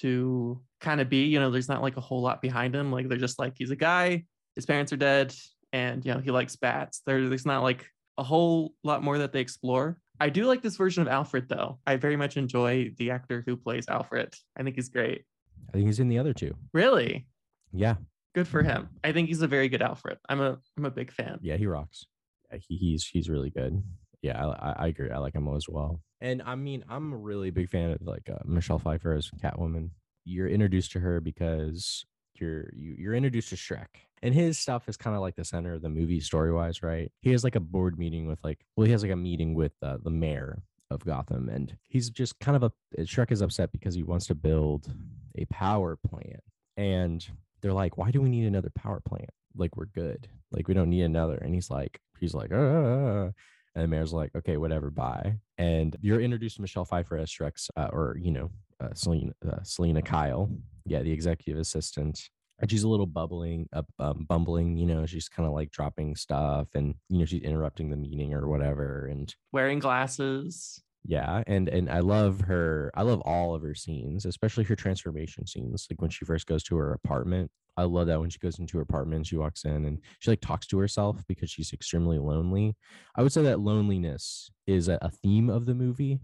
to 0.00 0.62
kind 0.84 1.00
of 1.00 1.08
be. 1.08 1.24
You 1.24 1.40
know, 1.40 1.50
there's 1.50 1.68
not 1.68 1.82
like 1.82 1.96
a 1.96 2.00
whole 2.00 2.20
lot 2.20 2.40
behind 2.40 2.74
him. 2.74 2.92
Like 2.92 3.08
they're 3.08 3.18
just 3.18 3.38
like 3.38 3.54
he's 3.56 3.70
a 3.70 3.76
guy, 3.76 4.24
his 4.54 4.66
parents 4.66 4.92
are 4.92 4.96
dead, 4.96 5.34
and 5.72 6.04
you 6.04 6.12
know 6.14 6.20
he 6.20 6.30
likes 6.30 6.54
bats. 6.54 7.02
There, 7.06 7.28
there's 7.28 7.46
not 7.46 7.62
like 7.62 7.86
a 8.18 8.22
whole 8.22 8.74
lot 8.84 9.02
more 9.02 9.18
that 9.18 9.32
they 9.32 9.40
explore. 9.40 9.98
I 10.20 10.28
do 10.28 10.44
like 10.44 10.62
this 10.62 10.76
version 10.76 11.02
of 11.02 11.08
Alfred 11.08 11.48
though. 11.48 11.78
I 11.86 11.96
very 11.96 12.16
much 12.16 12.36
enjoy 12.36 12.92
the 12.98 13.10
actor 13.10 13.42
who 13.46 13.56
plays 13.56 13.86
Alfred. 13.88 14.32
I 14.56 14.62
think 14.62 14.76
he's 14.76 14.88
great. 14.88 15.24
i 15.70 15.72
think 15.72 15.86
he's 15.86 15.98
in 15.98 16.08
the 16.08 16.18
other 16.20 16.32
two 16.32 16.54
Really 16.72 17.26
yeah 17.72 17.96
good 18.34 18.46
for 18.46 18.62
him. 18.62 18.88
I 19.02 19.12
think 19.12 19.28
he's 19.28 19.42
a 19.42 19.48
very 19.48 19.68
good 19.68 19.82
Alfred. 19.82 20.18
I'm 20.28 20.40
a 20.40 20.58
I'm 20.76 20.84
a 20.84 20.90
big 20.90 21.10
fan. 21.10 21.38
Yeah, 21.42 21.56
he 21.56 21.66
rocks. 21.66 22.06
Yeah, 22.52 22.58
he, 22.68 22.76
he's 22.76 23.06
he's 23.06 23.28
really 23.28 23.50
good. 23.50 23.82
Yeah, 24.22 24.46
I, 24.46 24.70
I, 24.70 24.74
I 24.84 24.86
agree. 24.88 25.10
I 25.10 25.18
like 25.18 25.34
him 25.34 25.48
as 25.54 25.68
well. 25.68 26.00
And 26.20 26.42
I 26.42 26.54
mean, 26.54 26.84
I'm 26.88 27.12
a 27.12 27.16
really 27.16 27.50
big 27.50 27.68
fan 27.68 27.90
of 27.90 27.98
like 28.02 28.28
uh, 28.30 28.38
Michelle 28.44 28.78
Pfeiffer 28.78 29.12
as 29.12 29.30
Catwoman. 29.42 29.90
You're 30.24 30.48
introduced 30.48 30.92
to 30.92 31.00
her 31.00 31.20
because 31.20 32.04
you're 32.34 32.70
you, 32.74 32.94
you're 32.98 33.14
introduced 33.14 33.50
to 33.50 33.56
Shreck, 33.56 33.86
and 34.22 34.34
his 34.34 34.58
stuff 34.58 34.88
is 34.88 34.96
kind 34.96 35.14
of 35.14 35.22
like 35.22 35.36
the 35.36 35.44
center 35.44 35.74
of 35.74 35.82
the 35.82 35.88
movie 35.88 36.20
story 36.20 36.52
wise, 36.52 36.82
right? 36.82 37.10
He 37.20 37.30
has 37.30 37.44
like 37.44 37.56
a 37.56 37.60
board 37.60 37.98
meeting 37.98 38.26
with 38.26 38.38
like 38.42 38.64
well, 38.76 38.86
he 38.86 38.92
has 38.92 39.02
like 39.02 39.12
a 39.12 39.16
meeting 39.16 39.54
with 39.54 39.72
uh, 39.82 39.98
the 40.02 40.10
mayor 40.10 40.62
of 40.90 41.04
Gotham, 41.04 41.48
and 41.48 41.76
he's 41.88 42.10
just 42.10 42.38
kind 42.40 42.56
of 42.56 42.62
a 42.62 43.02
Shreck 43.02 43.32
is 43.32 43.42
upset 43.42 43.72
because 43.72 43.94
he 43.94 44.02
wants 44.02 44.26
to 44.26 44.34
build 44.34 44.92
a 45.36 45.44
power 45.46 45.96
plant, 45.96 46.42
and 46.76 47.26
they're 47.60 47.72
like, 47.72 47.96
why 47.96 48.10
do 48.10 48.20
we 48.20 48.28
need 48.28 48.46
another 48.46 48.70
power 48.74 49.00
plant? 49.00 49.30
Like 49.56 49.76
we're 49.76 49.86
good. 49.86 50.28
Like 50.50 50.68
we 50.68 50.74
don't 50.74 50.90
need 50.90 51.02
another. 51.02 51.36
And 51.36 51.54
he's 51.54 51.70
like, 51.70 52.00
he's 52.20 52.34
like, 52.34 52.50
"Ah." 52.52 53.30
and 53.74 53.84
the 53.84 53.88
mayor's 53.88 54.12
like, 54.12 54.30
okay, 54.36 54.56
whatever, 54.56 54.90
bye. 54.90 55.38
And 55.58 55.96
you're 56.00 56.20
introduced 56.20 56.56
to 56.56 56.62
Michelle 56.62 56.84
Pfeiffer 56.84 57.16
as 57.16 57.30
Shreck's, 57.30 57.70
uh, 57.76 57.88
or 57.92 58.16
you 58.20 58.30
know, 58.30 58.50
uh, 58.80 58.94
Selina, 58.94 59.32
uh, 59.46 59.62
Selina 59.62 60.02
Kyle, 60.02 60.50
yeah, 60.86 61.02
the 61.02 61.12
executive 61.12 61.60
assistant. 61.60 62.20
And 62.60 62.70
she's 62.70 62.84
a 62.84 62.88
little 62.88 63.06
bubbling, 63.06 63.68
up, 63.72 63.86
um, 63.98 64.26
bumbling. 64.28 64.76
You 64.76 64.86
know, 64.86 65.06
she's 65.06 65.28
kind 65.28 65.46
of 65.46 65.52
like 65.54 65.70
dropping 65.72 66.14
stuff, 66.14 66.68
and 66.74 66.94
you 67.08 67.18
know, 67.18 67.24
she's 67.24 67.42
interrupting 67.42 67.90
the 67.90 67.96
meeting 67.96 68.32
or 68.32 68.48
whatever. 68.48 69.06
And 69.10 69.34
Wearing 69.52 69.80
glasses. 69.80 70.80
yeah, 71.04 71.42
and 71.48 71.68
and 71.68 71.90
I 71.90 71.98
love 72.00 72.42
her. 72.42 72.92
I 72.94 73.02
love 73.02 73.20
all 73.22 73.54
of 73.56 73.62
her 73.62 73.74
scenes, 73.74 74.24
especially 74.24 74.64
her 74.64 74.76
transformation 74.76 75.46
scenes. 75.48 75.86
Like 75.90 76.00
when 76.00 76.10
she 76.10 76.24
first 76.24 76.46
goes 76.46 76.62
to 76.64 76.76
her 76.76 76.92
apartment. 76.92 77.50
I 77.76 77.82
love 77.82 78.06
that 78.06 78.20
when 78.20 78.30
she 78.30 78.38
goes 78.38 78.60
into 78.60 78.76
her 78.78 78.82
apartment, 78.84 79.26
she 79.26 79.36
walks 79.36 79.64
in 79.64 79.84
and 79.84 79.98
she 80.20 80.30
like 80.30 80.40
talks 80.40 80.64
to 80.68 80.78
herself 80.78 81.24
because 81.26 81.50
she's 81.50 81.72
extremely 81.72 82.20
lonely. 82.20 82.76
I 83.16 83.22
would 83.22 83.32
say 83.32 83.42
that 83.42 83.58
loneliness 83.58 84.48
is 84.68 84.86
a, 84.86 84.96
a 85.02 85.10
theme 85.10 85.50
of 85.50 85.66
the 85.66 85.74
movie. 85.74 86.20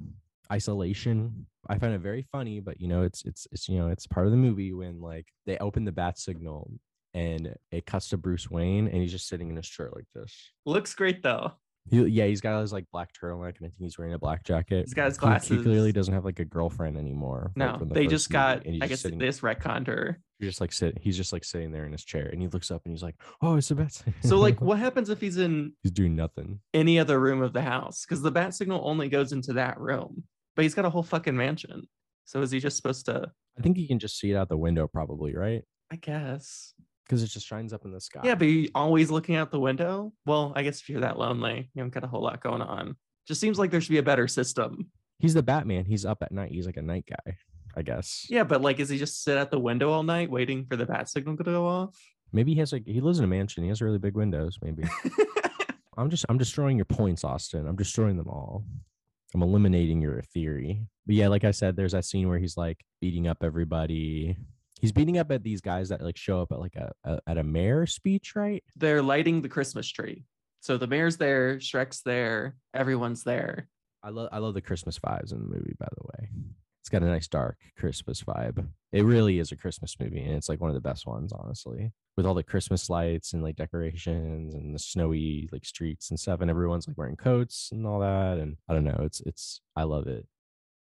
Isolation. 0.51 1.47
I 1.69 1.79
find 1.79 1.95
it 1.95 2.01
very 2.01 2.27
funny, 2.33 2.61
but 2.61 2.81
you 2.81 2.89
know, 2.89 3.03
it's 3.03 3.25
it's 3.25 3.47
it's 3.53 3.69
you 3.69 3.79
know, 3.79 3.89
it's 3.89 4.07
part 4.07 4.27
of 4.27 4.33
the 4.33 4.39
movie 4.39 4.73
when 4.73 5.01
like 5.01 5.27
they 5.47 5.59
open 5.59 5.85
the 5.85 5.93
bat 5.93 6.19
signal 6.19 6.71
and 7.15 7.55
it 7.71 7.87
cuts 7.87 8.09
to 8.11 8.17
Bruce 8.17 8.51
Wayne 8.51 8.87
and 8.87 8.97
he's 9.03 9.11
just 9.13 9.29
sitting 9.29 9.51
in 9.51 9.57
his 9.57 9.69
chair 9.69 9.91
like 9.95 10.07
this. 10.15 10.33
Looks 10.67 10.95
great 10.95 11.23
though. 11.23 11.53
He, 11.89 12.03
yeah, 12.05 12.27
he's 12.27 12.41
got 12.41 12.61
his 12.61 12.73
like 12.73 12.85
black 12.93 13.11
turtleneck 13.13 13.57
and 13.59 13.67
I 13.67 13.71
think 13.71 13.75
he's 13.79 13.99
wearing 13.99 14.13
a 14.13 14.19
black 14.19 14.45
jacket. 14.45 14.85
He's 14.87 14.95
got 14.95 15.07
his 15.07 15.49
He- 15.49 15.57
He, 15.57 15.63
clearly 15.63 15.93
doesn't 15.93 16.13
have 16.13 16.25
like 16.25 16.39
a 16.39 16.45
girlfriend 16.45 16.97
anymore. 16.97 17.53
No, 17.57 17.79
from 17.79 17.89
the 17.89 17.95
they 17.95 18.07
just 18.07 18.31
got. 18.31 18.67
I 18.67 18.87
guess 18.87 19.01
sitting- 19.01 19.19
this 19.19 19.41
retconned 19.41 19.87
her. 19.87 20.21
You're 20.39 20.49
just 20.51 20.61
like 20.61 20.73
sit. 20.73 20.99
He's 21.01 21.17
just 21.17 21.33
like 21.33 21.45
sitting 21.45 21.71
there 21.73 21.85
in 21.85 21.93
his 21.93 22.05
chair, 22.05 22.27
and 22.33 22.41
he 22.41 22.49
looks 22.49 22.71
up 22.71 22.83
and 22.87 22.93
he's 22.93 23.03
like, 23.03 23.17
"Oh, 23.43 23.57
it's 23.57 23.71
a 23.71 23.75
bat." 23.75 24.03
So 24.23 24.39
like, 24.39 24.61
what 24.63 24.79
happens 24.79 25.11
if 25.11 25.21
he's 25.21 25.37
in 25.37 25.75
he's 25.83 25.93
doing 25.93 26.17
nothing. 26.17 26.61
any 26.73 26.99
other 26.99 27.21
room 27.21 27.43
of 27.43 27.53
the 27.53 27.61
house? 27.61 28.07
Because 28.07 28.23
the 28.23 28.31
bat 28.31 28.55
signal 28.55 28.81
only 28.85 29.09
goes 29.11 29.33
into 29.33 29.53
that 29.55 29.79
room, 29.79 30.25
but 30.57 30.63
he's 30.63 30.75
got 30.75 30.85
a 30.85 30.91
whole 30.91 31.03
fucking 31.03 31.37
mansion. 31.37 31.89
So 32.25 32.43
is 32.43 32.51
he 32.51 32.61
just 32.61 32.77
supposed 32.77 33.07
to? 33.07 33.31
I 33.59 33.63
think 33.63 33.77
you 33.77 33.89
can 33.89 33.99
just 33.99 34.19
see 34.19 34.31
it 34.31 34.37
out 34.37 34.49
the 34.49 34.57
window, 34.57 34.87
probably, 34.87 35.35
right? 35.35 35.63
I 35.91 35.97
guess. 35.97 36.75
Because 37.05 37.23
it 37.23 37.27
just 37.27 37.47
shines 37.47 37.73
up 37.73 37.85
in 37.85 37.91
the 37.93 38.01
sky. 38.01 38.21
Yeah, 38.23 38.37
but 38.37 38.47
you 38.47 38.69
always 38.75 39.11
looking 39.11 39.35
out 39.35 39.51
the 39.51 39.59
window. 39.59 40.13
Well, 40.27 40.53
I 40.55 40.63
guess 40.63 40.81
if 40.81 40.89
you're 40.89 41.01
that 41.01 41.19
lonely, 41.19 41.69
you 41.75 41.83
don't 41.83 41.93
got 41.93 42.05
a 42.05 42.07
whole 42.07 42.23
lot 42.23 42.41
going 42.41 42.63
on. 42.63 42.95
Just 43.27 43.41
seems 43.41 43.59
like 43.59 43.71
there 43.73 43.81
should 43.81 43.91
be 43.91 43.99
a 43.99 44.03
better 44.03 44.29
system. 44.29 44.91
he's 45.19 45.35
the 45.35 45.43
Batman. 45.43 45.85
He's 45.85 46.05
up 46.05 46.23
at 46.23 46.31
night. 46.31 46.53
He's 46.53 46.67
like 46.67 46.77
a 46.77 46.83
night 46.83 47.07
guy, 47.09 47.35
I 47.77 47.83
guess. 47.83 48.27
Yeah, 48.31 48.45
but 48.45 48.61
like, 48.63 48.79
is 48.79 48.89
he 48.89 48.97
just 48.99 49.25
sit 49.25 49.37
at 49.37 49.51
the 49.51 49.59
window 49.59 49.91
all 49.91 50.05
night 50.05 50.31
waiting 50.31 50.67
for 50.67 50.77
the 50.77 50.87
bat 50.87 51.09
signal 51.09 51.37
to 51.37 51.43
go 51.45 51.67
off? 51.67 51.97
Maybe 52.33 52.55
he 52.55 52.61
has 52.61 52.73
like 52.73 52.85
he 52.87 53.01
lives 53.01 53.19
in 53.19 53.25
a 53.25 53.29
mansion. 53.29 53.65
He 53.65 53.71
has 53.71 53.83
really 53.83 53.99
big 53.99 54.15
windows. 54.15 54.57
Maybe. 54.63 54.85
I'm 55.97 56.11
just 56.11 56.25
I'm 56.29 56.39
destroying 56.39 56.77
your 56.77 56.85
points, 56.85 57.25
Austin. 57.25 57.67
I'm 57.67 57.77
destroying 57.77 58.17
them 58.17 58.29
all. 58.29 58.65
I'm 59.35 59.43
eliminating 59.43 60.01
your 60.01 60.23
theory. 60.23 60.87
But 61.07 61.15
yeah, 61.15 61.29
like 61.29 61.45
I 61.45 61.51
said, 61.51 61.77
there's 61.77 61.93
that 61.93 62.05
scene 62.05 62.29
where 62.29 62.39
he's 62.39 62.57
like 62.57 62.85
beating 63.01 63.27
up 63.29 63.39
everybody. 63.43 64.37
He's 64.81 64.93
beating 64.93 65.19
up 65.19 65.31
at 65.31 65.43
these 65.43 65.61
guys 65.61 65.91
that 65.91 66.01
like 66.01 66.17
show 66.17 66.41
up 66.41 66.53
at 66.53 66.61
like 66.61 66.77
a, 66.77 66.93
a 67.05 67.21
at 67.27 67.39
a 67.39 67.45
mayor 67.45 67.87
speech, 67.87 68.35
right? 68.35 68.63
They're 68.77 69.03
lighting 69.03 69.43
the 69.43 69.49
Christmas 69.49 69.89
tree. 69.89 70.25
So 70.61 70.77
the 70.77 70.87
mayor's 70.87 71.17
there, 71.17 71.57
Shreck's 71.57 72.03
there, 72.03 72.57
everyone's 72.75 73.25
there. 73.25 73.69
I 74.03 74.11
love 74.11 74.29
I 74.33 74.39
love 74.39 74.55
the 74.55 74.63
Christmas 74.63 74.99
vibes 74.99 75.33
in 75.33 75.41
the 75.41 75.49
movie, 75.49 75.75
by 75.79 75.89
the 75.97 76.05
way. 76.05 76.29
It's 76.81 76.89
got 76.89 77.03
a 77.03 77.07
nice 77.07 77.29
dark 77.29 77.59
Christmas 77.79 78.23
vibe. 78.23 78.67
It 78.93 79.05
really 79.05 79.39
is 79.39 79.53
a 79.53 79.57
Christmas 79.57 79.97
movie, 80.01 80.23
and 80.23 80.35
it's 80.35 80.49
like 80.49 80.61
one 80.61 80.71
of 80.71 80.75
the 80.75 80.81
best 80.81 81.07
ones, 81.07 81.33
honestly. 81.33 81.93
With 82.21 82.27
all 82.27 82.35
the 82.35 82.43
Christmas 82.43 82.91
lights 82.91 83.33
and 83.33 83.43
like 83.43 83.57
decorations 83.57 84.53
and 84.53 84.75
the 84.75 84.79
snowy 84.79 85.49
like 85.53 85.65
streets 85.65 86.11
and 86.11 86.21
stuff, 86.21 86.43
and 86.43 86.51
everyone's 86.51 86.87
like 86.87 86.99
wearing 86.99 87.17
coats 87.17 87.71
and 87.73 87.87
all 87.87 88.01
that. 88.01 88.37
And 88.37 88.59
I 88.69 88.75
don't 88.75 88.85
know, 88.85 89.01
it's 89.01 89.23
it's 89.23 89.63
I 89.75 89.85
love 89.85 90.07
it. 90.07 90.27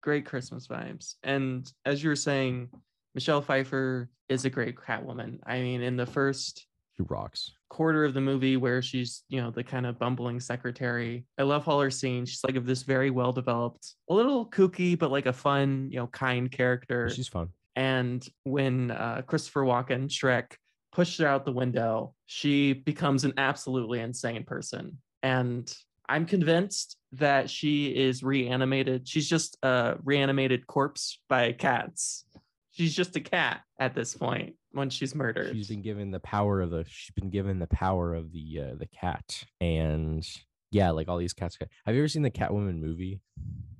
Great 0.03 0.25
Christmas 0.25 0.67
vibes. 0.67 1.15
And 1.23 1.71
as 1.85 2.03
you 2.03 2.09
were 2.09 2.17
saying, 2.17 2.67
Michelle 3.15 3.39
Pfeiffer 3.41 4.09
is 4.27 4.43
a 4.43 4.49
great 4.49 4.75
Catwoman. 4.75 5.39
I 5.45 5.61
mean, 5.61 5.81
in 5.81 5.95
the 5.95 6.05
first 6.05 6.67
She 6.97 7.03
rocks. 7.03 7.53
quarter 7.69 8.03
of 8.03 8.13
the 8.13 8.19
movie 8.19 8.57
where 8.57 8.81
she's, 8.81 9.23
you 9.29 9.41
know, 9.41 9.49
the 9.49 9.63
kind 9.63 9.85
of 9.85 9.97
bumbling 9.97 10.41
secretary. 10.41 11.23
I 11.37 11.43
love 11.43 11.69
all 11.69 11.79
her 11.79 11.89
scenes. 11.89 12.31
She's 12.31 12.43
like 12.43 12.57
of 12.57 12.65
this 12.65 12.83
very 12.83 13.11
well 13.11 13.31
developed, 13.31 13.95
a 14.09 14.13
little 14.13 14.45
kooky, 14.45 14.99
but 14.99 15.09
like 15.09 15.25
a 15.25 15.31
fun, 15.31 15.87
you 15.89 15.99
know, 15.99 16.07
kind 16.07 16.51
character. 16.51 17.09
She's 17.09 17.29
fun. 17.29 17.47
And 17.77 18.27
when 18.43 18.91
uh, 18.91 19.21
Christopher 19.25 19.61
Walken, 19.61 20.09
Shreck, 20.09 20.51
pushed 20.91 21.19
her 21.19 21.27
out 21.27 21.45
the 21.45 21.51
window, 21.51 22.13
she 22.25 22.73
becomes 22.73 23.23
an 23.23 23.33
absolutely 23.37 23.99
insane 23.99 24.43
person. 24.43 24.97
And 25.23 25.71
I'm 26.07 26.25
convinced 26.25 26.97
that 27.13 27.49
she 27.49 27.87
is 27.87 28.23
reanimated. 28.23 29.07
She's 29.07 29.29
just 29.29 29.57
a 29.63 29.95
reanimated 30.03 30.65
corpse 30.67 31.19
by 31.29 31.51
cats. 31.51 32.25
She's 32.71 32.95
just 32.95 33.15
a 33.15 33.19
cat 33.19 33.61
at 33.79 33.93
this 33.93 34.15
point 34.15 34.55
when 34.71 34.89
she's 34.89 35.13
murdered. 35.13 35.55
She's 35.55 35.67
been 35.67 35.81
given 35.81 36.11
the 36.11 36.19
power 36.19 36.61
of 36.61 36.71
the. 36.71 36.85
She's 36.87 37.13
been 37.13 37.29
given 37.29 37.59
the 37.59 37.67
power 37.67 38.13
of 38.13 38.31
the 38.31 38.61
uh, 38.61 38.75
the 38.75 38.87
cat, 38.87 39.43
and 39.59 40.25
yeah, 40.71 40.91
like 40.91 41.09
all 41.09 41.17
these 41.17 41.33
cats. 41.33 41.57
Have 41.85 41.95
you 41.95 42.01
ever 42.01 42.07
seen 42.07 42.21
the 42.21 42.31
Catwoman 42.31 42.79
movie? 42.79 43.19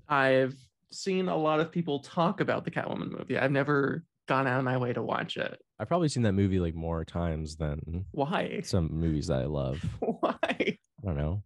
I've 0.07 0.55
seen 0.91 1.29
a 1.29 1.37
lot 1.37 1.59
of 1.59 1.71
people 1.71 1.99
talk 1.99 2.41
about 2.41 2.65
the 2.65 2.71
Catwoman 2.71 3.11
movie. 3.11 3.37
I've 3.37 3.51
never 3.51 4.03
gone 4.27 4.47
out 4.47 4.59
of 4.59 4.65
my 4.65 4.77
way 4.77 4.93
to 4.93 5.01
watch 5.01 5.37
it. 5.37 5.59
I've 5.79 5.87
probably 5.87 6.09
seen 6.09 6.23
that 6.23 6.33
movie 6.33 6.59
like 6.59 6.75
more 6.75 7.05
times 7.05 7.55
than 7.55 8.05
Why? 8.11 8.61
some 8.63 8.89
movies 8.91 9.27
that 9.27 9.41
I 9.41 9.45
love. 9.45 9.81
Why? 9.99 10.35
I 10.49 10.77
don't 11.03 11.17
know. 11.17 11.43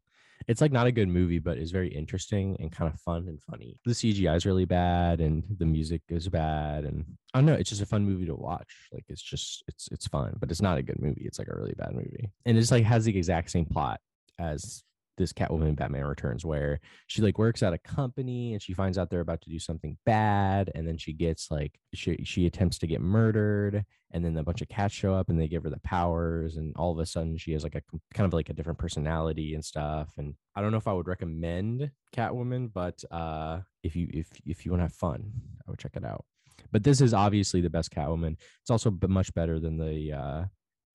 It's 0.48 0.60
like 0.60 0.72
not 0.72 0.88
a 0.88 0.91
good 0.91 1.08
movie, 1.08 1.39
but 1.39 1.58
it's 1.58 1.72
very 1.72 1.88
interesting 1.88 2.58
and 2.60 2.72
kind 2.72 2.91
of 2.91 3.00
fun 3.00 3.28
and 3.28 3.41
funny. 3.43 3.78
The 3.86 3.93
CGI 3.93 4.36
is 4.36 4.46
really 4.46 4.65
bad 4.65 5.22
and 5.22 5.43
the 5.58 5.65
music 5.65 6.02
is 6.10 6.28
bad. 6.28 6.84
And 6.84 7.06
I 7.34 7.38
don't 7.38 7.46
know. 7.46 7.54
It's 7.54 7.69
just 7.69 7.82
a 7.82 7.86
fun 7.86 8.04
movie 8.04 8.26
to 8.26 8.36
watch. 8.36 8.74
Like 8.91 9.06
it's 9.08 9.22
just, 9.22 9.63
it's, 9.67 9.88
it's 9.91 10.08
fun, 10.08 10.36
but 10.39 10.52
it's 10.52 10.62
not 10.62 10.78
a 10.78 10.84
good 10.84 11.00
movie. 11.00 11.24
It's 11.26 11.39
like 11.39 11.48
a 11.48 11.56
really 11.56 11.76
bad 11.78 11.93
movie. 11.93 12.32
And 12.46 12.58
it's 12.58 12.72
like 12.72 12.84
has 12.84 13.06
the 13.06 13.15
exact 13.17 13.52
same 13.52 13.65
plot 13.65 14.02
as 14.39 14.84
this 15.17 15.34
Catwoman 15.34 15.76
Batman 15.76 16.06
Returns, 16.06 16.45
where 16.45 16.80
she 17.08 17.21
like 17.21 17.38
works 17.38 17.63
at 17.63 17.73
a 17.73 17.78
company 17.78 18.54
and 18.54 18.62
she 18.62 18.73
finds 18.73 18.97
out 18.97 19.10
they're 19.10 19.19
about 19.19 19.41
to 19.41 19.49
do 19.49 19.60
something 19.60 19.97
bad, 20.06 20.71
and 20.76 20.88
then 20.88 20.97
she 20.97 21.13
gets 21.13 21.52
like 21.52 21.80
she 21.93 22.17
she 22.23 22.45
attempts 22.45 22.78
to 22.80 22.88
get 22.88 23.02
murdered, 23.02 23.86
and 24.12 24.23
then 24.26 24.38
a 24.38 24.43
bunch 24.43 24.62
of 24.62 24.69
cats 24.69 24.93
show 24.93 25.13
up 25.13 25.30
and 25.30 25.39
they 25.39 25.47
give 25.47 25.63
her 25.63 25.69
the 25.69 25.80
powers, 25.80 26.58
and 26.58 26.76
all 26.76 26.91
of 26.91 26.99
a 26.99 27.06
sudden 27.06 27.38
she 27.38 27.52
has 27.54 27.63
like 27.63 27.76
a 27.76 27.82
kind 28.13 28.28
of 28.28 28.34
like 28.34 28.49
a 28.49 28.54
different 28.54 28.80
personality 28.80 29.54
and 29.54 29.63
stuff. 29.63 30.13
And 30.17 30.36
I 30.56 30.62
don't 30.62 30.71
know 30.71 30.78
if 30.78 30.88
I 30.88 30.93
would 30.93 31.08
recommend 31.08 31.91
Catwoman, 32.15 32.71
but 32.73 33.04
uh, 33.12 33.62
if 33.84 33.95
you 33.95 34.08
if 34.13 34.28
if 34.45 34.65
you 34.65 34.71
want 34.71 34.80
to 34.80 34.86
have 34.86 34.93
fun, 34.93 35.32
I 35.67 35.71
would 35.71 35.80
check 35.80 35.95
it 35.95 36.06
out. 36.06 36.26
But 36.71 36.84
this 36.84 37.02
is 37.02 37.13
obviously 37.13 37.62
the 37.62 37.69
best 37.69 37.91
Catwoman. 37.91 38.38
It's 38.62 38.71
also 38.71 38.97
much 39.08 39.34
better 39.34 39.60
than 39.60 39.78
the 39.78 40.13
uh, 40.13 40.45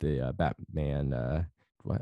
the 0.01 0.29
uh, 0.29 0.33
Batman. 0.33 1.13
Uh, 1.13 1.45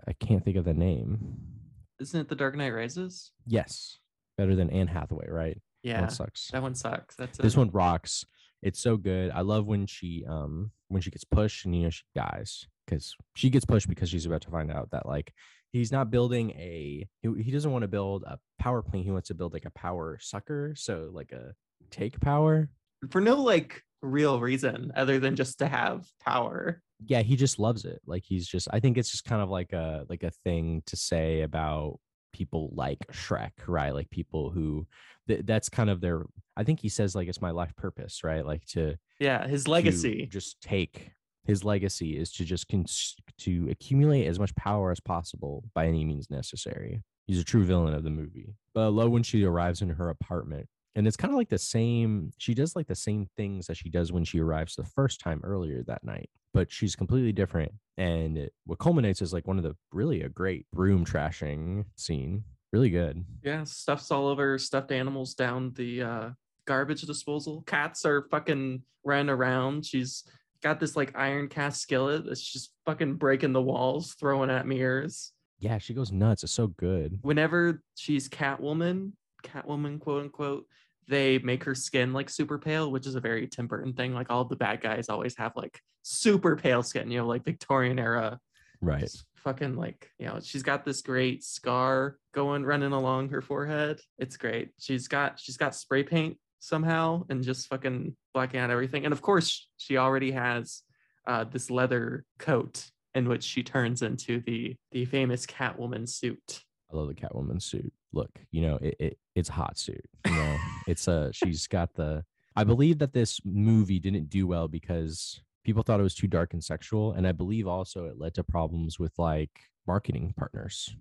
I 0.07 0.13
can't 0.15 0.45
think 0.45 0.57
of 0.57 0.65
the 0.65 0.75
name. 0.75 1.56
Isn't 2.01 2.21
it 2.21 2.29
The 2.29 2.35
Dark 2.37 2.57
Knight 2.57 2.71
Rises? 2.75 3.33
Yes, 3.47 3.99
better 4.37 4.55
than 4.55 4.71
Anne 4.71 4.87
Hathaway, 4.89 5.27
right? 5.29 5.55
That 5.85 5.89
Yeah, 5.89 6.01
one 6.01 6.11
sucks. 6.11 6.49
that 6.53 6.63
one 6.63 6.75
sucks. 6.75 7.17
That's 7.17 7.39
This 7.39 7.55
it. 7.55 7.59
one 7.59 7.71
rocks. 7.71 8.25
It's 8.63 8.81
so 8.81 8.97
good. 8.97 9.31
I 9.31 9.43
love 9.43 9.67
when 9.67 9.87
she 9.87 10.25
um 10.29 10.71
when 10.89 11.03
she 11.03 11.11
gets 11.11 11.25
pushed 11.25 11.65
and 11.65 11.75
you 11.77 11.83
know 11.85 11.91
she 11.91 12.03
dies 12.15 12.67
because 12.87 13.15
she 13.35 13.51
gets 13.51 13.65
pushed 13.65 13.89
because 13.89 14.09
she's 14.09 14.27
about 14.27 14.43
to 14.43 14.51
find 14.51 14.71
out 14.71 14.91
that 14.91 15.07
like 15.07 15.33
he's 15.73 15.93
not 15.93 16.11
building 16.11 16.51
a 16.53 17.07
he, 17.23 17.43
he 17.43 17.51
doesn't 17.51 17.71
want 17.73 17.83
to 17.83 17.89
build 17.89 18.25
a 18.25 18.39
power 18.59 18.83
plant 18.83 19.05
He 19.05 19.11
wants 19.13 19.29
to 19.29 19.35
build 19.35 19.53
like 19.53 19.65
a 19.67 19.71
power 19.71 20.19
sucker, 20.21 20.75
so 20.77 21.11
like 21.13 21.33
a 21.33 21.55
take 21.91 22.19
power. 22.21 22.69
for 23.11 23.21
no 23.21 23.37
like 23.37 23.83
real 24.03 24.41
reason 24.41 24.93
other 24.97 25.19
than 25.19 25.37
just 25.37 25.59
to 25.61 25.67
have 25.69 26.07
power. 26.25 26.83
Yeah 27.05 27.23
he 27.23 27.37
just 27.37 27.59
loves 27.59 27.85
it 27.85 28.01
like 28.07 28.25
he's 28.25 28.47
just 28.47 28.69
i 28.73 28.81
think 28.81 28.97
it's 28.97 29.11
just 29.11 29.25
kind 29.25 29.43
of 29.43 29.49
like 29.51 29.73
a 29.73 30.05
like 30.09 30.23
a 30.23 30.31
thing 30.31 30.83
to 30.87 30.97
say 30.97 31.43
about 31.43 31.99
people 32.33 32.71
like 32.75 32.99
shreck 33.13 33.53
right? 33.67 33.95
Like 33.95 34.11
people 34.11 34.51
who 34.51 34.87
th- 35.27 35.47
that's 35.47 35.69
kind 35.71 35.89
of 35.89 36.01
their 36.03 36.25
i 36.57 36.65
think 36.65 36.81
he 36.81 36.89
says 36.91 37.15
like 37.15 37.29
it's 37.29 37.41
my 37.41 37.51
life 37.51 37.75
purpose 37.77 38.23
right? 38.25 38.45
Like 38.45 38.65
to 38.67 38.97
Yeah, 39.19 39.47
his 39.47 39.67
legacy. 39.69 40.27
just 40.31 40.61
take 40.61 41.13
his 41.47 41.65
legacy 41.65 42.19
is 42.19 42.33
to 42.33 42.45
just 42.45 42.69
cons- 42.69 43.17
to 43.39 43.69
accumulate 43.71 44.27
as 44.27 44.39
much 44.39 44.55
power 44.57 44.91
as 44.91 45.01
possible 45.01 45.63
by 45.75 45.87
any 45.87 46.05
means 46.05 46.29
necessary. 46.29 47.03
He's 47.27 47.41
a 47.41 47.45
true 47.45 47.65
villain 47.65 47.95
of 47.95 48.05
the 48.05 48.11
movie 48.11 48.55
but 48.75 48.91
love 48.91 49.11
when 49.11 49.23
she 49.23 49.43
arrives 49.45 49.81
in 49.81 49.89
her 49.89 50.11
apartment 50.11 50.69
and 50.97 51.07
it's 51.07 51.17
kind 51.17 51.33
of 51.33 51.39
like 51.39 51.49
the 51.51 51.59
same 51.59 52.33
she 52.39 52.55
does 52.55 52.75
like 52.75 52.87
the 52.89 52.95
same 52.95 53.29
things 53.37 53.67
that 53.69 53.77
she 53.77 53.89
does 53.89 54.11
when 54.13 54.25
she 54.25 54.41
arrives 54.41 54.75
the 54.75 54.85
first 54.85 55.21
time 55.21 55.41
earlier 55.45 55.83
that 55.85 56.03
night 56.03 56.29
but 56.53 56.73
she's 56.73 56.97
completely 56.97 57.33
different 57.33 57.71
and 57.99 58.37
it, 58.39 58.53
what 58.65 58.79
culminates 58.81 59.23
is 59.23 59.33
like 59.33 59.47
one 59.47 59.59
of 59.59 59.63
the 59.63 59.77
really 59.93 60.23
a 60.23 60.29
great 60.29 60.67
room 60.73 61.05
trashing 61.05 61.85
scene 61.97 62.43
really 62.73 62.91
good 62.91 63.25
Yeah, 63.43 63.63
stuff's 63.65 64.11
all 64.11 64.27
over, 64.27 64.59
stuffed 64.59 64.91
animals 64.91 65.35
down 65.35 65.73
the 65.77 66.03
uh, 66.03 66.31
garbage 66.67 67.03
disposal. 67.03 67.63
Cats 67.67 68.05
are 68.05 68.27
fucking 68.31 68.83
running 69.05 69.31
around. 69.31 69.87
She's 69.87 70.25
got 70.63 70.81
this 70.81 70.97
like 70.97 71.17
iron 71.17 71.49
cast 71.49 71.81
skillet 71.81 72.27
that's 72.27 72.43
just 72.43 72.73
fucking 72.85 73.15
breaking 73.15 73.53
the 73.53 73.63
walls, 73.63 74.15
throwing 74.19 74.51
at 74.51 74.67
mirrors. 74.67 75.33
yeah 75.61 75.79
she 75.79 75.95
goes 75.95 76.11
nuts 76.11 76.43
it's 76.43 76.53
so 76.53 76.67
good 76.67 77.19
Whenever 77.23 77.83
she's 77.95 78.29
Catwoman, 78.29 79.13
Catwoman, 79.45 80.01
quote 80.01 80.25
unquote, 80.25 80.67
they 81.09 81.39
make 81.39 81.65
her 81.65 81.75
skin 81.75 82.13
like 82.13 82.29
super 82.29 82.59
pale, 82.59 82.91
which 82.91 83.07
is 83.07 83.15
a 83.15 83.21
very 83.21 83.47
Tim 83.47 83.67
Burton 83.67 83.93
thing. 83.93 84.15
Like 84.15 84.31
all 84.31 84.45
the 84.45 84.57
bad 84.57 84.81
guys 84.81 85.09
always 85.09 85.37
have 85.37 85.53
like 85.57 85.81
super 86.03 86.57
pale 86.57 86.83
skin, 86.83 87.11
you 87.11 87.19
know, 87.19 87.27
like 87.27 87.45
Victorian 87.45 87.99
era 87.99 88.41
right 88.81 89.01
just 89.01 89.25
fucking 89.37 89.75
like 89.75 90.11
you 90.19 90.27
know 90.27 90.39
she's 90.43 90.63
got 90.63 90.85
this 90.85 91.03
great 91.03 91.43
scar 91.43 92.17
going 92.33 92.65
running 92.65 92.93
along 92.93 93.29
her 93.29 93.41
forehead 93.41 94.01
it's 94.19 94.37
great 94.37 94.71
she's 94.79 95.09
got 95.09 95.39
she's 95.39 95.57
got 95.57 95.75
spray 95.75 96.03
paint 96.03 96.37
somehow 96.59 97.23
and 97.29 97.43
just 97.43 97.69
fucking 97.69 98.15
blacking 98.35 98.61
out 98.61 98.71
everything 98.71 99.05
and 99.05 99.13
of 99.13 99.23
course 99.23 99.69
she 99.77 99.97
already 99.97 100.31
has 100.33 100.83
uh, 101.27 101.45
this 101.45 101.71
leather 101.71 102.25
coat 102.39 102.85
in 103.15 103.29
which 103.29 103.43
she 103.43 103.63
turns 103.63 104.03
into 104.03 104.41
the 104.41 104.75
the 104.93 105.05
famous 105.05 105.47
catwoman 105.47 106.09
suit 106.09 106.63
I 106.93 106.97
love 106.97 107.09
the 107.09 107.15
Catwoman 107.15 107.61
suit. 107.61 107.93
Look, 108.17 108.41
you 108.51 108.63
know, 108.63 108.77
it, 108.83 108.97
it 108.99 109.19
it's 109.37 109.49
a 109.49 109.53
hot 109.53 109.79
suit. 109.79 110.05
You 110.27 110.35
know, 110.35 110.57
it's 110.89 111.07
a 111.07 111.31
she's 111.33 111.67
got 111.67 111.95
the. 111.95 112.25
I 112.57 112.65
believe 112.65 112.99
that 113.01 113.13
this 113.13 113.39
movie 113.45 113.99
didn't 114.01 114.31
do 114.31 114.47
well 114.47 114.67
because 114.67 115.41
people 115.63 115.83
thought 115.83 116.01
it 116.01 116.03
was 116.03 116.15
too 116.15 116.27
dark 116.27 116.55
and 116.55 116.65
sexual, 116.65 117.13
and 117.13 117.27
I 117.27 117.33
believe 117.33 117.69
also 117.69 118.07
it 118.07 118.19
led 118.19 118.35
to 118.35 118.43
problems 118.45 118.99
with 118.99 119.13
like 119.19 119.51
marketing 119.87 120.35
partners 120.37 120.97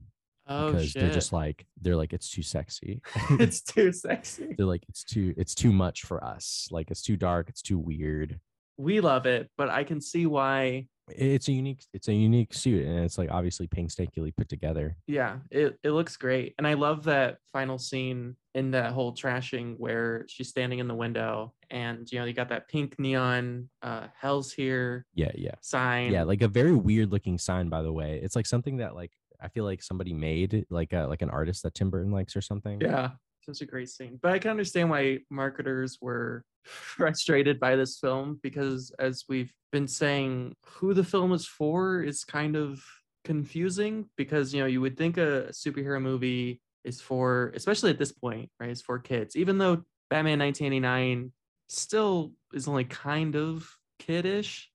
oh 0.47 0.67
because 0.67 0.89
shit 0.91 1.01
they're 1.01 1.11
just 1.11 1.33
like 1.33 1.65
they're 1.81 1.95
like 1.95 2.13
it's 2.13 2.29
too 2.29 2.43
sexy. 2.43 3.01
it's 3.39 3.61
too 3.73 3.91
sexy 3.91 4.53
they're 4.57 4.67
like 4.67 4.83
it's 4.89 5.03
too 5.03 5.33
it's 5.37 5.55
too 5.55 5.71
much 5.71 6.03
for 6.03 6.23
us. 6.23 6.67
Like 6.71 6.91
it's 6.91 7.01
too 7.01 7.17
dark. 7.17 7.49
It's 7.49 7.61
too 7.63 7.79
weird. 7.79 8.39
we 8.77 8.99
love 8.99 9.25
it 9.25 9.49
but 9.57 9.69
i 9.69 9.85
can 9.85 10.01
see 10.01 10.25
why 10.25 10.85
It's 11.07 11.47
a 11.47 11.51
unique 11.51 11.85
it's 11.93 12.07
a 12.07 12.13
unique 12.13 12.53
suit, 12.53 12.85
and 12.85 12.99
it's 12.99 13.17
like 13.17 13.29
obviously 13.31 13.67
painstakingly 13.67 14.31
put 14.31 14.49
together. 14.49 14.97
Yeah, 15.07 15.37
it, 15.51 15.77
it 15.83 15.91
looks 15.91 16.17
great. 16.17 16.55
And 16.57 16.65
I 16.65 16.73
love 16.73 17.03
that 17.03 17.37
final 17.53 17.77
scene 17.77 18.35
in 18.55 18.71
that 18.71 18.91
whole 18.93 19.13
trashing 19.13 19.75
where 19.77 20.25
she's 20.27 20.49
standing 20.49 20.79
in 20.79 20.87
the 20.87 20.95
window 20.95 21.53
and 21.69 22.11
you 22.11 22.19
know, 22.19 22.25
you 22.25 22.33
got 22.33 22.49
that 22.49 22.67
pink 22.69 22.97
neon 22.99 23.69
uh 23.81 24.07
hell's 24.19 24.51
here 24.51 25.05
Yeah, 25.13 25.31
yeah. 25.35 25.55
sign. 25.61 26.11
Yeah, 26.11 26.23
like 26.23 26.41
a 26.41 26.47
very 26.47 26.73
weird 26.73 27.11
looking 27.11 27.37
sign, 27.37 27.69
by 27.69 27.81
the 27.81 27.93
way. 27.93 28.19
It's 28.23 28.35
like 28.35 28.45
something 28.47 28.77
that 28.77 28.95
like 28.95 29.11
I 29.41 29.49
feel 29.49 29.65
like 29.65 29.83
somebody 29.83 30.13
made, 30.13 30.65
like 30.69 30.93
a, 30.93 31.01
like 31.07 31.21
an 31.21 31.29
artist 31.29 31.63
that 31.63 31.75
Tim 31.75 31.89
Burton 31.89 32.11
likes 32.11 32.35
or 32.35 32.41
something. 32.41 32.79
yeah. 32.81 33.11
Such 33.47 33.61
a 33.61 33.65
great 33.65 33.89
scene. 33.89 34.19
But 34.21 34.31
I 34.31 34.39
can 34.39 34.51
understand 34.51 34.89
why 34.89 35.19
marketers 35.29 35.99
were 36.01 36.43
frustrated 36.63 37.59
by 37.59 37.75
this 37.75 37.99
film 37.99 38.39
because 38.41 38.91
as 38.97 39.23
we've 39.29 39.53
been 39.71 39.87
saying, 39.87 40.55
who 40.65 40.93
the 40.93 41.03
film 41.03 41.31
is 41.33 41.45
for 41.45 42.01
is 42.01 42.23
kind 42.23 42.55
of 42.55 42.83
confusing 43.23 44.05
because 44.15 44.53
you 44.53 44.61
know, 44.61 44.67
you 44.67 44.81
would 44.81 44.97
think 44.97 45.17
a 45.17 45.49
superhero 45.51 46.01
movie 46.01 46.61
is 46.83 47.01
for 47.01 47.51
especially 47.55 47.89
at 47.89 47.99
this 47.99 48.11
point, 48.11 48.49
right? 48.59 48.69
Is 48.69 48.81
for 48.81 48.99
kids. 48.99 49.35
Even 49.35 49.57
though 49.57 49.83
Batman 50.09 50.39
1989 50.39 51.31
still 51.67 52.31
is 52.53 52.67
only 52.67 52.85
kind 52.85 53.35
of 53.35 53.67
kiddish. 53.99 54.69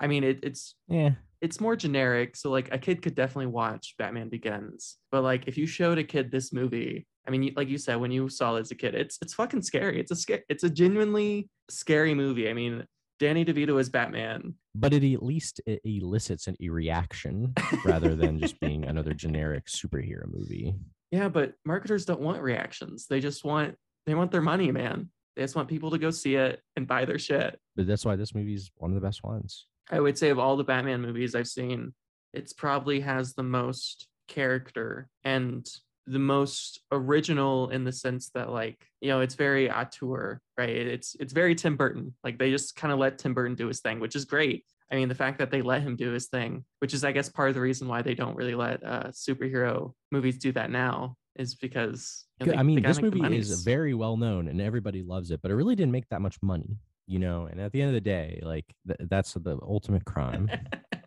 I 0.00 0.06
mean, 0.06 0.24
it, 0.24 0.40
it's 0.42 0.74
Yeah. 0.88 1.12
it's 1.40 1.60
more 1.60 1.76
generic. 1.76 2.36
So 2.36 2.50
like 2.50 2.72
a 2.72 2.78
kid 2.78 3.02
could 3.02 3.14
definitely 3.14 3.46
watch 3.52 3.94
Batman 3.98 4.28
Begins. 4.28 4.96
But 5.10 5.22
like 5.22 5.48
if 5.48 5.58
you 5.58 5.66
showed 5.66 5.98
a 5.98 6.04
kid 6.04 6.30
this 6.30 6.52
movie, 6.52 7.06
I 7.26 7.30
mean, 7.30 7.52
like 7.56 7.68
you 7.68 7.78
said, 7.78 7.96
when 7.96 8.10
you 8.10 8.28
saw 8.28 8.56
it 8.56 8.60
as 8.60 8.70
a 8.70 8.74
kid, 8.74 8.94
it's 8.94 9.18
it's 9.20 9.34
fucking 9.34 9.62
scary. 9.62 10.00
It's 10.00 10.30
a. 10.30 10.38
It's 10.48 10.64
a 10.64 10.70
genuinely 10.70 11.48
scary 11.68 12.14
movie. 12.14 12.48
I 12.48 12.52
mean, 12.52 12.86
Danny 13.18 13.44
DeVito 13.44 13.80
is 13.80 13.88
Batman. 13.88 14.54
But 14.74 14.92
it 14.92 15.14
at 15.14 15.22
least 15.22 15.60
it 15.66 15.80
elicits 15.84 16.46
an, 16.46 16.56
a 16.60 16.68
reaction 16.68 17.54
rather 17.84 18.14
than 18.14 18.38
just 18.38 18.60
being 18.60 18.84
another 18.84 19.14
generic 19.14 19.66
superhero 19.66 20.26
movie. 20.32 20.74
Yeah, 21.10 21.28
but 21.28 21.54
marketers 21.64 22.04
don't 22.04 22.20
want 22.20 22.42
reactions. 22.42 23.06
They 23.06 23.20
just 23.20 23.44
want 23.44 23.76
they 24.06 24.14
want 24.14 24.30
their 24.30 24.42
money, 24.42 24.70
man. 24.70 25.10
They 25.34 25.42
just 25.42 25.56
want 25.56 25.68
people 25.68 25.90
to 25.90 25.98
go 25.98 26.10
see 26.10 26.36
it 26.36 26.60
and 26.76 26.86
buy 26.86 27.04
their 27.04 27.18
shit. 27.18 27.58
But 27.74 27.86
that's 27.86 28.04
why 28.04 28.16
this 28.16 28.34
movie 28.34 28.54
is 28.54 28.70
one 28.76 28.90
of 28.90 28.94
the 28.94 29.06
best 29.06 29.22
ones. 29.22 29.66
I 29.90 30.00
would 30.00 30.18
say 30.18 30.30
of 30.30 30.38
all 30.38 30.56
the 30.56 30.64
Batman 30.64 31.00
movies 31.00 31.34
I've 31.34 31.46
seen, 31.46 31.94
it's 32.32 32.52
probably 32.52 33.00
has 33.00 33.34
the 33.34 33.42
most 33.42 34.08
character 34.28 35.08
and 35.24 35.66
the 36.06 36.18
most 36.18 36.80
original 36.92 37.68
in 37.70 37.82
the 37.84 37.92
sense 37.92 38.30
that 38.30 38.50
like 38.50 38.86
you 39.00 39.08
know 39.08 39.20
it's 39.20 39.34
very 39.34 39.70
auteur 39.70 40.40
right? 40.56 40.68
It's 40.70 41.16
it's 41.18 41.32
very 41.32 41.54
tim 41.54 41.76
burton. 41.76 42.14
Like 42.24 42.38
they 42.38 42.50
just 42.50 42.76
kind 42.76 42.92
of 42.92 42.98
let 42.98 43.18
tim 43.18 43.34
burton 43.34 43.54
do 43.56 43.66
his 43.66 43.80
thing 43.80 44.00
which 44.00 44.16
is 44.16 44.24
great. 44.24 44.64
I 44.90 44.94
mean 44.94 45.08
the 45.08 45.14
fact 45.16 45.38
that 45.38 45.50
they 45.50 45.62
let 45.62 45.82
him 45.82 45.96
do 45.96 46.12
his 46.12 46.28
thing 46.28 46.64
which 46.78 46.94
is 46.94 47.02
i 47.02 47.10
guess 47.10 47.28
part 47.28 47.48
of 47.48 47.56
the 47.56 47.60
reason 47.60 47.88
why 47.88 48.02
they 48.02 48.14
don't 48.14 48.36
really 48.36 48.54
let 48.54 48.84
uh, 48.84 49.08
superhero 49.08 49.92
movies 50.12 50.38
do 50.38 50.52
that 50.52 50.70
now 50.70 51.16
is 51.34 51.56
because 51.56 52.24
you 52.38 52.46
know, 52.46 52.52
they- 52.52 52.58
I 52.58 52.62
mean, 52.62 52.82
this 52.82 53.02
movie 53.02 53.36
is 53.36 53.64
very 53.64 53.94
well 53.94 54.16
known 54.16 54.46
and 54.48 54.60
everybody 54.60 55.02
loves 55.02 55.30
it, 55.32 55.42
but 55.42 55.50
it 55.50 55.54
really 55.54 55.74
didn't 55.74 55.92
make 55.92 56.08
that 56.10 56.20
much 56.22 56.36
money, 56.40 56.78
you 57.06 57.18
know. 57.18 57.46
And 57.46 57.60
at 57.60 57.72
the 57.72 57.80
end 57.82 57.88
of 57.88 57.94
the 57.94 58.00
day, 58.00 58.40
like 58.42 58.64
th- 58.86 59.00
that's 59.10 59.34
the 59.34 59.58
ultimate 59.60 60.04
crime. 60.06 60.48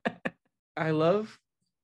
I 0.78 0.92
love 0.92 1.40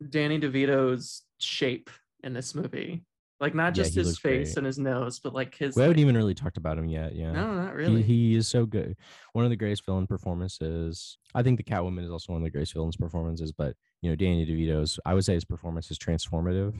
Danny 0.09 0.39
DeVito's 0.39 1.23
shape 1.39 1.89
in 2.25 2.33
this 2.33 2.53
movie. 2.55 3.05
Like 3.39 3.53
not 3.53 3.75
Yeah, 3.75 3.83
just 3.83 3.93
he 3.95 3.99
his 3.99 4.17
face 4.17 4.49
great. 4.53 4.57
and 4.57 4.65
his 4.65 4.79
nose, 4.79 5.19
but 5.19 5.33
like 5.33 5.55
his 5.55 5.75
we 5.75 5.81
haven't 5.81 5.97
like- 5.97 6.01
even 6.01 6.15
really 6.15 6.33
talked 6.33 6.55
about 6.57 6.77
him 6.77 6.87
yet. 6.87 7.15
Yeah, 7.15 7.33
No, 7.33 7.53
not 7.53 7.69
He- 7.71 7.75
really. 7.75 8.01
He, 8.01 8.35
is 8.35 8.47
so 8.47 8.65
good. 8.65 8.95
One 9.33 9.43
of 9.43 9.51
the 9.51 9.57
greatest 9.57 9.85
villain 9.85 10.07
performances. 10.07 11.17
I 11.33 11.43
think 11.43 11.57
the 11.57 11.63
Catwoman 11.63 12.03
is 12.05 12.11
also 12.11 12.31
one 12.31 12.41
of 12.41 12.45
the 12.45 12.49
greatest 12.49 12.73
villains 12.73 12.95
performances, 12.95 13.51
but 13.51 13.75
you 14.01 14.09
know, 14.09 14.15
Danny 14.15 14.45
DeVito's. 14.45 14.99
I 15.05 15.13
would 15.13 15.25
say 15.25 15.33
his 15.33 15.45
performance 15.45 15.91
is 15.91 15.97
transformative. 15.99 16.73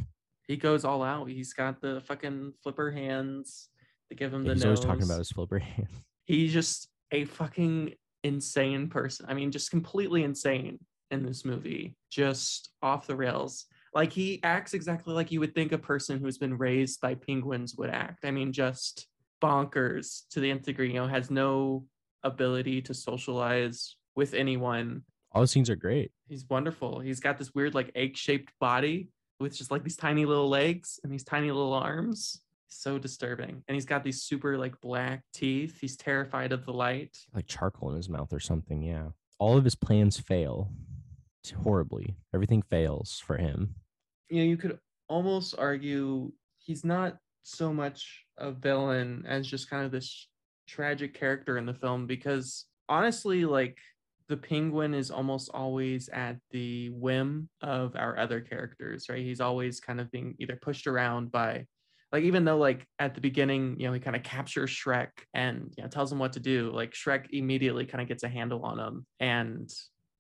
he 0.48 0.56
goes 0.58 0.86
all 0.86 1.02
out. 1.04 1.28
He's 1.30 1.54
got 1.54 1.82
the 1.82 2.02
fucking 2.06 2.54
flipper 2.64 2.92
hands 2.92 3.70
to 4.10 4.16
give 4.16 4.34
him 4.34 4.44
Yeah, 4.46 4.50
the 4.50 4.54
he's 4.56 4.64
nose. 4.64 4.78
always 4.80 4.86
talking 4.86 5.04
about 5.04 5.18
his 5.18 5.32
flipper 5.32 5.60
hand. 5.60 5.88
He's 6.26 6.54
just 6.54 6.88
a 7.12 7.26
fucking 7.26 7.96
insane 8.24 8.88
person. 8.88 9.26
I 9.28 9.34
mean, 9.34 9.52
just 9.52 9.72
completely 9.72 10.24
insane 10.24 10.80
in 11.12 11.24
this 11.26 11.44
movie. 11.46 11.96
Just 12.12 12.72
off 12.82 13.08
the 13.08 13.16
rails. 13.16 13.66
Like 13.96 14.12
he 14.12 14.42
acts 14.44 14.74
exactly 14.74 15.14
like 15.14 15.32
you 15.32 15.40
would 15.40 15.56
think 15.56 15.72
a 15.72 15.78
person 15.78 16.20
who's 16.20 16.38
been 16.38 16.58
raised 16.58 17.00
by 17.00 17.16
penguins 17.16 17.76
would 17.78 17.90
act. 17.90 18.26
I 18.26 18.32
mean, 18.32 18.52
just 18.52 19.08
bonkers 19.42 20.24
to 20.32 20.42
the 20.42 20.52
nth 20.52 20.66
degree. 20.66 20.90
You 20.90 20.96
know, 20.96 21.08
has 21.08 21.32
no 21.32 21.86
ability 22.22 22.82
to 22.84 22.94
socialize 22.94 23.96
with 24.16 24.34
anyone. 24.34 25.04
All 25.32 25.42
the 25.42 25.48
scenes 25.48 25.70
are 25.70 25.78
great. 25.78 26.12
He's 26.28 26.46
wonderful. 26.50 27.00
He's 27.00 27.22
got 27.22 27.38
this 27.38 27.54
weird, 27.56 27.74
like 27.74 27.92
egg-shaped 27.96 28.52
body 28.60 29.10
with 29.40 29.56
just 29.56 29.72
like 29.72 29.84
these 29.84 29.98
tiny 29.98 30.26
little 30.26 30.50
legs 30.50 31.00
and 31.04 31.12
these 31.12 31.24
tiny 31.24 31.52
little 31.52 31.74
arms. 31.74 32.42
So 32.68 32.98
disturbing. 32.98 33.64
And 33.68 33.76
he's 33.76 33.86
got 33.86 34.04
these 34.04 34.24
super 34.24 34.58
like 34.58 34.82
black 34.82 35.24
teeth. 35.34 35.80
He's 35.80 35.96
terrified 35.96 36.52
of 36.52 36.66
the 36.66 36.74
light. 36.74 37.18
Like 37.34 37.48
charcoal 37.48 37.92
in 37.92 37.96
his 37.96 38.10
mouth 38.10 38.34
or 38.34 38.42
something. 38.42 38.82
Yeah. 38.82 39.10
All 39.40 39.58
of 39.58 39.64
his 39.64 39.76
plans 39.76 40.20
fail 40.20 40.72
horribly. 41.64 42.16
Everything 42.34 42.62
fails 42.62 43.22
for 43.26 43.38
him. 43.38 43.76
You 44.30 44.40
know, 44.40 44.46
you 44.46 44.58
could 44.58 44.80
almost 45.08 45.56
argue 45.58 46.32
he's 46.58 46.84
not 46.84 47.18
so 47.44 47.72
much 47.72 48.26
a 48.38 48.52
villain 48.52 49.24
as 49.28 49.48
just 49.48 49.70
kind 49.70 49.86
of 49.86 49.92
this 49.92 50.28
tragic 50.68 51.14
character 51.14 51.58
in 51.58 51.66
the 51.66 51.74
film 51.74 52.08
because 52.08 52.66
honestly, 52.90 53.46
like 53.46 53.78
the 54.28 54.38
penguin 54.38 54.94
is 54.94 55.12
almost 55.12 55.52
always 55.54 56.10
at 56.10 56.38
the 56.52 56.90
whim 56.90 57.48
of 57.62 57.96
our 57.96 58.18
other 58.18 58.42
characters, 58.42 59.06
right? 59.10 59.20
He's 59.24 59.42
always 59.42 59.80
kind 59.80 60.02
of 60.02 60.12
being 60.12 60.36
either 60.40 60.58
pushed 60.60 60.88
around 60.88 61.32
by 61.32 61.66
like 62.12 62.24
even 62.24 62.46
though 62.46 62.58
like 62.58 62.88
at 62.98 63.14
the 63.14 63.22
beginning, 63.22 63.80
you 63.80 63.88
know, 63.88 63.94
he 63.94 64.00
kind 64.00 64.16
of 64.16 64.24
captures 64.24 64.72
Shreck 64.72 65.10
and 65.34 65.74
you 65.78 65.84
know 65.84 65.90
tells 65.90 66.12
him 66.12 66.20
what 66.20 66.34
to 66.34 66.40
do, 66.40 66.72
like 66.74 66.94
Shreck 66.94 67.28
immediately 67.32 67.86
kind 67.86 68.02
of 68.02 68.08
gets 68.08 68.24
a 68.24 68.30
handle 68.30 68.64
on 68.64 68.80
him 68.80 69.06
and 69.20 69.70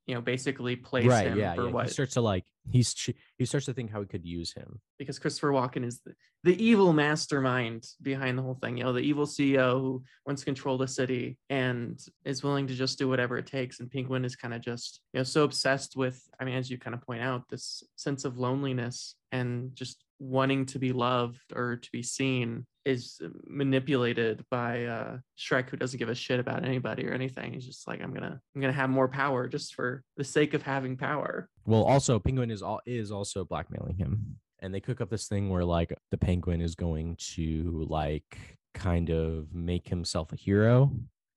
you 0.05 0.15
know 0.15 0.21
basically 0.21 0.75
plays 0.75 1.07
right. 1.07 1.27
him 1.27 1.37
Yeah. 1.39 1.55
for 1.55 1.65
yeah. 1.65 1.71
what 1.71 1.85
He 1.87 1.91
starts 1.91 2.13
to 2.13 2.21
like, 2.21 2.43
he's, 2.69 2.93
he 3.37 3.45
starts 3.45 3.65
to 3.67 3.73
think 3.73 3.91
how 3.91 4.01
he 4.01 4.07
could 4.07 4.25
use 4.25 4.53
him. 4.53 4.79
because 4.99 5.19
Christopher 5.19 5.51
Walken 5.51 5.85
is 5.85 6.01
the, 6.05 6.13
the 6.43 6.63
evil 6.63 6.93
mastermind 6.93 7.85
behind 8.01 8.37
the 8.37 8.43
whole 8.43 8.57
thing. 8.61 8.77
You 8.77 8.83
know, 8.83 8.93
the 8.93 8.99
evil 8.99 9.25
CEO 9.25 9.79
who 9.81 10.03
wants 10.25 10.41
to 10.41 10.45
control 10.45 10.77
the 10.77 10.87
city 10.87 11.37
and 11.49 11.99
is 12.23 12.43
willing 12.43 12.67
to 12.67 12.75
just 12.75 12.99
do 12.99 13.09
whatever 13.09 13.37
it 13.37 13.47
takes. 13.47 13.79
And 13.79 13.89
Penguin 13.89 14.25
is 14.25 14.35
kind 14.35 14.53
of 14.53 14.61
just, 14.61 15.01
you 15.13 15.19
know, 15.19 15.23
so 15.23 15.43
obsessed 15.43 15.95
with, 15.95 16.21
I 16.39 16.45
mean, 16.45 16.55
as 16.55 16.69
you 16.69 16.77
kind 16.77 16.93
of 16.93 17.01
point 17.01 17.21
out, 17.21 17.43
this 17.49 17.83
sense 17.95 18.25
of 18.25 18.37
loneliness 18.37 19.15
and 19.31 19.71
just 19.73 20.03
wanting 20.19 20.65
to 20.67 20.79
be 20.79 20.91
loved 20.93 21.41
or 21.53 21.77
to 21.77 21.89
be 21.91 22.03
seen 22.03 22.65
is 22.85 23.19
manipulated 23.47 24.45
by 24.51 24.85
uh 24.85 25.17
Shreck 25.37 25.69
who 25.69 25.77
doesn't 25.77 25.97
give 25.97 26.09
a 26.09 26.15
shit 26.15 26.39
about 26.39 26.63
anybody 26.63 27.07
or 27.07 27.13
anything. 27.13 27.53
He's 27.53 27.65
just 27.65 27.87
like, 27.87 28.01
I'm 28.01 28.13
gonna 28.13 28.39
I'm 28.55 28.61
gonna 28.61 28.73
have 28.73 28.89
more 28.89 29.07
power 29.07 29.47
just 29.47 29.73
for 29.73 30.03
the 30.17 30.23
sake 30.23 30.53
of 30.53 30.61
having 30.61 30.95
power. 30.95 31.49
Well, 31.65 31.83
also 31.83 32.19
Penguin 32.19 32.51
is 32.51 32.61
all 32.61 32.81
is 32.85 33.11
also 33.11 33.43
blackmailing 33.43 33.97
him. 33.97 34.37
And 34.59 34.73
they 34.73 34.79
cook 34.79 35.01
up 35.01 35.09
this 35.09 35.27
thing 35.27 35.49
where 35.49 35.65
like 35.65 35.93
the 36.11 36.17
penguin 36.17 36.61
is 36.61 36.75
going 36.75 37.17
to 37.33 37.85
like 37.89 38.37
kind 38.73 39.09
of 39.09 39.53
make 39.53 39.87
himself 39.87 40.31
a 40.31 40.35
hero 40.35 40.91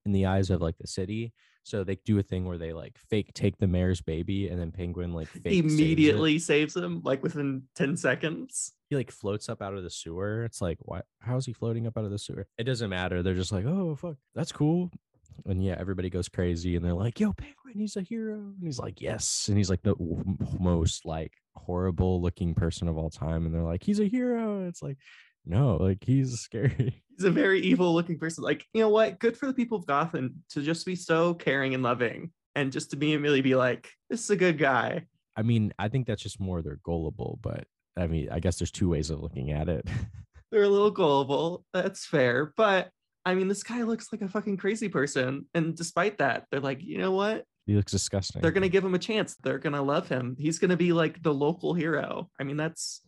in 0.07 0.13
the 0.13 0.27
eyes 0.27 0.51
of 0.51 0.61
like 0.61 0.79
the 0.79 0.87
city. 0.87 1.33
So 1.69 1.85
they 1.85 1.97
do 2.07 2.19
a 2.19 2.23
thing 2.23 2.47
where 2.47 2.57
they 2.57 2.73
like 2.73 2.97
fake 3.11 3.33
take 3.35 3.59
the 3.59 3.67
mayor's 3.67 4.01
baby 4.01 4.49
and 4.49 4.59
then 4.59 4.73
penguin 4.73 5.13
like 5.13 5.29
fake 5.45 5.45
saves. 5.45 5.75
Immediately 5.75 6.39
saves 6.39 6.75
him 6.75 7.03
like 7.05 7.23
within 7.23 7.65
10 7.77 7.97
seconds. 7.97 8.73
he 8.89 8.97
like 8.97 9.11
floats 9.11 9.49
up 9.51 9.61
out 9.61 9.75
of 9.75 9.83
the 9.83 9.91
sewer. 9.91 10.45
It's 10.45 10.63
like, 10.63 10.79
why? 10.81 11.03
How 11.21 11.37
is 11.37 11.45
he 11.45 11.53
floating 11.53 11.87
up 11.87 11.99
out 11.99 12.05
of 12.05 12.11
the 12.11 12.19
sewer? 12.19 12.47
It 12.57 12.65
doesn't 12.65 12.89
matter. 12.89 13.23
They're 13.23 13.35
just 13.35 13.53
like, 13.53 13.67
oh 13.67 13.95
fuck, 13.97 14.17
that's 14.35 14.53
cool. 14.53 14.91
And 15.47 15.63
yeah, 15.63 15.77
everybody 15.79 16.11
goes 16.11 16.29
crazy, 16.29 16.75
and 16.75 16.85
they're 16.85 16.95
like, 16.95 17.21
"Yo, 17.21 17.33
Penguin, 17.33 17.75
he's 17.75 17.97
a 17.97 18.03
hero." 18.03 18.35
And 18.35 18.57
he's 18.61 18.79
like, 18.79 19.01
"Yes," 19.01 19.47
and 19.49 19.57
he's 19.57 19.71
like 19.71 19.83
the 19.83 19.95
most 20.59 21.07
like 21.07 21.33
horrible 21.55 22.21
looking 22.21 22.55
person 22.55 22.89
of 22.89 22.99
all 22.99 23.09
time. 23.09 23.47
And 23.47 23.55
they're 23.55 23.63
like, 23.63 23.85
"He's 23.85 24.01
a 24.01 24.09
hero." 24.09 24.67
It's 24.67 24.83
like, 24.83 24.99
no, 25.49 25.77
like 25.77 25.99
he's 26.03 26.39
scary. 26.41 27.03
He's 27.17 27.25
a 27.25 27.31
very 27.31 27.61
evil 27.61 27.95
looking 27.95 28.19
person. 28.19 28.45
Like, 28.45 28.65
you 28.73 28.81
know 28.81 28.91
what? 28.91 29.19
Good 29.19 29.37
for 29.37 29.47
the 29.47 29.55
people 29.55 29.79
of 29.79 29.87
Gotham 29.87 30.45
to 30.51 30.63
just 30.63 30.87
be 30.87 30.95
so 30.95 31.35
caring 31.35 31.75
and 31.75 31.83
loving 31.83 32.31
and 32.55 32.71
just 32.71 32.91
to 32.91 32.97
be 32.97 33.13
immediately 33.13 33.41
be 33.41 33.57
like, 33.57 33.91
this 34.09 34.23
is 34.23 34.31
a 34.31 34.37
good 34.37 34.59
guy. 34.59 35.07
I 35.37 35.43
mean, 35.43 35.73
I 35.79 35.89
think 35.89 36.07
that's 36.07 36.23
just 36.23 36.39
more 36.39 36.63
they're 36.63 36.81
gullible, 36.85 37.39
but 37.43 37.65
I 37.97 38.07
mean, 38.07 38.29
I 38.31 38.41
guess 38.41 38.59
there's 38.59 38.71
two 38.71 38.91
ways 38.91 39.11
of 39.11 39.21
looking 39.21 39.51
at 39.51 39.69
it. 39.69 39.89
They're 40.51 40.63
a 40.63 40.69
little 40.69 40.91
gullible. 40.91 41.65
That's 41.75 42.07
fair. 42.07 42.55
But 42.57 42.89
I 43.27 43.35
mean, 43.35 43.49
this 43.49 43.63
guy 43.63 43.83
looks 43.83 44.13
like 44.13 44.23
a 44.23 44.29
fucking 44.29 44.57
crazy 44.57 44.89
person. 44.89 45.47
And 45.53 45.77
despite 45.77 46.19
that, 46.19 46.47
they're 46.51 46.61
like, 46.61 46.83
you 46.83 46.97
know 46.97 47.13
what? 47.13 47.45
he 47.69 47.77
looks 47.77 47.93
disgusting. 47.93 48.41
They're 48.41 48.51
gonna 48.51 48.71
give 48.71 48.85
him 48.85 48.95
a 48.95 48.99
chance. 48.99 49.37
They're 49.43 49.59
gonna 49.59 49.83
love 49.83 50.09
him. 50.09 50.37
He's 50.39 50.59
gonna 50.59 50.77
be 50.77 50.95
like 50.95 51.23
the 51.23 51.35
local 51.35 51.75
hero. 51.75 52.31
I 52.41 52.45
mean, 52.45 52.57
that's 52.57 53.03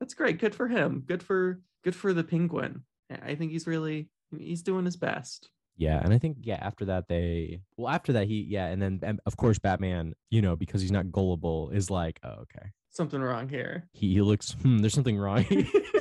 that's 0.00 0.14
great. 0.14 0.38
Good 0.38 0.54
for 0.54 0.66
him. 0.66 1.04
Good 1.06 1.22
for 1.22 1.60
good 1.86 1.94
for 1.94 2.12
the 2.12 2.24
penguin. 2.24 2.82
I 3.24 3.36
think 3.36 3.52
he's 3.52 3.66
really 3.68 4.08
he's 4.36 4.62
doing 4.62 4.84
his 4.84 4.96
best. 4.96 5.48
Yeah, 5.76 6.00
and 6.02 6.12
I 6.12 6.18
think 6.18 6.38
yeah, 6.42 6.58
after 6.60 6.86
that 6.86 7.06
they 7.08 7.60
well 7.76 7.94
after 7.94 8.12
that 8.14 8.26
he 8.26 8.44
yeah, 8.48 8.66
and 8.66 8.82
then 8.82 8.98
and 9.02 9.20
of 9.24 9.36
course 9.36 9.58
Batman, 9.60 10.14
you 10.30 10.42
know, 10.42 10.56
because 10.56 10.80
he's 10.82 10.90
not 10.90 11.12
gullible, 11.12 11.70
is 11.70 11.90
like, 11.90 12.18
oh 12.24 12.42
okay, 12.42 12.70
Something 12.90 13.20
wrong 13.20 13.48
here. 13.48 13.88
he, 13.92 14.14
he 14.14 14.20
looks 14.20 14.52
hmm, 14.62 14.78
there's 14.78 14.94
something 14.94 15.16
wrong. 15.16 15.44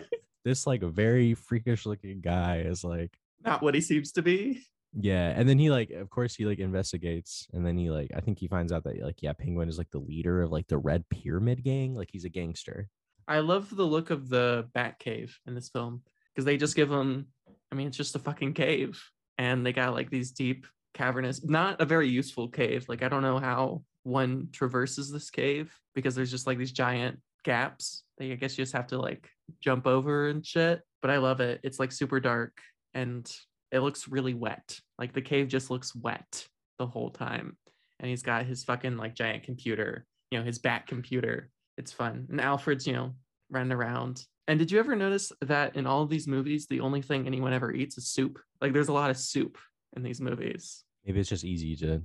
this 0.45 0.65
like 0.65 0.81
very 0.81 1.35
freakish 1.35 1.85
looking 1.85 2.19
guy 2.21 2.63
is 2.65 2.83
like 2.83 3.11
Not 3.43 3.61
what 3.61 3.75
he 3.75 3.81
seems 3.81 4.11
to 4.13 4.23
be. 4.23 4.63
yeah, 4.93 5.33
and 5.35 5.47
then 5.47 5.59
he 5.59 5.69
like 5.69 5.91
of 5.91 6.09
course 6.09 6.33
he 6.35 6.45
like 6.45 6.57
investigates, 6.59 7.45
and 7.53 7.63
then 7.63 7.77
he 7.77 7.91
like 7.91 8.09
I 8.15 8.21
think 8.21 8.39
he 8.39 8.47
finds 8.47 8.71
out 8.71 8.85
that 8.85 8.99
like 9.03 9.21
yeah, 9.21 9.33
Penguin 9.33 9.69
is 9.69 9.77
like 9.77 9.91
the 9.91 9.99
leader 9.99 10.41
of 10.41 10.51
like 10.51 10.67
the 10.67 10.77
Red 10.79 11.03
Pyramid 11.09 11.63
gang, 11.63 11.93
like 11.93 12.09
he's 12.11 12.25
a 12.25 12.29
gangster. 12.29 12.89
I 13.27 13.39
love 13.39 13.75
the 13.75 13.83
look 13.83 14.09
of 14.09 14.29
the 14.29 14.67
Bat 14.73 14.99
Cave 14.99 15.37
in 15.47 15.55
this 15.55 15.69
film 15.69 16.01
because 16.33 16.45
they 16.45 16.57
just 16.57 16.75
give 16.75 16.91
him. 16.91 17.27
I 17.71 17.75
mean, 17.75 17.87
it's 17.87 17.97
just 17.97 18.15
a 18.15 18.19
fucking 18.19 18.53
cave, 18.53 19.01
and 19.37 19.65
they 19.65 19.73
got 19.73 19.93
like 19.93 20.09
these 20.09 20.31
deep, 20.31 20.67
cavernous, 20.93 21.43
not 21.43 21.81
a 21.81 21.85
very 21.85 22.07
useful 22.07 22.47
cave. 22.47 22.85
Like 22.87 23.03
I 23.03 23.09
don't 23.09 23.23
know 23.23 23.39
how 23.39 23.83
one 24.03 24.49
traverses 24.51 25.11
this 25.11 25.29
cave 25.29 25.73
because 25.95 26.15
there's 26.15 26.31
just 26.31 26.47
like 26.47 26.57
these 26.57 26.71
giant 26.71 27.19
gaps. 27.43 28.03
That 28.17 28.31
I 28.31 28.35
guess 28.35 28.57
you 28.57 28.63
just 28.63 28.73
have 28.73 28.87
to 28.87 28.97
like 28.97 29.29
jump 29.61 29.87
over 29.87 30.29
and 30.29 30.45
shit. 30.45 30.81
But 31.01 31.11
I 31.11 31.17
love 31.17 31.39
it. 31.39 31.59
It's 31.63 31.79
like 31.79 31.91
super 31.91 32.19
dark 32.19 32.59
and 32.93 33.29
it 33.71 33.79
looks 33.79 34.07
really 34.07 34.33
wet. 34.33 34.79
Like 34.97 35.13
the 35.13 35.21
cave 35.21 35.47
just 35.47 35.69
looks 35.69 35.95
wet 35.95 36.47
the 36.79 36.87
whole 36.87 37.09
time. 37.09 37.57
And 37.99 38.09
he's 38.09 38.23
got 38.23 38.45
his 38.45 38.63
fucking 38.63 38.97
like 38.97 39.15
giant 39.15 39.43
computer, 39.43 40.05
you 40.31 40.39
know, 40.39 40.45
his 40.45 40.59
bat 40.59 40.87
computer. 40.87 41.49
It's 41.77 41.91
fun. 41.91 42.27
And 42.29 42.39
Alfred's, 42.39 42.87
you 42.87 42.93
know, 42.93 43.13
running 43.49 43.71
around. 43.71 44.23
And 44.47 44.59
did 44.59 44.71
you 44.71 44.79
ever 44.79 44.95
notice 44.95 45.31
that 45.41 45.75
in 45.75 45.87
all 45.87 46.03
of 46.03 46.09
these 46.09 46.27
movies, 46.27 46.67
the 46.67 46.81
only 46.81 47.01
thing 47.01 47.25
anyone 47.25 47.53
ever 47.53 47.71
eats 47.71 47.97
is 47.97 48.07
soup? 48.07 48.39
Like 48.61 48.73
there's 48.73 48.89
a 48.89 48.93
lot 48.93 49.09
of 49.09 49.17
soup 49.17 49.57
in 49.95 50.03
these 50.03 50.21
movies. 50.21 50.83
Maybe 51.05 51.19
it's 51.19 51.29
just 51.29 51.43
easy 51.43 51.75
to 51.77 52.01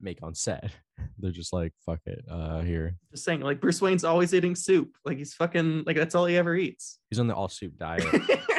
make 0.00 0.18
on 0.22 0.34
set. 0.34 0.70
They're 1.18 1.30
just 1.30 1.52
like 1.52 1.72
fuck 1.84 2.00
it, 2.06 2.24
uh 2.30 2.60
here. 2.60 2.96
Just 3.10 3.24
saying, 3.24 3.40
like 3.40 3.60
Bruce 3.60 3.80
Wayne's 3.80 4.04
always 4.04 4.32
eating 4.34 4.54
soup. 4.54 4.90
Like 5.04 5.18
he's 5.18 5.34
fucking 5.34 5.84
like 5.86 5.96
that's 5.96 6.14
all 6.14 6.26
he 6.26 6.36
ever 6.36 6.54
eats. 6.54 6.98
He's 7.10 7.18
on 7.18 7.26
the 7.26 7.34
all 7.34 7.48
soup 7.48 7.76
diet. 7.76 8.06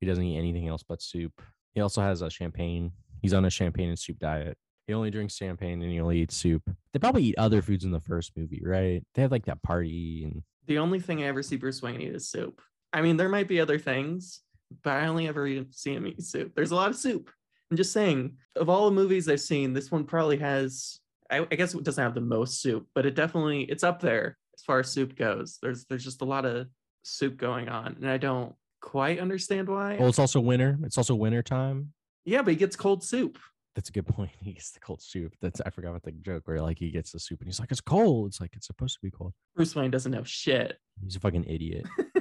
He 0.00 0.06
doesn't 0.06 0.24
eat 0.24 0.38
anything 0.38 0.68
else 0.68 0.82
but 0.82 1.02
soup. 1.02 1.32
He 1.74 1.80
also 1.80 2.00
has 2.02 2.22
a 2.22 2.30
champagne. 2.30 2.92
He's 3.22 3.34
on 3.34 3.44
a 3.44 3.50
champagne 3.50 3.88
and 3.88 3.98
soup 3.98 4.18
diet. 4.18 4.56
He 4.86 4.94
only 4.94 5.10
drinks 5.10 5.34
champagne 5.34 5.82
and 5.82 5.90
he 5.90 6.00
only 6.00 6.20
eats 6.20 6.36
soup. 6.36 6.62
They 6.92 6.98
probably 6.98 7.24
eat 7.24 7.38
other 7.38 7.60
foods 7.60 7.84
in 7.84 7.90
the 7.90 8.00
first 8.00 8.32
movie, 8.36 8.62
right? 8.64 9.02
They 9.14 9.22
have 9.22 9.32
like 9.32 9.46
that 9.46 9.62
party 9.62 10.24
and 10.24 10.42
the 10.66 10.78
only 10.78 11.00
thing 11.00 11.22
I 11.22 11.26
ever 11.26 11.42
see 11.42 11.56
Bruce 11.56 11.82
Wayne 11.82 12.00
eat 12.00 12.14
is 12.14 12.28
soup. 12.28 12.60
I 12.92 13.02
mean, 13.02 13.16
there 13.16 13.28
might 13.28 13.48
be 13.48 13.60
other 13.60 13.78
things, 13.78 14.40
but 14.82 14.94
I 14.94 15.06
only 15.06 15.28
ever 15.28 15.64
see 15.70 15.94
him 15.94 16.06
eat 16.06 16.22
soup. 16.22 16.52
There's 16.54 16.72
a 16.72 16.76
lot 16.76 16.90
of 16.90 16.96
soup. 16.96 17.30
I'm 17.70 17.76
just 17.76 17.92
saying, 17.92 18.36
of 18.54 18.68
all 18.68 18.86
the 18.86 18.94
movies 18.94 19.28
I've 19.28 19.40
seen, 19.40 19.72
this 19.72 19.90
one 19.90 20.04
probably 20.04 20.38
has. 20.38 21.00
I, 21.30 21.40
I 21.40 21.56
guess 21.56 21.74
it 21.74 21.82
doesn't 21.82 22.02
have 22.02 22.14
the 22.14 22.20
most 22.20 22.60
soup, 22.62 22.86
but 22.94 23.04
it 23.06 23.16
definitely 23.16 23.62
it's 23.62 23.82
up 23.82 24.00
there 24.00 24.36
as 24.54 24.62
far 24.62 24.80
as 24.80 24.88
soup 24.88 25.16
goes. 25.16 25.58
There's 25.60 25.84
there's 25.86 26.04
just 26.04 26.22
a 26.22 26.24
lot 26.24 26.44
of 26.44 26.68
soup 27.02 27.36
going 27.36 27.68
on, 27.68 27.96
and 28.00 28.08
I 28.08 28.16
don't 28.16 28.54
quite 28.80 29.18
understand 29.18 29.68
why. 29.68 29.96
Well, 29.98 30.08
it's 30.08 30.20
also 30.20 30.38
winter. 30.40 30.78
It's 30.84 30.98
also 30.98 31.16
winter 31.16 31.42
time. 31.42 31.92
yeah, 32.24 32.42
but 32.42 32.52
he 32.52 32.56
gets 32.56 32.76
cold 32.76 33.02
soup. 33.02 33.38
That's 33.76 33.90
a 33.90 33.92
good 33.92 34.06
point. 34.06 34.30
He 34.40 34.54
gets 34.54 34.72
the 34.72 34.80
cold 34.80 35.02
soup. 35.02 35.34
That's 35.40 35.60
I 35.60 35.70
forgot 35.70 35.90
about 35.90 36.02
the 36.02 36.12
joke 36.12 36.48
where 36.48 36.60
like 36.60 36.78
he 36.78 36.90
gets 36.90 37.12
the 37.12 37.20
soup 37.20 37.40
and 37.40 37.46
he's 37.46 37.60
like, 37.60 37.70
it's 37.70 37.80
cold. 37.80 38.28
It's 38.28 38.40
like 38.40 38.54
it's 38.54 38.66
supposed 38.66 38.94
to 38.94 39.00
be 39.02 39.10
cold. 39.10 39.34
Bruce 39.54 39.76
Wayne 39.76 39.90
doesn't 39.90 40.10
know 40.10 40.24
shit. 40.24 40.78
He's 41.04 41.16
a 41.16 41.20
fucking 41.20 41.44
idiot. 41.44 41.86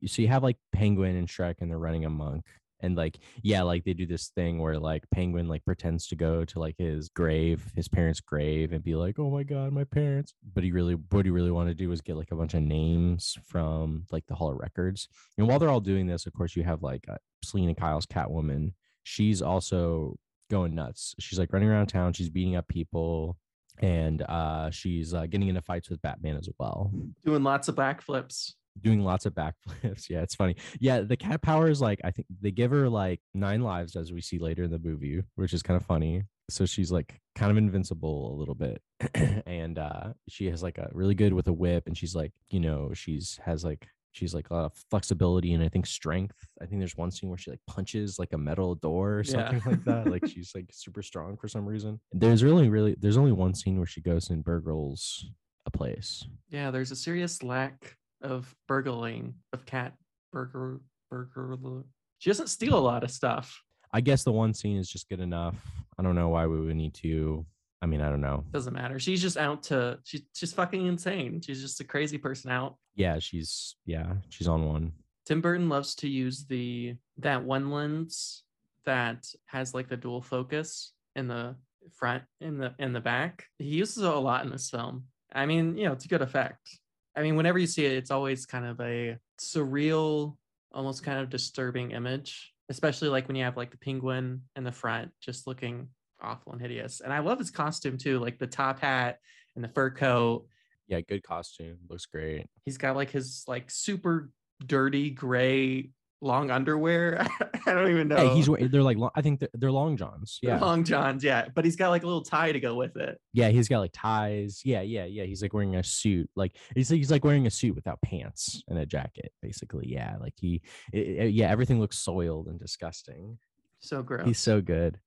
You 0.00 0.08
so 0.08 0.22
you 0.22 0.28
have 0.28 0.42
like 0.42 0.58
Penguin 0.72 1.16
and 1.16 1.26
Shreck 1.26 1.56
and 1.60 1.70
they're 1.70 1.78
running 1.78 2.04
amok. 2.04 2.40
And 2.80 2.96
like, 2.96 3.18
yeah, 3.42 3.62
like 3.62 3.84
they 3.84 3.94
do 3.94 4.04
this 4.04 4.28
thing 4.28 4.58
where 4.60 4.78
like 4.78 5.04
Penguin 5.10 5.48
like 5.48 5.64
pretends 5.64 6.06
to 6.08 6.16
go 6.16 6.44
to 6.44 6.58
like 6.58 6.76
his 6.76 7.08
grave, 7.08 7.72
his 7.74 7.88
parents' 7.88 8.20
grave, 8.20 8.72
and 8.72 8.84
be 8.84 8.94
like, 8.94 9.18
"Oh 9.18 9.30
my 9.30 9.42
god, 9.42 9.72
my 9.72 9.84
parents!" 9.84 10.34
But 10.54 10.62
he 10.62 10.72
really, 10.72 10.94
what 10.94 11.24
he 11.24 11.30
really 11.30 11.50
wanted 11.50 11.78
to 11.78 11.82
do 11.82 11.88
was 11.88 12.02
get 12.02 12.18
like 12.18 12.32
a 12.32 12.36
bunch 12.36 12.52
of 12.52 12.60
names 12.60 13.38
from 13.46 14.04
like 14.12 14.26
the 14.26 14.34
Hall 14.34 14.52
of 14.52 14.58
Records. 14.58 15.08
And 15.38 15.48
while 15.48 15.58
they're 15.58 15.70
all 15.70 15.80
doing 15.80 16.06
this, 16.06 16.26
of 16.26 16.34
course, 16.34 16.54
you 16.54 16.64
have 16.64 16.82
like 16.82 17.06
uh, 17.08 17.16
Selina 17.42 17.74
Kyle's 17.74 18.04
Catwoman. 18.04 18.74
She's 19.04 19.40
also 19.40 20.18
going 20.50 20.74
nuts. 20.74 21.14
She's 21.18 21.38
like 21.38 21.52
running 21.52 21.68
around 21.68 21.86
town. 21.88 22.12
She's 22.12 22.28
beating 22.30 22.56
up 22.56 22.68
people, 22.68 23.36
and 23.80 24.22
uh, 24.22 24.70
she's 24.70 25.12
uh, 25.14 25.26
getting 25.26 25.48
into 25.48 25.62
fights 25.62 25.90
with 25.90 26.00
Batman 26.02 26.36
as 26.36 26.48
well 26.58 26.90
Doing 27.24 27.42
lots 27.42 27.68
of 27.68 27.74
backflips. 27.76 28.52
doing 28.80 29.00
lots 29.02 29.26
of 29.26 29.34
backflips. 29.34 30.06
Yeah, 30.10 30.22
it's 30.22 30.34
funny. 30.34 30.56
Yeah, 30.80 31.00
the 31.00 31.16
cat 31.16 31.42
power 31.42 31.68
is 31.68 31.80
like 31.80 32.00
I 32.04 32.10
think 32.10 32.26
they 32.40 32.50
give 32.50 32.70
her 32.70 32.88
like 32.88 33.20
nine 33.34 33.60
lives 33.62 33.96
as 33.96 34.12
we 34.12 34.20
see 34.20 34.38
later 34.38 34.64
in 34.64 34.70
the 34.70 34.78
movie, 34.78 35.22
which 35.34 35.52
is 35.52 35.62
kind 35.62 35.78
of 35.80 35.86
funny. 35.86 36.22
So 36.48 36.64
she's 36.64 36.92
like 36.92 37.20
kind 37.34 37.50
of 37.50 37.56
invincible 37.56 38.32
a 38.32 38.36
little 38.38 38.54
bit. 38.54 38.80
and 39.46 39.78
uh 39.78 40.12
she 40.28 40.46
has 40.46 40.62
like 40.62 40.78
a 40.78 40.88
really 40.92 41.14
good 41.14 41.32
with 41.32 41.48
a 41.48 41.52
whip 41.52 41.86
and 41.86 41.96
she's 41.98 42.14
like, 42.14 42.32
you 42.48 42.60
know, 42.60 42.92
she's 42.94 43.38
has 43.44 43.64
like 43.64 43.88
she's 44.16 44.34
like 44.34 44.48
a 44.50 44.54
lot 44.54 44.64
of 44.64 44.72
flexibility 44.90 45.52
and 45.52 45.62
I 45.62 45.68
think 45.68 45.86
strength. 45.86 46.36
I 46.60 46.64
think 46.66 46.80
there's 46.80 46.96
one 46.96 47.10
scene 47.10 47.28
where 47.28 47.38
she 47.38 47.50
like 47.50 47.60
punches 47.66 48.18
like 48.18 48.32
a 48.32 48.38
metal 48.38 48.74
door 48.74 49.18
or 49.18 49.22
Yeah. 49.24 49.50
something 49.50 49.62
like 49.66 49.84
that. 49.84 50.10
Like 50.10 50.26
she's 50.32 50.52
like 50.54 50.66
super 50.72 51.02
strong 51.02 51.36
for 51.36 51.48
some 51.48 51.66
reason. 51.66 52.00
There's 52.12 52.42
really 52.42 52.68
really 52.68 52.96
there's 52.98 53.18
only 53.18 53.32
one 53.32 53.54
scene 53.54 53.76
where 53.76 53.86
she 53.86 54.00
goes 54.00 54.30
and 54.30 54.42
burgles 54.42 55.24
a 55.66 55.70
place. 55.70 56.26
Yeah, 56.48 56.70
there's 56.70 56.90
a 56.92 56.96
serious 56.96 57.42
lack 57.42 57.96
of 58.22 58.54
burgling 58.66 59.34
of 59.52 59.66
cat 59.66 59.92
burger 60.32 60.80
burger. 61.10 61.84
She 62.18 62.30
doesn't 62.30 62.48
steal 62.48 62.78
a 62.78 62.80
lot 62.80 63.04
of 63.04 63.10
stuff. 63.10 63.62
I 63.92 64.00
guess 64.00 64.24
the 64.24 64.32
one 64.32 64.54
scene 64.54 64.78
is 64.78 64.88
just 64.88 65.08
good 65.08 65.20
enough. 65.20 65.54
I 65.98 66.02
don't 66.02 66.14
know 66.14 66.28
why 66.30 66.46
we 66.46 66.58
would 66.60 66.76
need 66.76 66.94
to. 66.94 67.44
I 67.86 67.88
mean, 67.88 68.00
I 68.00 68.10
don't 68.10 68.20
know. 68.20 68.42
Doesn't 68.50 68.74
matter. 68.74 68.98
She's 68.98 69.22
just 69.22 69.36
out 69.36 69.62
to. 69.64 70.00
She's 70.02 70.22
just 70.34 70.56
fucking 70.56 70.86
insane. 70.86 71.40
She's 71.40 71.62
just 71.62 71.78
a 71.78 71.84
crazy 71.84 72.18
person 72.18 72.50
out. 72.50 72.74
Yeah, 72.96 73.20
she's 73.20 73.76
yeah, 73.84 74.14
she's 74.28 74.48
on 74.48 74.64
one. 74.64 74.90
Tim 75.24 75.40
Burton 75.40 75.68
loves 75.68 75.94
to 75.96 76.08
use 76.08 76.46
the 76.46 76.96
that 77.18 77.44
one 77.44 77.70
lens 77.70 78.42
that 78.86 79.28
has 79.44 79.72
like 79.72 79.88
the 79.88 79.96
dual 79.96 80.20
focus 80.20 80.94
in 81.14 81.28
the 81.28 81.54
front 81.92 82.24
in 82.40 82.58
the 82.58 82.74
in 82.80 82.92
the 82.92 83.00
back. 83.00 83.44
He 83.60 83.66
uses 83.66 84.02
it 84.02 84.10
a 84.10 84.18
lot 84.18 84.44
in 84.44 84.50
this 84.50 84.68
film. 84.68 85.04
I 85.32 85.46
mean, 85.46 85.76
you 85.76 85.84
know, 85.84 85.92
it's 85.92 86.06
a 86.06 86.08
good 86.08 86.22
effect. 86.22 86.80
I 87.16 87.22
mean, 87.22 87.36
whenever 87.36 87.60
you 87.60 87.68
see 87.68 87.86
it, 87.86 87.92
it's 87.92 88.10
always 88.10 88.46
kind 88.46 88.66
of 88.66 88.80
a 88.80 89.16
surreal, 89.40 90.34
almost 90.72 91.04
kind 91.04 91.20
of 91.20 91.30
disturbing 91.30 91.92
image, 91.92 92.52
especially 92.68 93.10
like 93.10 93.28
when 93.28 93.36
you 93.36 93.44
have 93.44 93.56
like 93.56 93.70
the 93.70 93.78
penguin 93.78 94.42
in 94.56 94.64
the 94.64 94.72
front 94.72 95.12
just 95.20 95.46
looking 95.46 95.86
awful 96.20 96.52
and 96.52 96.60
hideous. 96.60 97.00
And 97.00 97.12
I 97.12 97.18
love 97.20 97.38
his 97.38 97.50
costume 97.50 97.98
too, 97.98 98.18
like 98.18 98.38
the 98.38 98.46
top 98.46 98.80
hat 98.80 99.18
and 99.54 99.62
the 99.64 99.68
fur 99.68 99.90
coat. 99.90 100.46
Yeah, 100.88 101.00
good 101.00 101.22
costume. 101.22 101.78
Looks 101.88 102.06
great. 102.06 102.46
He's 102.64 102.78
got 102.78 102.94
like 102.96 103.10
his 103.10 103.44
like 103.48 103.70
super 103.70 104.30
dirty 104.64 105.10
gray 105.10 105.90
long 106.22 106.50
underwear. 106.50 107.26
I 107.66 107.74
don't 107.74 107.90
even 107.90 108.08
know. 108.08 108.16
Hey, 108.16 108.34
he's 108.34 108.46
they're 108.70 108.82
like 108.82 108.96
I 109.16 109.20
think 109.20 109.40
they're, 109.40 109.48
they're 109.54 109.72
long 109.72 109.96
johns. 109.96 110.38
Yeah, 110.42 110.58
long 110.60 110.84
johns, 110.84 111.24
yeah. 111.24 111.48
But 111.54 111.64
he's 111.64 111.74
got 111.76 111.90
like 111.90 112.04
a 112.04 112.06
little 112.06 112.22
tie 112.22 112.52
to 112.52 112.60
go 112.60 112.74
with 112.76 112.96
it. 112.96 113.18
yeah. 113.32 113.48
He's 113.48 113.68
got 113.68 113.80
like 113.80 113.90
ties. 113.92 114.62
Yeah, 114.64 114.80
yeah, 114.82 115.04
yeah. 115.04 115.24
He's 115.24 115.42
like 115.42 115.52
wearing 115.52 115.74
a 115.76 115.82
suit. 115.82 116.30
Like 116.36 116.56
he's 116.74 116.88
he's 116.88 117.10
like 117.10 117.24
wearing 117.24 117.46
a 117.46 117.50
suit 117.50 117.74
without 117.74 118.00
pants 118.02 118.62
and 118.68 118.78
a 118.78 118.86
jacket. 118.86 119.32
Basically, 119.42 119.88
yeah. 119.88 120.16
Like 120.20 120.34
he, 120.36 120.62
i- 120.94 120.98
i- 120.98 121.24
yeah. 121.24 121.50
Everything 121.50 121.80
looks 121.80 121.98
soiled 121.98 122.46
and 122.46 122.58
disgusting. 122.60 123.38
So 123.80 124.02
gross. 124.02 124.24
He's 124.26 124.38
so 124.38 124.60
good. 124.60 124.98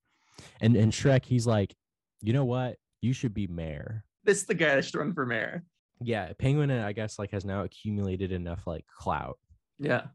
And 0.62 0.75
and 0.75 0.91
Shreck, 0.91 1.25
he's 1.25 1.47
like, 1.47 1.75
you 2.21 2.34
know 2.34 2.45
what? 2.45 2.78
You 3.02 3.13
should 3.13 3.34
be 3.34 3.47
mayor. 3.47 4.04
this 4.25 4.38
is 4.39 4.45
the 4.45 4.54
guy 4.54 4.75
that 4.75 4.84
should 4.86 4.95
run 4.95 5.13
for 5.13 5.25
mayor. 5.25 5.63
Yeah, 6.02 6.32
Penguin, 6.38 6.71
I 6.71 6.93
guess, 6.93 7.17
like 7.19 7.32
has 7.32 7.45
now 7.45 7.63
accumulated 7.63 8.32
enough 8.32 8.65
like 8.67 8.86
clout 8.88 9.38
Yeah. 9.80 10.08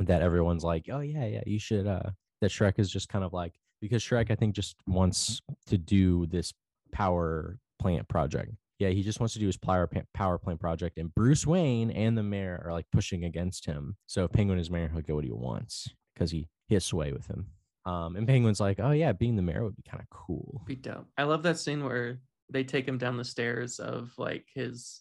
that 0.00 0.22
everyone's 0.22 0.64
like, 0.64 0.86
oh 0.90 1.00
yeah, 1.00 1.26
yeah, 1.26 1.42
you 1.46 1.58
should. 1.58 1.86
uh 1.86 2.10
That 2.40 2.50
Shreck 2.50 2.78
is 2.78 2.90
just 2.90 3.08
kind 3.08 3.24
of 3.24 3.32
like 3.32 3.54
because 3.80 4.02
Shreck, 4.02 4.30
I 4.30 4.34
think, 4.34 4.54
just 4.54 4.76
wants 4.86 5.40
to 5.66 5.78
do 5.78 6.26
this 6.26 6.52
power 6.92 7.58
plant 7.80 8.08
project. 8.08 8.52
Yeah, 8.78 8.88
he 8.90 9.02
just 9.02 9.20
wants 9.20 9.34
to 9.34 9.38
do 9.40 9.46
his 9.46 9.56
power 9.58 9.88
power 10.14 10.38
plant 10.38 10.58
project, 10.60 10.98
and 10.98 11.14
Bruce 11.14 11.46
Wayne 11.46 11.90
and 11.90 12.16
the 12.16 12.22
mayor 12.22 12.62
are 12.64 12.72
like 12.72 12.86
pushing 12.92 13.24
against 13.24 13.66
him. 13.66 13.96
So 14.06 14.24
if 14.24 14.32
Penguin 14.32 14.58
is 14.58 14.70
mayor, 14.70 14.88
he'll 14.88 15.02
get 15.02 15.14
what 15.14 15.24
he 15.24 15.30
wants 15.32 15.88
because 16.14 16.30
he 16.30 16.48
he 16.68 16.74
has 16.74 16.84
sway 16.84 17.12
with 17.12 17.26
him. 17.26 17.46
Um, 17.86 18.16
and 18.16 18.26
Penguin's 18.26 18.60
like, 18.60 18.78
oh 18.80 18.90
yeah, 18.90 19.12
being 19.12 19.36
the 19.36 19.42
mayor 19.42 19.64
would 19.64 19.76
be 19.76 19.82
kind 19.82 20.02
of 20.02 20.10
cool. 20.10 20.62
Be 20.66 20.76
dope. 20.76 21.08
I 21.16 21.22
love 21.24 21.42
that 21.44 21.58
scene 21.58 21.84
where 21.84 22.20
they 22.50 22.64
take 22.64 22.86
him 22.86 22.98
down 22.98 23.16
the 23.16 23.24
stairs 23.24 23.78
of 23.78 24.12
like 24.18 24.46
his 24.54 25.00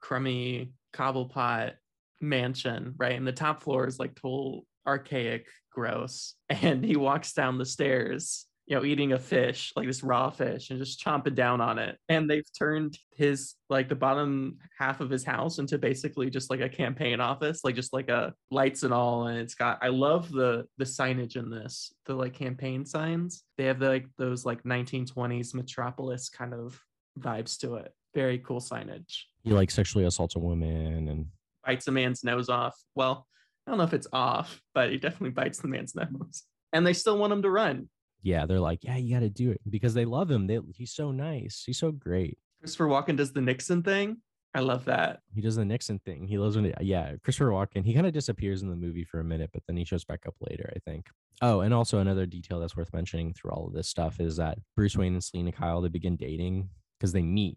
crummy 0.00 0.72
cobblepot 0.94 1.72
mansion, 2.20 2.94
right? 2.96 3.16
And 3.16 3.26
the 3.26 3.32
top 3.32 3.62
floor 3.62 3.86
is 3.86 3.98
like 3.98 4.14
total 4.14 4.66
archaic, 4.86 5.46
gross. 5.70 6.34
And 6.50 6.84
he 6.84 6.96
walks 6.96 7.32
down 7.32 7.58
the 7.58 7.66
stairs, 7.66 8.46
you 8.70 8.76
know, 8.76 8.84
eating 8.84 9.12
a 9.14 9.18
fish, 9.18 9.72
like 9.74 9.88
this 9.88 10.04
raw 10.04 10.30
fish, 10.30 10.70
and 10.70 10.78
just 10.78 11.04
chomping 11.04 11.34
down 11.34 11.60
on 11.60 11.80
it. 11.80 11.98
And 12.08 12.30
they've 12.30 12.46
turned 12.56 12.96
his 13.16 13.56
like 13.68 13.88
the 13.88 13.96
bottom 13.96 14.58
half 14.78 15.00
of 15.00 15.10
his 15.10 15.24
house 15.24 15.58
into 15.58 15.76
basically 15.76 16.30
just 16.30 16.50
like 16.50 16.60
a 16.60 16.68
campaign 16.68 17.20
office, 17.20 17.64
like 17.64 17.74
just 17.74 17.92
like 17.92 18.08
a 18.08 18.32
lights 18.52 18.84
and 18.84 18.94
all. 18.94 19.26
And 19.26 19.38
it's 19.38 19.56
got 19.56 19.80
I 19.82 19.88
love 19.88 20.30
the 20.30 20.66
the 20.78 20.84
signage 20.84 21.34
in 21.34 21.50
this, 21.50 21.92
the 22.06 22.14
like 22.14 22.32
campaign 22.32 22.86
signs. 22.86 23.42
They 23.58 23.64
have 23.64 23.80
the, 23.80 23.88
like 23.88 24.06
those 24.18 24.46
like 24.46 24.62
1920s 24.62 25.52
metropolis 25.52 26.28
kind 26.28 26.54
of 26.54 26.80
vibes 27.18 27.58
to 27.58 27.74
it. 27.74 27.92
Very 28.14 28.38
cool 28.38 28.60
signage. 28.60 29.22
He 29.42 29.50
like 29.50 29.72
sexually 29.72 30.04
assaults 30.04 30.36
a 30.36 30.38
woman 30.38 31.08
and 31.08 31.26
Bites 31.66 31.88
a 31.88 31.90
man's 31.90 32.22
nose 32.22 32.48
off. 32.48 32.76
Well, 32.94 33.26
I 33.66 33.72
don't 33.72 33.78
know 33.78 33.84
if 33.84 33.94
it's 33.94 34.06
off, 34.12 34.62
but 34.74 34.90
he 34.90 34.96
definitely 34.96 35.30
bites 35.30 35.58
the 35.58 35.68
man's 35.68 35.94
nose. 35.96 36.44
And 36.72 36.86
they 36.86 36.92
still 36.92 37.18
want 37.18 37.32
him 37.32 37.42
to 37.42 37.50
run. 37.50 37.88
Yeah, 38.22 38.46
they're 38.46 38.60
like, 38.60 38.84
yeah, 38.84 38.96
you 38.96 39.14
got 39.14 39.20
to 39.20 39.30
do 39.30 39.50
it 39.50 39.60
because 39.68 39.94
they 39.94 40.04
love 40.04 40.30
him. 40.30 40.46
They, 40.46 40.58
he's 40.76 40.92
so 40.92 41.10
nice. 41.10 41.62
He's 41.66 41.78
so 41.78 41.90
great. 41.92 42.38
Christopher 42.60 42.86
Walken 42.86 43.16
does 43.16 43.32
the 43.32 43.40
Nixon 43.40 43.82
thing. 43.82 44.18
I 44.54 44.60
love 44.60 44.84
that. 44.86 45.20
He 45.32 45.40
does 45.40 45.56
the 45.56 45.64
Nixon 45.64 46.00
thing. 46.00 46.26
He 46.26 46.36
loves 46.36 46.56
when, 46.56 46.66
it, 46.66 46.74
yeah, 46.80 47.14
Christopher 47.22 47.50
Walken. 47.50 47.84
He 47.84 47.94
kind 47.94 48.06
of 48.06 48.12
disappears 48.12 48.62
in 48.62 48.68
the 48.68 48.76
movie 48.76 49.04
for 49.04 49.20
a 49.20 49.24
minute, 49.24 49.50
but 49.52 49.62
then 49.66 49.76
he 49.76 49.84
shows 49.84 50.04
back 50.04 50.24
up 50.26 50.34
later, 50.40 50.70
I 50.74 50.78
think. 50.80 51.06
Oh, 51.40 51.60
and 51.60 51.72
also 51.72 51.98
another 52.00 52.26
detail 52.26 52.58
that's 52.60 52.76
worth 52.76 52.92
mentioning 52.92 53.32
through 53.32 53.52
all 53.52 53.68
of 53.68 53.72
this 53.72 53.88
stuff 53.88 54.20
is 54.20 54.36
that 54.36 54.58
Bruce 54.76 54.96
Wayne 54.96 55.14
and 55.14 55.24
Selina 55.24 55.52
Kyle 55.52 55.80
they 55.80 55.88
begin 55.88 56.16
dating 56.16 56.68
because 56.98 57.12
they 57.12 57.22
meet. 57.22 57.56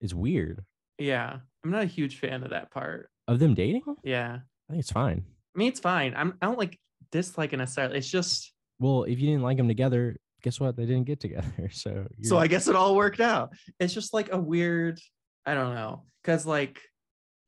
It's 0.00 0.14
weird 0.14 0.64
Yeah. 0.98 1.38
I'm 1.64 1.70
not 1.70 1.82
a 1.82 1.86
huge 1.86 2.18
fan 2.20 2.42
of 2.44 2.50
that 2.50 2.70
part. 2.70 3.10
of 3.26 3.40
them 3.40 3.54
dating. 3.54 3.82
Yeah. 4.04 4.38
I 4.70 4.72
think 4.72 4.80
it's 4.80 4.92
fine. 4.92 5.24
I 5.54 5.58
mean, 5.58 5.68
it's 5.68 5.80
fine. 5.80 6.14
I'm 6.16 6.34
I 6.40 6.46
don't 6.46 6.58
like 6.58 6.78
dislike 7.10 7.52
it 7.52 7.56
necessarily. 7.56 7.98
It's 7.98 8.08
just 8.08 8.52
Well, 8.78 9.04
if 9.04 9.18
you 9.18 9.26
didn't 9.26 9.42
like 9.42 9.56
them 9.56 9.68
together, 9.68 10.16
guess 10.42 10.60
what? 10.60 10.76
They 10.76 10.86
didn't 10.86 11.04
get 11.04 11.20
together. 11.26 11.68
So, 11.72 12.06
so 12.22 12.38
I 12.38 12.46
guess 12.46 12.68
it 12.68 12.76
all 12.76 12.96
worked 12.96 13.20
out. 13.20 13.52
It's 13.80 13.94
just 13.94 14.14
like 14.14 14.32
a 14.32 14.38
weird, 14.38 15.00
I 15.46 15.54
don't 15.54 15.74
know. 15.74 16.04
Cause 16.24 16.46
like, 16.46 16.80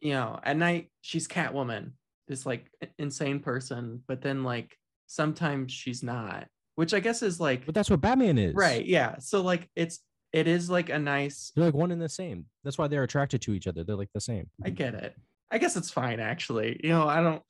you 0.00 0.12
know, 0.12 0.40
at 0.42 0.56
night 0.56 0.90
she's 1.02 1.28
Catwoman, 1.28 1.92
this 2.28 2.46
like 2.46 2.70
insane 2.98 3.40
person, 3.40 4.02
but 4.08 4.22
then 4.22 4.42
like 4.44 4.74
sometimes 5.06 5.72
she's 5.72 6.02
not, 6.02 6.46
which 6.76 6.94
I 6.94 7.00
guess 7.00 7.22
is 7.22 7.38
like 7.38 7.66
but 7.66 7.74
that's 7.74 7.90
what 7.90 8.00
Batman 8.00 8.38
is, 8.38 8.54
right. 8.54 8.84
Yeah. 8.84 9.18
So 9.18 9.42
like 9.42 9.68
it's 9.76 10.00
it 10.32 10.46
is 10.46 10.70
like 10.70 10.88
a 10.88 10.98
nice 10.98 11.52
They're 11.54 11.64
like 11.66 11.74
one 11.74 11.90
and 11.90 12.00
the 12.00 12.08
same. 12.08 12.46
That's 12.64 12.78
why 12.78 12.86
they're 12.86 13.02
attracted 13.02 13.42
to 13.42 13.52
each 13.52 13.66
other. 13.66 13.84
They're 13.84 13.96
like 13.96 14.12
the 14.14 14.20
same. 14.20 14.48
I 14.64 14.70
get 14.70 14.94
it. 14.94 15.14
I 15.50 15.58
guess 15.58 15.76
it's 15.76 15.90
fine 15.90 16.20
actually. 16.20 16.80
You 16.82 16.90
know, 16.90 17.06
I 17.06 17.20
don't 17.20 17.42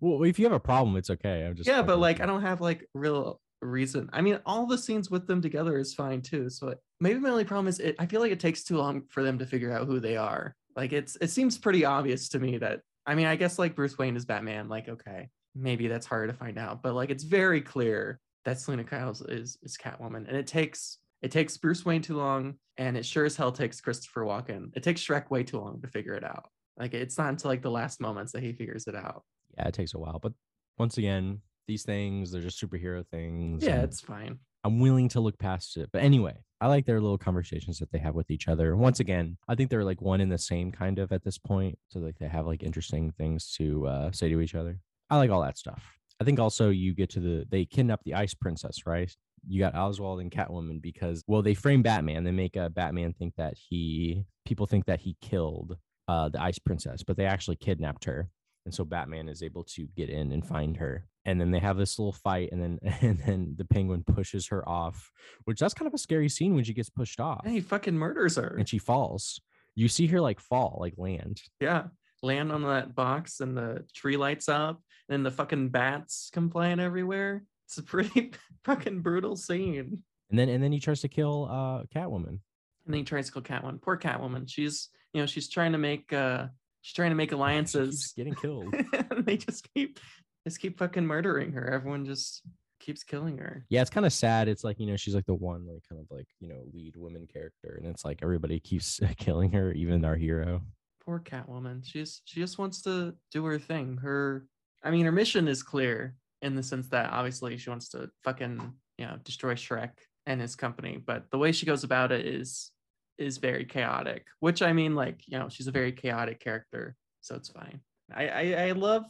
Well, 0.00 0.22
if 0.24 0.38
you 0.38 0.44
have 0.46 0.52
a 0.52 0.60
problem, 0.60 0.96
it's 0.96 1.10
okay. 1.10 1.46
I'm 1.46 1.54
just 1.54 1.68
yeah, 1.68 1.82
but 1.82 1.98
like. 1.98 2.20
I 2.20 2.26
don't 2.26 2.42
have 2.42 2.60
like 2.60 2.88
real 2.94 3.40
reason. 3.60 4.08
I 4.12 4.20
mean, 4.20 4.38
all 4.46 4.66
the 4.66 4.78
scenes 4.78 5.10
with 5.10 5.26
them 5.26 5.40
together 5.40 5.78
is 5.78 5.94
fine 5.94 6.22
too. 6.22 6.50
So 6.50 6.74
maybe 7.00 7.18
my 7.18 7.30
only 7.30 7.44
problem 7.44 7.68
is 7.68 7.80
it. 7.80 7.96
I 7.98 8.06
feel 8.06 8.20
like 8.20 8.32
it 8.32 8.40
takes 8.40 8.64
too 8.64 8.76
long 8.76 9.02
for 9.08 9.22
them 9.22 9.38
to 9.38 9.46
figure 9.46 9.72
out 9.72 9.86
who 9.86 10.00
they 10.00 10.16
are. 10.16 10.54
Like 10.76 10.92
it's 10.92 11.16
it 11.20 11.30
seems 11.30 11.58
pretty 11.58 11.84
obvious 11.84 12.28
to 12.30 12.38
me 12.38 12.58
that 12.58 12.80
I 13.06 13.14
mean 13.14 13.26
I 13.26 13.36
guess 13.36 13.58
like 13.58 13.76
Bruce 13.76 13.96
Wayne 13.98 14.16
is 14.16 14.24
Batman. 14.24 14.68
Like 14.68 14.88
okay, 14.88 15.28
maybe 15.54 15.88
that's 15.88 16.06
hard 16.06 16.30
to 16.30 16.36
find 16.36 16.58
out, 16.58 16.82
but 16.82 16.94
like 16.94 17.10
it's 17.10 17.24
very 17.24 17.60
clear 17.60 18.20
that 18.44 18.60
Selina 18.60 18.84
Kyle 18.84 19.10
is 19.10 19.58
is 19.62 19.76
Catwoman, 19.76 20.28
and 20.28 20.36
it 20.36 20.46
takes 20.46 20.98
it 21.22 21.30
takes 21.30 21.56
Bruce 21.56 21.84
Wayne 21.84 22.02
too 22.02 22.16
long, 22.16 22.54
and 22.76 22.96
it 22.96 23.06
sure 23.06 23.24
as 23.24 23.36
hell 23.36 23.52
takes 23.52 23.80
Christopher 23.80 24.22
Walken. 24.22 24.70
It 24.76 24.82
takes 24.82 25.02
Shreck 25.02 25.30
way 25.30 25.42
too 25.42 25.58
long 25.58 25.80
to 25.80 25.88
figure 25.88 26.14
it 26.14 26.24
out. 26.24 26.48
Like 26.76 26.92
it's 26.92 27.16
not 27.16 27.28
until 27.28 27.50
like 27.50 27.62
the 27.62 27.70
last 27.70 28.00
moments 28.00 28.32
that 28.32 28.42
he 28.42 28.52
figures 28.52 28.86
it 28.86 28.96
out. 28.96 29.22
Yeah, 29.56 29.68
it 29.68 29.74
takes 29.74 29.94
a 29.94 29.98
while, 29.98 30.18
but 30.18 30.32
once 30.78 30.98
again, 30.98 31.40
these 31.66 31.84
things 31.84 32.32
they're 32.32 32.42
just 32.42 32.60
superhero 32.60 33.06
things. 33.06 33.64
Yeah, 33.64 33.82
it's 33.82 34.00
fine. 34.00 34.38
I'm 34.64 34.80
willing 34.80 35.10
to 35.10 35.20
look 35.20 35.38
past 35.38 35.76
it. 35.76 35.90
But 35.92 36.02
anyway, 36.02 36.38
I 36.60 36.68
like 36.68 36.86
their 36.86 37.00
little 37.00 37.18
conversations 37.18 37.78
that 37.78 37.92
they 37.92 37.98
have 37.98 38.14
with 38.14 38.30
each 38.30 38.48
other. 38.48 38.74
Once 38.74 38.98
again, 38.98 39.36
I 39.46 39.54
think 39.54 39.68
they're 39.68 39.84
like 39.84 40.00
one 40.00 40.22
in 40.22 40.30
the 40.30 40.38
same 40.38 40.72
kind 40.72 40.98
of 40.98 41.12
at 41.12 41.22
this 41.22 41.36
point. 41.36 41.78
So 41.88 41.98
like 41.98 42.18
they 42.18 42.28
have 42.28 42.46
like 42.46 42.62
interesting 42.62 43.12
things 43.12 43.52
to 43.58 43.86
uh, 43.86 44.12
say 44.12 44.30
to 44.30 44.40
each 44.40 44.54
other. 44.54 44.80
I 45.10 45.18
like 45.18 45.30
all 45.30 45.42
that 45.42 45.58
stuff. 45.58 45.82
I 46.20 46.24
think 46.24 46.40
also 46.40 46.70
you 46.70 46.94
get 46.94 47.10
to 47.10 47.20
the 47.20 47.46
they 47.50 47.66
kidnap 47.66 48.00
the 48.04 48.14
ice 48.14 48.32
princess, 48.32 48.86
right? 48.86 49.14
You 49.46 49.60
got 49.60 49.74
Oswald 49.74 50.20
and 50.20 50.30
Catwoman 50.30 50.80
because 50.80 51.22
well 51.26 51.42
they 51.42 51.54
frame 51.54 51.82
Batman. 51.82 52.24
They 52.24 52.30
make 52.30 52.56
uh, 52.56 52.70
Batman 52.70 53.12
think 53.12 53.34
that 53.36 53.54
he 53.68 54.24
people 54.46 54.66
think 54.66 54.86
that 54.86 55.00
he 55.00 55.16
killed 55.20 55.76
uh, 56.08 56.30
the 56.30 56.40
ice 56.40 56.58
princess, 56.58 57.02
but 57.02 57.18
they 57.18 57.26
actually 57.26 57.56
kidnapped 57.56 58.04
her. 58.04 58.30
And 58.64 58.74
so 58.74 58.84
Batman 58.84 59.28
is 59.28 59.42
able 59.42 59.64
to 59.64 59.86
get 59.96 60.08
in 60.08 60.32
and 60.32 60.46
find 60.46 60.76
her. 60.78 61.06
And 61.26 61.40
then 61.40 61.50
they 61.50 61.58
have 61.58 61.76
this 61.76 61.98
little 61.98 62.12
fight, 62.12 62.50
and 62.52 62.62
then 62.62 62.78
and 63.00 63.18
then 63.20 63.54
the 63.56 63.64
penguin 63.64 64.04
pushes 64.04 64.46
her 64.48 64.66
off, 64.68 65.10
which 65.44 65.60
that's 65.60 65.74
kind 65.74 65.86
of 65.86 65.94
a 65.94 65.98
scary 65.98 66.28
scene 66.28 66.54
when 66.54 66.64
she 66.64 66.74
gets 66.74 66.90
pushed 66.90 67.20
off 67.20 67.40
And 67.44 67.54
he 67.54 67.60
fucking 67.60 67.94
murders 67.96 68.36
her. 68.36 68.56
and 68.58 68.68
she 68.68 68.78
falls. 68.78 69.40
You 69.74 69.88
see 69.88 70.06
her 70.08 70.20
like 70.20 70.40
fall, 70.40 70.78
like 70.80 70.94
land. 70.96 71.40
Yeah. 71.60 71.84
Land 72.22 72.52
on 72.52 72.62
that 72.62 72.94
box 72.94 73.40
and 73.40 73.54
the 73.56 73.84
tree 73.94 74.16
lights 74.16 74.48
up 74.48 74.80
and 75.10 75.26
the 75.26 75.30
fucking 75.30 75.68
bats 75.70 76.30
come 76.32 76.48
flying 76.48 76.80
everywhere. 76.80 77.44
It's 77.66 77.76
a 77.78 77.82
pretty 77.82 78.32
fucking 78.64 79.00
brutal 79.00 79.36
scene. 79.36 80.02
And 80.30 80.38
then 80.38 80.48
and 80.48 80.62
then 80.62 80.72
he 80.72 80.80
tries 80.80 81.00
to 81.02 81.08
kill 81.08 81.48
uh 81.50 81.82
Catwoman. 81.94 82.38
And 82.86 82.92
then 82.94 82.98
he 82.98 83.04
tries 83.04 83.26
to 83.26 83.32
kill 83.32 83.42
Catwoman. 83.42 83.82
Poor 83.82 83.98
Catwoman. 83.98 84.44
She's 84.48 84.88
you 85.12 85.20
know, 85.20 85.26
she's 85.26 85.48
trying 85.50 85.72
to 85.72 85.78
make 85.78 86.12
uh 86.12 86.46
she's 86.84 86.94
trying 86.94 87.10
to 87.10 87.16
make 87.16 87.32
alliances. 87.32 88.12
getting 88.14 88.34
killed. 88.34 88.74
they 89.18 89.36
just 89.38 89.66
keep 89.74 89.98
just 90.46 90.60
keep 90.60 90.78
fucking 90.78 91.06
murdering 91.06 91.52
her. 91.52 91.66
Everyone 91.72 92.04
just 92.04 92.42
keeps 92.78 93.02
killing 93.02 93.38
her. 93.38 93.64
yeah, 93.70 93.80
it's 93.80 93.90
kind 93.90 94.04
of 94.04 94.12
sad. 94.12 94.46
It's 94.46 94.62
like, 94.62 94.78
you 94.78 94.86
know, 94.86 94.96
she's 94.96 95.14
like 95.14 95.24
the 95.24 95.34
one 95.34 95.66
like 95.66 95.82
kind 95.88 95.98
of 96.00 96.06
like, 96.14 96.26
you 96.38 96.48
know, 96.48 96.60
lead 96.74 96.96
woman 96.96 97.26
character. 97.26 97.78
And 97.78 97.86
it's 97.86 98.04
like 98.04 98.18
everybody 98.22 98.60
keeps 98.60 99.00
killing 99.16 99.50
her, 99.52 99.72
even 99.72 100.04
our 100.04 100.16
hero. 100.16 100.60
Poor 101.02 101.18
Catwoman. 101.18 101.80
She's 101.82 102.20
she 102.26 102.40
just 102.40 102.58
wants 102.58 102.82
to 102.82 103.14
do 103.32 103.44
her 103.46 103.58
thing. 103.58 103.96
Her 103.96 104.46
I 104.82 104.90
mean 104.90 105.06
her 105.06 105.12
mission 105.12 105.48
is 105.48 105.62
clear 105.62 106.14
in 106.42 106.54
the 106.54 106.62
sense 106.62 106.88
that 106.90 107.10
obviously 107.10 107.56
she 107.56 107.70
wants 107.70 107.88
to 107.90 108.10
fucking, 108.22 108.74
you 108.98 109.06
know, 109.06 109.16
destroy 109.24 109.54
Shreck 109.54 109.92
and 110.26 110.40
his 110.40 110.54
company, 110.54 111.02
but 111.04 111.30
the 111.30 111.38
way 111.38 111.52
she 111.52 111.64
goes 111.64 111.84
about 111.84 112.12
it 112.12 112.26
is 112.26 112.70
is 113.18 113.38
very 113.38 113.64
chaotic, 113.64 114.26
which 114.40 114.62
I 114.62 114.72
mean 114.72 114.94
like, 114.94 115.22
you 115.26 115.38
know, 115.38 115.48
she's 115.48 115.66
a 115.66 115.72
very 115.72 115.92
chaotic 115.92 116.40
character, 116.40 116.96
so 117.20 117.34
it's 117.34 117.48
fine. 117.48 117.80
I 118.12 118.28
I, 118.28 118.52
I 118.68 118.72
love 118.72 119.04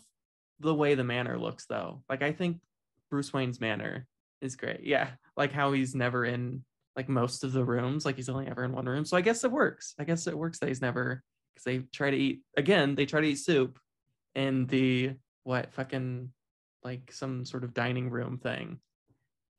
the 0.60 0.74
way 0.74 0.94
the 0.94 1.04
manor 1.04 1.38
looks 1.38 1.66
though. 1.66 2.02
Like 2.08 2.22
I 2.22 2.32
think 2.32 2.60
Bruce 3.10 3.32
Wayne's 3.32 3.60
manor 3.60 4.06
is 4.40 4.56
great. 4.56 4.84
Yeah, 4.84 5.08
like 5.36 5.52
how 5.52 5.72
he's 5.72 5.94
never 5.94 6.24
in 6.24 6.64
like 6.96 7.08
most 7.08 7.44
of 7.44 7.52
the 7.52 7.64
rooms, 7.64 8.04
like 8.04 8.16
he's 8.16 8.28
only 8.28 8.46
ever 8.46 8.64
in 8.64 8.72
one 8.72 8.86
room. 8.86 9.04
So 9.04 9.16
I 9.16 9.20
guess 9.20 9.44
it 9.44 9.50
works. 9.50 9.94
I 9.98 10.04
guess 10.04 10.26
it 10.26 10.38
works 10.38 10.58
that 10.60 10.68
he's 10.68 10.82
never 10.82 11.22
because 11.54 11.64
they 11.64 11.78
try 11.92 12.10
to 12.10 12.16
eat 12.16 12.42
again. 12.56 12.94
They 12.94 13.06
try 13.06 13.20
to 13.20 13.26
eat 13.26 13.36
soup 13.36 13.78
in 14.34 14.66
the 14.66 15.12
what 15.44 15.72
fucking 15.72 16.30
like 16.82 17.12
some 17.12 17.44
sort 17.44 17.64
of 17.64 17.74
dining 17.74 18.10
room 18.10 18.38
thing, 18.38 18.78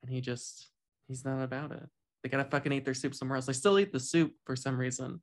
and 0.02 0.10
he 0.10 0.20
just 0.20 0.70
he's 1.08 1.24
not 1.24 1.42
about 1.42 1.72
it. 1.72 1.88
They 2.26 2.30
gotta 2.30 2.50
fucking 2.50 2.72
eat 2.72 2.84
their 2.84 2.92
soup 2.92 3.14
somewhere 3.14 3.36
else. 3.36 3.46
They 3.46 3.52
still 3.52 3.78
eat 3.78 3.92
the 3.92 4.00
soup 4.00 4.32
for 4.44 4.56
some 4.56 4.76
reason. 4.76 5.22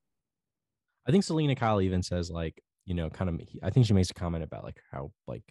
I 1.05 1.11
think 1.11 1.25
Selina 1.25 1.53
Kyle 1.53 1.81
even 1.81 2.01
says 2.01 2.31
like, 2.31 2.63
you 2.85 2.93
know, 2.93 3.09
kind 3.09 3.29
of 3.29 3.41
I 3.61 3.71
think 3.71 3.85
she 3.85 3.93
makes 3.93 4.09
a 4.09 4.13
comment 4.13 4.41
about 4.41 4.63
like 4.63 4.79
how 4.89 5.11
like 5.27 5.43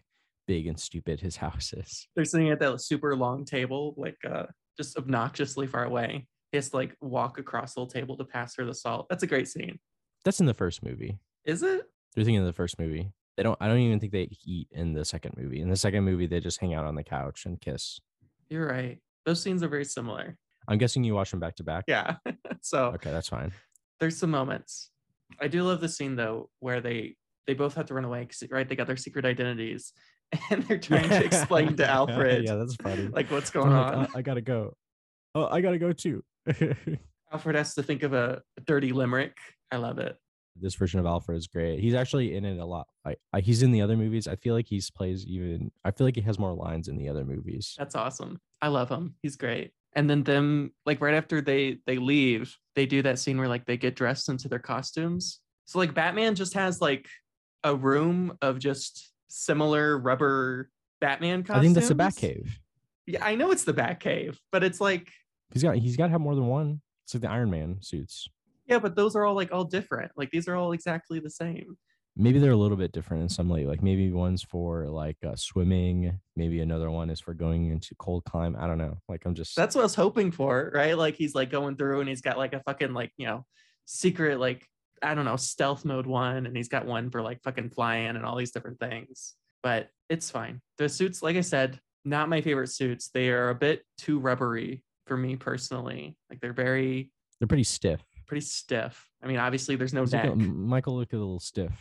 big 0.46 0.66
and 0.66 0.80
stupid 0.80 1.20
his 1.20 1.36
house 1.36 1.74
is. 1.74 2.08
They're 2.16 2.24
sitting 2.24 2.48
at 2.48 2.58
that 2.60 2.80
super 2.80 3.14
long 3.14 3.44
table, 3.44 3.92
like 3.98 4.16
uh 4.26 4.44
just 4.78 4.96
obnoxiously 4.96 5.66
far 5.66 5.84
away. 5.84 6.26
He 6.52 6.56
has 6.56 6.70
to 6.70 6.76
like 6.76 6.96
walk 7.02 7.38
across 7.38 7.74
the 7.74 7.80
whole 7.80 7.86
table 7.86 8.16
to 8.16 8.24
pass 8.24 8.56
her 8.56 8.64
the 8.64 8.72
salt. 8.72 9.08
That's 9.10 9.22
a 9.22 9.26
great 9.26 9.46
scene. 9.46 9.78
That's 10.24 10.40
in 10.40 10.46
the 10.46 10.54
first 10.54 10.82
movie. 10.82 11.18
Is 11.44 11.62
it? 11.62 11.82
They're 12.14 12.24
thinking 12.24 12.38
of 12.40 12.46
the 12.46 12.54
first 12.54 12.78
movie. 12.78 13.12
They 13.36 13.42
don't 13.42 13.58
I 13.60 13.68
don't 13.68 13.76
even 13.76 14.00
think 14.00 14.12
they 14.12 14.30
eat 14.46 14.68
in 14.70 14.94
the 14.94 15.04
second 15.04 15.34
movie. 15.36 15.60
In 15.60 15.68
the 15.68 15.76
second 15.76 16.04
movie, 16.04 16.26
they 16.26 16.40
just 16.40 16.60
hang 16.60 16.72
out 16.72 16.86
on 16.86 16.94
the 16.94 17.04
couch 17.04 17.44
and 17.44 17.60
kiss. 17.60 18.00
You're 18.48 18.66
right. 18.66 19.00
Those 19.26 19.42
scenes 19.42 19.62
are 19.62 19.68
very 19.68 19.84
similar. 19.84 20.38
I'm 20.68 20.78
guessing 20.78 21.04
you 21.04 21.14
watch 21.14 21.30
them 21.30 21.40
back 21.40 21.56
to 21.56 21.64
back. 21.64 21.84
Yeah. 21.88 22.16
so 22.62 22.86
Okay, 22.94 23.10
that's 23.10 23.28
fine. 23.28 23.52
there's 24.00 24.16
some 24.16 24.30
moments. 24.30 24.90
I 25.40 25.48
do 25.48 25.62
love 25.62 25.80
the 25.80 25.88
scene 25.88 26.16
though 26.16 26.50
where 26.60 26.80
they 26.80 27.16
they 27.46 27.54
both 27.54 27.74
have 27.74 27.86
to 27.86 27.94
run 27.94 28.04
away 28.04 28.20
because 28.20 28.42
right? 28.50 28.68
They 28.68 28.76
got 28.76 28.86
their 28.86 28.96
secret 28.96 29.24
identities 29.24 29.92
and 30.50 30.62
they're 30.64 30.78
trying 30.78 31.08
to 31.08 31.24
explain 31.24 31.76
to 31.76 31.86
Alfred 31.90 32.44
yeah, 32.44 32.54
that's 32.54 32.76
funny. 32.76 33.08
like 33.08 33.30
what's 33.30 33.50
going 33.50 33.70
like, 33.72 33.94
on. 33.94 34.04
"Uh, 34.04 34.06
I 34.14 34.22
gotta 34.22 34.40
go. 34.40 34.76
Oh, 35.34 35.46
I 35.46 35.60
gotta 35.60 35.78
go 35.78 35.92
too. 35.92 36.22
Alfred 37.32 37.56
has 37.56 37.74
to 37.74 37.82
think 37.82 38.02
of 38.02 38.12
a 38.12 38.42
dirty 38.66 38.92
limerick. 38.92 39.36
I 39.70 39.76
love 39.76 39.98
it. 39.98 40.16
this 40.56 40.74
version 40.74 41.00
of 41.00 41.06
Alfred 41.06 41.38
is 41.38 41.46
great. 41.46 41.80
He's 41.80 41.94
actually 41.94 42.34
in 42.36 42.44
it 42.44 42.58
a 42.58 42.64
lot. 42.64 42.86
Like 43.04 43.18
I, 43.32 43.40
he's 43.40 43.62
in 43.62 43.72
the 43.72 43.80
other 43.80 43.96
movies. 43.96 44.28
I 44.28 44.36
feel 44.36 44.54
like 44.54 44.66
he's 44.68 44.90
plays 44.90 45.26
even. 45.26 45.70
I 45.84 45.90
feel 45.90 46.06
like 46.06 46.16
he 46.16 46.20
has 46.22 46.38
more 46.38 46.52
lines 46.52 46.88
in 46.88 46.96
the 46.96 47.08
other 47.08 47.24
movies. 47.24 47.74
That's 47.78 47.94
awesome. 47.94 48.38
I 48.60 48.68
love 48.68 48.90
him. 48.90 49.14
He's 49.22 49.36
great. 49.36 49.72
And 49.94 50.08
then 50.08 50.22
them 50.22 50.72
like 50.86 51.00
right 51.00 51.14
after 51.14 51.40
they 51.40 51.78
they 51.86 51.98
leave, 51.98 52.56
they 52.74 52.86
do 52.86 53.02
that 53.02 53.18
scene 53.18 53.38
where 53.38 53.48
like 53.48 53.66
they 53.66 53.76
get 53.76 53.94
dressed 53.96 54.28
into 54.28 54.48
their 54.48 54.58
costumes. 54.58 55.40
So 55.66 55.78
like 55.78 55.94
Batman 55.94 56.34
just 56.34 56.54
has 56.54 56.80
like 56.80 57.08
a 57.62 57.74
room 57.74 58.36
of 58.40 58.58
just 58.58 59.12
similar 59.28 59.98
rubber 59.98 60.70
Batman 61.00 61.42
costumes. 61.42 61.58
I 61.58 61.62
think 61.62 61.74
that's 61.74 61.88
the 61.88 61.94
Batcave. 61.94 62.48
Yeah, 63.06 63.24
I 63.24 63.34
know 63.34 63.50
it's 63.50 63.64
the 63.64 63.74
Batcave, 63.74 64.36
but 64.50 64.62
it's 64.64 64.80
like 64.80 65.10
He's 65.52 65.62
got. 65.62 65.76
He's 65.76 65.96
got 65.96 66.06
to 66.06 66.12
have 66.12 66.20
more 66.20 66.34
than 66.34 66.46
one. 66.46 66.80
It's 67.04 67.14
like 67.14 67.22
the 67.22 67.30
Iron 67.30 67.50
Man 67.50 67.76
suits. 67.80 68.28
yeah, 68.66 68.78
but 68.78 68.96
those 68.96 69.14
are 69.14 69.26
all 69.26 69.34
like 69.34 69.52
all 69.52 69.64
different. 69.64 70.12
Like 70.16 70.30
these 70.30 70.48
are 70.48 70.56
all 70.56 70.72
exactly 70.72 71.20
the 71.20 71.28
same. 71.30 71.76
Maybe 72.14 72.38
they're 72.38 72.52
a 72.52 72.56
little 72.56 72.76
bit 72.76 72.92
different 72.92 73.22
in 73.22 73.28
some 73.30 73.48
way. 73.48 73.64
Like 73.66 73.82
maybe 73.82 74.12
one's 74.12 74.42
for 74.42 74.86
like 74.88 75.16
uh, 75.26 75.34
swimming. 75.34 76.20
Maybe 76.36 76.60
another 76.60 76.90
one 76.90 77.08
is 77.08 77.20
for 77.20 77.32
going 77.32 77.70
into 77.70 77.94
cold 77.94 78.24
climb. 78.24 78.54
I 78.58 78.66
don't 78.66 78.78
know. 78.78 78.98
Like 79.08 79.24
I'm 79.24 79.34
just. 79.34 79.56
That's 79.56 79.74
what 79.74 79.80
I 79.80 79.84
was 79.84 79.94
hoping 79.94 80.30
for, 80.30 80.70
right? 80.74 80.96
Like 80.96 81.16
he's 81.16 81.34
like 81.34 81.50
going 81.50 81.76
through 81.76 82.00
and 82.00 82.08
he's 82.08 82.20
got 82.20 82.36
like 82.36 82.52
a 82.52 82.60
fucking 82.60 82.92
like, 82.92 83.12
you 83.16 83.26
know, 83.26 83.46
secret 83.86 84.38
like 84.38 84.66
I 85.02 85.14
don't 85.14 85.24
know, 85.24 85.36
stealth 85.36 85.84
mode 85.84 86.06
one 86.06 86.46
and 86.46 86.56
he's 86.56 86.68
got 86.68 86.86
one 86.86 87.10
for 87.10 87.22
like 87.22 87.42
fucking 87.42 87.70
flying 87.70 88.08
and 88.14 88.24
all 88.26 88.36
these 88.36 88.52
different 88.52 88.78
things. 88.78 89.34
But 89.62 89.88
it's 90.10 90.30
fine. 90.30 90.60
The 90.76 90.88
suits, 90.90 91.22
like 91.22 91.36
I 91.36 91.40
said, 91.40 91.80
not 92.04 92.28
my 92.28 92.40
favorite 92.42 92.68
suits. 92.70 93.08
They 93.14 93.30
are 93.30 93.48
a 93.48 93.54
bit 93.54 93.84
too 93.96 94.18
rubbery 94.18 94.84
for 95.06 95.16
me 95.16 95.36
personally. 95.36 96.16
Like 96.28 96.40
they're 96.40 96.52
very 96.52 97.10
they're 97.40 97.48
pretty 97.48 97.64
stiff. 97.64 98.04
pretty 98.26 98.42
stiff. 98.42 99.08
I 99.22 99.28
mean, 99.28 99.38
obviously 99.38 99.76
there's 99.76 99.94
no 99.94 100.02
He's 100.02 100.12
like 100.12 100.24
a- 100.24 100.36
neck, 100.36 100.48
Michael 100.48 100.96
looked 100.96 101.14
a 101.14 101.18
little 101.18 101.40
stiff. 101.40 101.72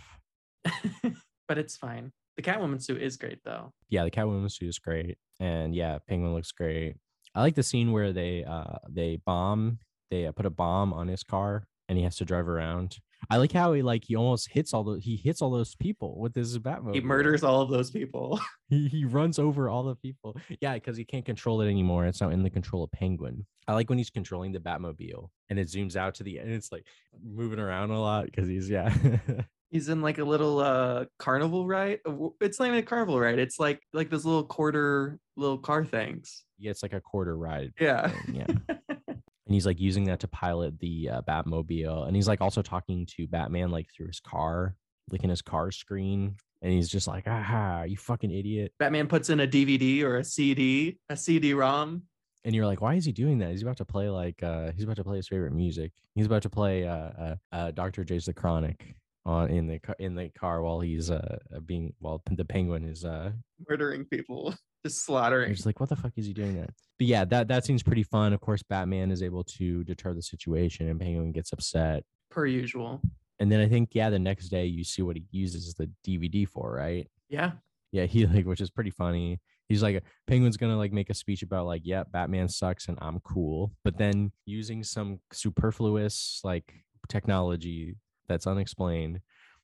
but 1.48 1.58
it's 1.58 1.76
fine. 1.78 2.12
The 2.38 2.44
Catwoman 2.44 2.82
suit 2.82 3.02
is 3.02 3.18
great 3.18 3.40
though. 3.44 3.74
yeah, 3.90 4.04
the 4.04 4.12
Catwoman 4.12 4.52
suit 4.52 4.70
is 4.70 4.80
great, 4.80 5.18
and 5.40 5.76
yeah, 5.76 5.98
Penguin 6.08 6.34
looks 6.34 6.52
great. 6.52 6.96
I 7.36 7.42
like 7.42 7.56
the 7.56 7.64
scene 7.64 7.92
where 7.92 8.12
they 8.14 8.44
uh 8.44 8.78
they 8.90 9.20
bomb, 9.26 9.80
they 10.10 10.28
uh, 10.28 10.32
put 10.32 10.46
a 10.46 10.50
bomb 10.50 10.94
on 10.94 11.08
his 11.08 11.24
car, 11.24 11.68
and 11.90 11.98
he 11.98 12.04
has 12.04 12.16
to 12.18 12.26
drive 12.26 12.48
around. 12.48 12.98
I 13.30 13.38
like 13.38 13.52
how 13.52 13.74
he 13.74 13.82
like 13.82 14.06
he 14.06 14.16
almost 14.16 14.50
hits 14.52 14.74
all 14.74 14.84
the 14.84 15.00
he 15.00 15.16
hits 15.16 15.42
all 15.42 15.52
those 15.52 15.76
people 15.76 16.20
with 16.20 16.34
his 16.34 16.58
Batmobile. 16.58 16.96
He 16.96 17.02
murders 17.02 17.44
all 17.44 17.62
of 17.62 17.70
those 17.70 17.92
people. 17.92 18.40
He 18.70 18.88
he 18.88 19.04
runs 19.04 19.38
over 19.38 19.68
all 19.68 19.84
the 19.84 19.96
people. 19.96 20.38
Yeah, 20.62 20.76
because 20.76 20.96
he 20.96 21.04
can't 21.04 21.26
control 21.26 21.60
it 21.60 21.70
anymore. 21.70 22.06
It's 22.06 22.22
now 22.22 22.30
in 22.30 22.42
the 22.42 22.50
control 22.50 22.86
of 22.86 22.92
Penguin. 22.94 23.46
I 23.68 23.74
like 23.74 23.90
when 23.90 23.98
he's 23.98 24.10
controlling 24.10 24.54
the 24.54 24.60
Batmobile 24.60 25.28
and 25.50 25.60
it 25.60 25.68
zooms 25.68 25.98
out 25.98 26.16
to 26.16 26.24
the 26.24 26.40
end. 26.40 26.52
It's 26.52 26.72
like 26.72 26.86
moving 27.22 27.60
around 27.60 27.92
a 27.92 28.00
lot 28.00 28.28
because 28.28 28.48
he's 28.48 28.70
yeah. 28.70 28.96
He's 29.72 29.88
in 29.90 30.02
like 30.02 30.18
a 30.18 30.24
little 30.26 30.60
uh 30.60 31.06
carnival 31.18 31.66
ride. 31.66 32.00
It's 32.42 32.60
not 32.60 32.68
even 32.68 32.80
a 32.80 32.84
carnival 32.84 33.20
ride. 33.20 33.40
It's 33.40 33.60
like 33.60 33.82
like 33.94 34.10
those 34.10 34.26
little 34.26 34.44
quarter 34.44 35.18
little 35.38 35.58
car 35.58 35.86
things. 35.86 36.44
he 36.58 36.66
gets 36.66 36.84
like 36.84 36.94
a 36.94 37.02
quarter 37.02 37.38
ride. 37.38 37.72
Yeah. 37.80 38.08
thing, 38.10 38.36
yeah. 38.36 38.76
and 39.08 39.56
he's 39.56 39.66
like 39.66 39.80
using 39.80 40.04
that 40.06 40.20
to 40.22 40.28
pilot 40.28 40.80
the 40.80 41.10
uh, 41.10 41.22
Batmobile, 41.22 42.06
and 42.08 42.16
he's 42.16 42.28
like 42.28 42.42
also 42.42 42.62
talking 42.62 43.06
to 43.18 43.28
Batman 43.28 43.72
like 43.72 43.88
through 43.96 44.08
his 44.08 44.20
car, 44.20 44.76
like 45.10 45.24
in 45.24 45.30
his 45.30 45.42
car 45.42 45.72
screen, 45.72 46.36
and 46.62 46.74
he's 46.74 46.90
just 46.90 47.08
like, 47.08 47.24
"Ah, 47.28 47.84
you 47.84 47.98
fucking 47.98 48.32
idiot!" 48.32 48.74
Batman 48.78 49.08
puts 49.08 49.30
in 49.30 49.40
a 49.40 49.48
DVD 49.48 50.04
or 50.04 50.18
a 50.18 50.24
CD, 50.24 51.00
a 51.10 51.18
CD-ROM. 51.18 52.04
And 52.44 52.56
you're 52.56 52.66
like, 52.66 52.82
"Why 52.82 52.96
is 52.96 53.06
he 53.06 53.12
doing 53.12 53.40
that? 53.40 53.52
He's 53.52 53.62
about 53.62 53.78
to 53.78 53.86
play 53.86 54.10
like 54.10 54.42
uh 54.44 54.72
he's 54.74 54.84
about 54.84 54.98
to 54.98 55.04
play 55.04 55.18
his 55.18 55.28
favorite 55.28 55.54
music. 55.54 55.92
He's 56.16 56.26
about 56.26 56.42
to 56.44 56.50
play 56.50 56.86
uh 56.88 56.94
uh, 56.94 57.36
uh 57.52 57.72
Dr. 57.72 58.04
J's 58.04 58.26
The 58.26 58.34
Chronic 58.34 58.96
on 59.26 59.50
in 59.50 59.68
the 59.68 59.80
car 59.80 59.96
in 60.00 60.16
the 60.16 60.30
car 60.30 60.62
while 60.62 60.80
he's 60.80 61.12
uh 61.12 61.38
uh, 61.56 61.60
being 61.60 61.94
while 62.00 62.22
the 62.32 62.46
Penguin 62.46 62.86
is 62.86 63.06
uh 63.06 63.32
murdering 63.70 64.06
people, 64.06 64.54
just 64.86 65.06
slaughtering. 65.06 65.54
just 65.54 65.66
like, 65.66 65.80
what 65.80 65.90
the 65.90 65.96
fuck 65.96 66.14
is 66.18 66.26
he 66.26 66.34
doing 66.34 66.56
that? 66.56 66.72
But 66.98 67.08
yeah, 67.08 67.26
that 67.26 67.48
that 67.48 67.66
seems 67.66 67.84
pretty 67.84 68.04
fun. 68.04 68.34
Of 68.34 68.42
course, 68.42 68.64
Batman 68.64 69.12
is 69.12 69.22
able 69.22 69.44
to 69.44 69.84
deter 69.84 70.14
the 70.14 70.22
situation, 70.22 70.90
and 70.90 71.00
Penguin 71.00 71.32
gets 71.32 71.54
upset. 71.54 72.04
Per 72.30 72.46
usual. 72.46 73.02
And 73.40 73.52
then 73.52 73.60
I 73.60 73.68
think, 73.68 73.90
yeah, 73.94 74.12
the 74.12 74.20
next 74.20 74.50
day 74.50 74.66
you 74.66 74.84
see 74.84 75.02
what 75.02 75.16
he 75.16 75.26
uses 75.32 75.74
the 75.74 75.90
DVD 76.08 76.48
for, 76.48 76.72
right? 76.72 77.08
Yeah. 77.28 77.54
Yeah, 77.92 78.06
he 78.06 78.26
like, 78.28 78.46
which 78.46 78.62
is 78.62 78.70
pretty 78.70 78.92
funny. 78.92 79.40
He's 79.68 79.82
like, 79.82 80.04
Penguin's 80.28 80.58
gonna 80.58 80.78
like 80.78 80.94
make 80.94 81.10
a 81.10 81.16
speech 81.16 81.42
about 81.42 81.66
like, 81.66 81.82
yeah, 81.84 82.04
Batman 82.04 82.50
sucks 82.50 82.88
and 82.88 82.98
I'm 83.02 83.20
cool, 83.22 83.72
but 83.84 83.98
then 83.98 84.32
using 84.46 84.84
some 84.84 85.20
superfluous 85.34 86.42
like 86.44 86.74
technology 87.10 87.96
that's 88.28 88.48
unexplained, 88.48 89.20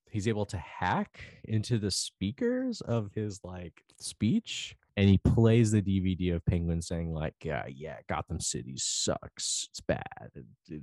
he's 0.09 0.27
able 0.27 0.45
to 0.47 0.57
hack 0.57 1.19
into 1.45 1.77
the 1.77 1.91
speakers 1.91 2.81
of 2.81 3.11
his 3.13 3.39
like 3.43 3.81
speech 3.99 4.75
and 4.97 5.07
he 5.07 5.19
plays 5.19 5.71
the 5.71 5.81
DVD 5.81 6.35
of 6.35 6.45
Penguin 6.45 6.81
saying 6.81 7.13
like, 7.13 7.35
"Yeah, 7.43 7.65
yeah, 7.67 7.97
Gotham 8.09 8.39
City 8.39 8.73
sucks. 8.77 9.69
It's 9.69 9.79
bad. 9.79 10.31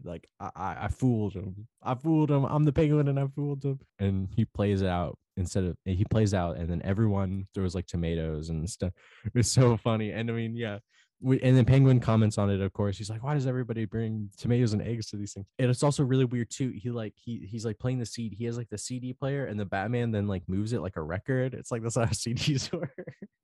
Like 0.04 0.28
I, 0.38 0.50
I, 0.54 0.76
I 0.84 0.88
fooled 0.88 1.34
him. 1.34 1.66
I 1.82 1.96
fooled 1.96 2.30
him. 2.30 2.44
I'm 2.44 2.62
the 2.62 2.72
Penguin, 2.72 3.08
and 3.08 3.18
I 3.18 3.26
fooled 3.34 3.64
him." 3.64 3.80
And 3.98 4.28
he 4.36 4.44
plays 4.44 4.82
it 4.82 4.88
out 4.88 5.18
instead 5.36 5.64
of 5.64 5.76
he 5.84 6.04
plays 6.04 6.32
out, 6.32 6.56
and 6.56 6.70
then 6.70 6.80
everyone 6.84 7.48
throws 7.54 7.74
like 7.74 7.86
tomatoes 7.86 8.50
and 8.50 8.70
stuff. 8.70 8.92
It's 9.34 9.50
so 9.50 9.76
funny. 9.76 10.12
And 10.12 10.30
I 10.30 10.32
mean, 10.32 10.54
yeah, 10.56 10.78
we, 11.20 11.40
and 11.40 11.56
then 11.56 11.64
Penguin 11.64 12.00
comments 12.00 12.36
on 12.38 12.50
it. 12.50 12.60
Of 12.60 12.72
course, 12.72 12.98
he's 12.98 13.08
like, 13.08 13.22
"Why 13.22 13.34
does 13.34 13.46
everybody 13.46 13.84
bring 13.86 14.30
tomatoes 14.36 14.72
and 14.72 14.82
eggs 14.82 15.08
to 15.10 15.16
these 15.16 15.32
things?" 15.32 15.46
And 15.58 15.70
it's 15.70 15.82
also 15.82 16.02
really 16.04 16.24
weird 16.24 16.50
too. 16.50 16.70
He 16.76 16.90
like 16.90 17.14
he 17.16 17.46
he's 17.50 17.64
like 17.64 17.78
playing 17.78 17.98
the 17.98 18.06
CD. 18.06 18.36
He 18.36 18.44
has 18.44 18.58
like 18.58 18.68
the 18.68 18.78
CD 18.78 19.12
player, 19.12 19.46
and 19.46 19.58
the 19.58 19.64
Batman 19.64 20.10
then 20.10 20.26
like 20.26 20.48
moves 20.48 20.72
it 20.72 20.80
like 20.82 20.96
a 20.96 21.02
record. 21.02 21.54
It's 21.54 21.70
like 21.70 21.82
that's 21.82 21.94
how 21.94 22.02
CDs 22.06 22.72
work 22.72 22.92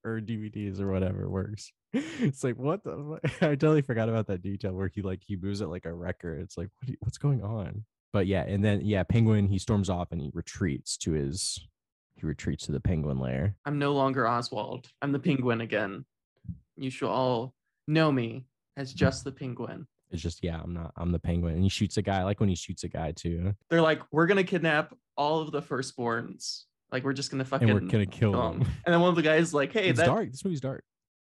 or 0.05 0.21
DVDs 0.21 0.81
or 0.81 0.91
whatever 0.91 1.29
works. 1.29 1.73
It's 2.21 2.45
like 2.45 2.57
what 2.57 2.85
the? 2.85 3.19
I 3.41 3.55
totally 3.55 3.83
forgot 3.83 4.09
about 4.09 4.27
that 4.27 4.43
detail 4.43 4.73
where 4.75 4.89
he 4.89 5.03
like 5.03 5.23
he 5.25 5.37
moves 5.37 5.61
it 5.61 5.67
like 5.69 5.87
a 5.87 5.93
record. 5.93 6.41
It's 6.41 6.59
like 6.59 6.69
what 6.81 6.89
you- 6.91 6.97
what's 7.01 7.19
going 7.19 7.43
on? 7.43 7.85
But 8.13 8.27
yeah, 8.27 8.43
and 8.47 8.65
then 8.65 8.81
yeah, 8.85 9.05
Penguin 9.05 9.49
he 9.49 9.59
storms 9.59 9.89
off 9.89 10.13
and 10.13 10.21
he 10.21 10.31
retreats 10.35 10.97
to 10.99 11.13
his 11.13 11.59
he 12.17 12.27
retreats 12.27 12.67
to 12.67 12.73
the 12.73 12.81
Penguin 12.81 13.19
lair. 13.19 13.55
I'm 13.65 13.79
no 13.79 13.93
longer 13.93 14.29
Oswald. 14.29 14.89
I'm 15.01 15.13
the 15.13 15.19
penguin 15.19 15.63
again. 15.63 16.05
You 16.77 16.91
should 16.91 17.09
all 17.09 17.55
know 17.87 18.11
me 18.11 18.47
as 18.77 18.93
just 18.93 19.25
the 19.25 19.33
penguin. 19.33 19.87
It's 20.11 20.23
just 20.23 20.43
yeah, 20.43 20.61
I'm 20.63 20.75
not 20.75 20.93
I'm 20.97 21.13
the 21.13 21.19
Penguin, 21.21 21.55
and 21.55 21.63
he 21.63 21.69
shoots 21.69 21.97
a 21.97 22.03
guy. 22.03 22.25
Like 22.25 22.41
when 22.41 22.49
he 22.49 22.57
shoots 22.57 22.83
a 22.83 22.89
guy 22.89 23.13
too. 23.13 23.55
They're 23.69 23.81
like, 23.83 24.01
we're 24.11 24.27
gonna 24.27 24.45
kidnap 24.45 24.93
all 25.17 25.41
of 25.41 25.53
the 25.53 25.63
firstborns. 25.63 26.65
Like 26.91 27.05
we're 27.05 27.13
just 27.13 27.31
gonna 27.31 27.45
fucking 27.45 27.71
and 27.71 27.81
we're 27.81 27.89
gonna 27.89 28.07
kill 28.07 28.33
kill 28.33 28.43
'em. 28.45 28.59
them. 28.61 28.69
And 28.85 28.93
then 28.93 29.01
one 29.01 29.11
of 29.11 29.17
the 29.17 29.23
guys 29.23 29.55
like, 29.55 29.73
hey, 29.73 29.89
it's 29.89 30.01
that 30.01 30.07
dark. 30.07 30.31
This 30.31 30.45
movie's 30.45 30.61
dark. 30.61 30.83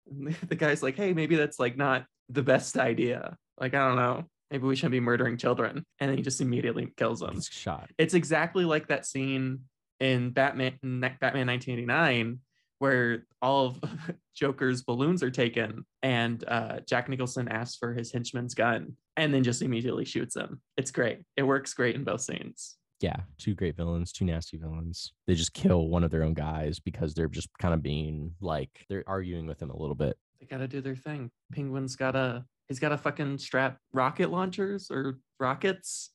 the 0.49 0.57
guy's 0.57 0.83
like, 0.83 0.97
hey, 0.97 1.13
maybe 1.13 1.37
that's 1.37 1.61
like 1.61 1.77
not 1.77 2.07
the 2.29 2.43
best 2.43 2.77
idea. 2.77 3.37
Like, 3.59 3.75
I 3.75 3.87
don't 3.87 3.97
know. 3.97 4.25
Maybe 4.51 4.67
we 4.67 4.75
shouldn't 4.75 4.93
be 4.93 5.01
murdering 5.01 5.37
children. 5.37 5.85
And 6.01 6.11
then 6.11 6.17
he 6.17 6.23
just 6.23 6.41
immediately 6.41 6.93
kills 6.97 7.21
them. 7.21 7.35
He's 7.35 7.47
shot. 7.47 7.91
It's 7.99 8.15
exactly 8.15 8.65
like 8.65 8.89
that 8.89 9.07
scene 9.07 9.61
in 10.01 10.31
Batman 10.31 10.75
Batman 10.83 11.47
1989 11.47 12.41
where 12.83 13.25
all 13.41 13.67
of 13.67 13.81
Joker's 14.35 14.83
balloons 14.83 15.23
are 15.23 15.31
taken 15.31 15.87
and 16.03 16.43
uh, 16.49 16.81
Jack 16.81 17.09
Nicholson 17.09 17.47
asks 17.47 17.77
for 17.77 17.95
his 17.95 18.11
henchman's 18.11 18.55
gun 18.55 18.97
and 19.17 19.33
then 19.33 19.45
just 19.45 19.63
immediately 19.63 20.05
shoots 20.05 20.35
him. 20.35 20.61
It's 20.77 20.91
great. 20.91 21.21
It 21.37 21.45
works 21.45 21.75
great 21.75 21.95
in 21.95 22.03
both 22.03 22.23
scenes. 22.23 22.75
Yeah, 22.99 23.21
two 23.39 23.55
great 23.55 23.77
villains, 23.77 24.11
two 24.11 24.25
nasty 24.25 24.57
villains. 24.57 25.13
They 25.29 25.35
just 25.37 25.55
kill 25.55 25.87
one 25.87 26.03
of 26.03 26.11
their 26.11 26.25
own 26.25 26.35
guys 26.35 26.81
because 26.81 27.15
they're 27.15 27.29
just 27.29 27.51
kind 27.61 27.73
of 27.73 27.85
being 27.85 28.33
like 28.41 28.71
they're 28.89 29.05
arguing 29.07 29.47
with 29.47 29.63
him 29.63 29.71
a 29.71 29.79
little 29.79 29.95
bit. 29.95 30.17
They 30.41 30.47
gotta 30.47 30.67
do 30.67 30.81
their 30.81 30.97
thing. 30.97 31.31
Penguin's 31.53 31.95
gotta 31.95 32.45
he's 32.67 32.81
gotta 32.81 32.99
fucking 32.99 33.39
strap 33.39 33.79
rocket 33.93 34.33
launchers 34.33 34.91
or 34.91 35.21
rockets, 35.39 36.11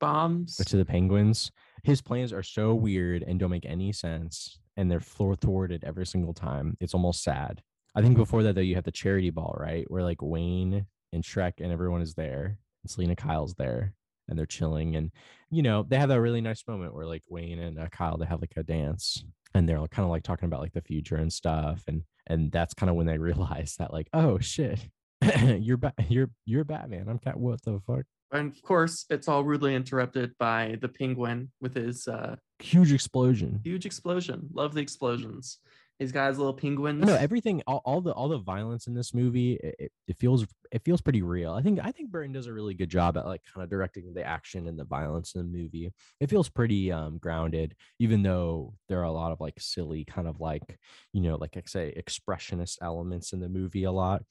bombs. 0.00 0.56
But 0.56 0.68
to 0.68 0.78
the 0.78 0.86
Penguins, 0.86 1.50
his 1.82 2.00
plans 2.00 2.32
are 2.32 2.42
so 2.42 2.74
weird 2.74 3.22
and 3.24 3.38
don't 3.38 3.50
make 3.50 3.66
any 3.66 3.92
sense, 3.92 4.58
and 4.78 4.88
they're 4.88 5.00
floor 5.00 5.34
thwarted 5.34 5.82
every 5.84 6.06
single 6.06 6.32
time. 6.32 6.76
It's 6.80 6.94
almost 6.94 7.24
sad. 7.24 7.60
I 7.96 8.00
think 8.00 8.16
before 8.16 8.44
that 8.44 8.54
though, 8.54 8.60
you 8.60 8.76
have 8.76 8.84
the 8.84 8.92
charity 8.92 9.30
ball, 9.30 9.56
right? 9.58 9.84
Where 9.90 10.04
like 10.04 10.22
Wayne 10.22 10.86
and 11.12 11.24
Shreck 11.24 11.54
and 11.58 11.72
everyone 11.72 12.00
is 12.00 12.14
there, 12.14 12.58
and 12.82 12.90
Selina 12.90 13.16
Kyle's 13.16 13.54
there, 13.54 13.92
and 14.28 14.38
they're 14.38 14.46
chilling, 14.46 14.94
and 14.94 15.10
you 15.50 15.62
know 15.62 15.82
they 15.82 15.96
have 15.98 16.10
that 16.10 16.20
really 16.20 16.40
nice 16.40 16.62
moment 16.68 16.94
where 16.94 17.06
like 17.06 17.24
Wayne 17.28 17.58
and 17.58 17.78
uh, 17.78 17.88
Kyle 17.88 18.16
they 18.16 18.26
have 18.26 18.40
like 18.40 18.52
a 18.56 18.62
dance, 18.62 19.24
and 19.52 19.68
they're 19.68 19.84
kind 19.88 20.04
of 20.04 20.10
like 20.10 20.22
talking 20.22 20.46
about 20.46 20.60
like 20.60 20.74
the 20.74 20.80
future 20.80 21.16
and 21.16 21.32
stuff, 21.32 21.82
and 21.88 22.04
and 22.28 22.52
that's 22.52 22.72
kind 22.74 22.88
of 22.88 22.94
when 22.94 23.06
they 23.06 23.18
realize 23.18 23.74
that 23.80 23.92
like 23.92 24.08
oh 24.12 24.38
shit, 24.38 24.78
you're 25.58 25.76
ba- 25.76 25.94
you're 26.08 26.30
you're 26.46 26.64
Batman. 26.64 27.08
I'm 27.08 27.18
cat. 27.18 27.36
What 27.36 27.62
the 27.62 27.80
fuck? 27.84 28.04
And 28.32 28.52
of 28.52 28.62
course, 28.62 29.06
it's 29.10 29.28
all 29.28 29.44
rudely 29.44 29.74
interrupted 29.74 30.32
by 30.38 30.76
the 30.80 30.88
penguin 30.88 31.50
with 31.60 31.74
his 31.74 32.06
uh, 32.08 32.36
Huge 32.60 32.92
explosion. 32.92 33.60
huge 33.64 33.86
explosion. 33.86 34.48
Love 34.52 34.74
the 34.74 34.80
explosions. 34.80 35.58
He's 35.98 36.12
got 36.12 36.28
his 36.28 36.38
little 36.38 36.54
penguins. 36.54 37.04
No, 37.04 37.14
everything, 37.16 37.60
all, 37.66 37.82
all 37.84 38.00
the 38.00 38.12
all 38.12 38.28
the 38.28 38.38
violence 38.38 38.86
in 38.86 38.94
this 38.94 39.12
movie, 39.12 39.54
it, 39.54 39.90
it, 40.06 40.16
feels 40.16 40.46
it 40.70 40.84
feels 40.84 41.00
pretty 41.00 41.22
real. 41.22 41.52
I 41.52 41.60
think 41.62 41.80
I 41.82 41.90
think 41.90 42.10
Burton 42.10 42.30
does 42.32 42.46
a 42.46 42.52
really 42.52 42.74
good 42.74 42.88
job 42.88 43.16
at 43.16 43.26
like 43.26 43.42
kind 43.52 43.64
of 43.64 43.70
directing 43.70 44.14
the 44.14 44.22
action 44.22 44.68
and 44.68 44.78
the 44.78 44.84
violence 44.84 45.34
in 45.34 45.40
the 45.40 45.58
movie. 45.58 45.92
It 46.20 46.30
feels 46.30 46.48
pretty 46.48 46.92
um 46.92 47.18
grounded, 47.18 47.74
even 47.98 48.22
though 48.22 48.74
there 48.88 49.00
are 49.00 49.04
a 49.04 49.10
lot 49.12 49.32
of 49.32 49.40
like 49.40 49.58
silly 49.58 50.04
kind 50.04 50.28
of 50.28 50.38
like 50.40 50.78
you 51.12 51.20
know 51.20 51.34
like 51.34 51.56
I 51.56 51.62
say 51.66 51.92
expressionist 52.00 52.78
elements 52.80 53.32
in 53.32 53.40
the 53.40 53.48
movie. 53.48 53.82
A 53.84 53.90
lot, 53.92 54.22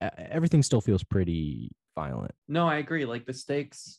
everything 0.00 0.62
still 0.62 0.80
feels 0.80 1.02
pretty 1.02 1.72
violent. 1.96 2.34
No, 2.46 2.68
I 2.68 2.76
agree. 2.76 3.04
Like 3.04 3.26
the 3.26 3.34
stakes 3.34 3.98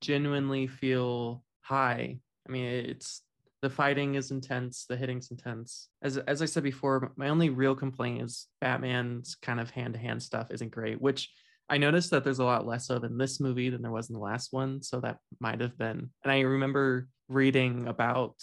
genuinely 0.00 0.68
feel 0.68 1.42
high. 1.62 2.18
I 2.48 2.52
mean, 2.52 2.66
it's 2.66 3.22
the 3.62 3.70
fighting 3.70 4.14
is 4.14 4.30
intense, 4.30 4.86
the 4.88 4.96
hitting's 4.96 5.30
intense. 5.30 5.88
As 6.02 6.16
as 6.16 6.40
I 6.40 6.46
said 6.46 6.62
before, 6.62 7.12
my 7.16 7.28
only 7.28 7.50
real 7.50 7.74
complaint 7.74 8.22
is 8.22 8.46
Batman's 8.60 9.34
kind 9.34 9.60
of 9.60 9.70
hand 9.70 9.94
to 9.94 10.00
hand 10.00 10.22
stuff 10.22 10.50
isn't 10.50 10.70
great, 10.70 11.00
which 11.00 11.28
I 11.68 11.78
noticed 11.78 12.10
that 12.10 12.24
there's 12.24 12.40
a 12.40 12.44
lot 12.44 12.66
less 12.66 12.90
of 12.90 13.04
in 13.04 13.18
this 13.18 13.38
movie 13.38 13.70
than 13.70 13.82
there 13.82 13.92
was 13.92 14.08
in 14.08 14.14
the 14.14 14.20
last 14.20 14.52
one. 14.52 14.82
So 14.82 15.00
that 15.00 15.18
might 15.38 15.60
have 15.60 15.76
been. 15.78 16.10
And 16.24 16.32
I 16.32 16.40
remember 16.40 17.08
reading 17.28 17.86
about 17.86 18.34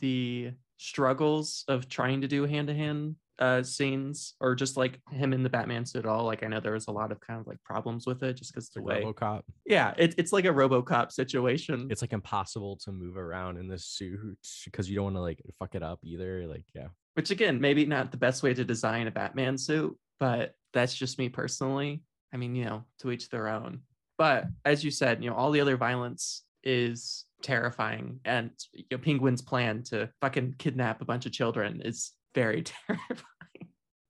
the 0.00 0.50
struggles 0.78 1.64
of 1.68 1.88
trying 1.88 2.22
to 2.22 2.28
do 2.28 2.44
hand 2.44 2.68
to 2.68 2.74
hand 2.74 3.14
uh 3.42 3.60
scenes 3.60 4.34
or 4.40 4.54
just 4.54 4.76
like 4.76 5.00
him 5.10 5.32
in 5.32 5.42
the 5.42 5.50
Batman 5.50 5.84
suit 5.84 6.04
at 6.04 6.06
all. 6.06 6.24
Like 6.24 6.44
I 6.44 6.46
know 6.46 6.60
there 6.60 6.74
was 6.74 6.86
a 6.86 6.92
lot 6.92 7.10
of 7.10 7.20
kind 7.20 7.40
of 7.40 7.46
like 7.48 7.60
problems 7.64 8.06
with 8.06 8.22
it 8.22 8.34
just 8.34 8.54
because 8.54 8.70
the 8.70 8.80
way 8.80 9.02
RoboCop. 9.02 9.42
yeah, 9.66 9.92
it, 9.98 10.14
it's 10.16 10.32
like 10.32 10.44
a 10.44 10.50
RoboCop 10.50 11.10
situation. 11.10 11.88
It's 11.90 12.02
like 12.02 12.12
impossible 12.12 12.76
to 12.84 12.92
move 12.92 13.16
around 13.16 13.56
in 13.58 13.66
this 13.66 13.84
suit 13.84 14.38
because 14.64 14.88
you 14.88 14.94
don't 14.94 15.06
want 15.06 15.16
to 15.16 15.20
like 15.20 15.42
fuck 15.58 15.74
it 15.74 15.82
up 15.82 15.98
either. 16.04 16.46
Like 16.46 16.64
yeah. 16.72 16.86
which 17.14 17.32
again, 17.32 17.60
maybe 17.60 17.84
not 17.84 18.12
the 18.12 18.16
best 18.16 18.44
way 18.44 18.54
to 18.54 18.64
design 18.64 19.08
a 19.08 19.10
Batman 19.10 19.58
suit, 19.58 19.98
but 20.20 20.52
that's 20.72 20.94
just 20.94 21.18
me 21.18 21.28
personally. 21.28 22.04
I 22.32 22.36
mean, 22.36 22.54
you 22.54 22.64
know, 22.64 22.84
to 23.00 23.10
each 23.10 23.28
their 23.28 23.48
own. 23.48 23.80
But 24.18 24.46
as 24.64 24.84
you 24.84 24.92
said, 24.92 25.22
you 25.22 25.30
know, 25.30 25.36
all 25.36 25.50
the 25.50 25.60
other 25.60 25.76
violence 25.76 26.44
is 26.62 27.24
terrifying, 27.42 28.20
and 28.24 28.52
you 28.72 28.84
know, 28.92 28.98
Penguin's 28.98 29.42
plan 29.42 29.82
to 29.84 30.10
fucking 30.20 30.54
kidnap 30.58 31.02
a 31.02 31.04
bunch 31.04 31.26
of 31.26 31.32
children 31.32 31.82
is 31.84 32.12
very 32.34 32.62
terrifying. 32.86 33.18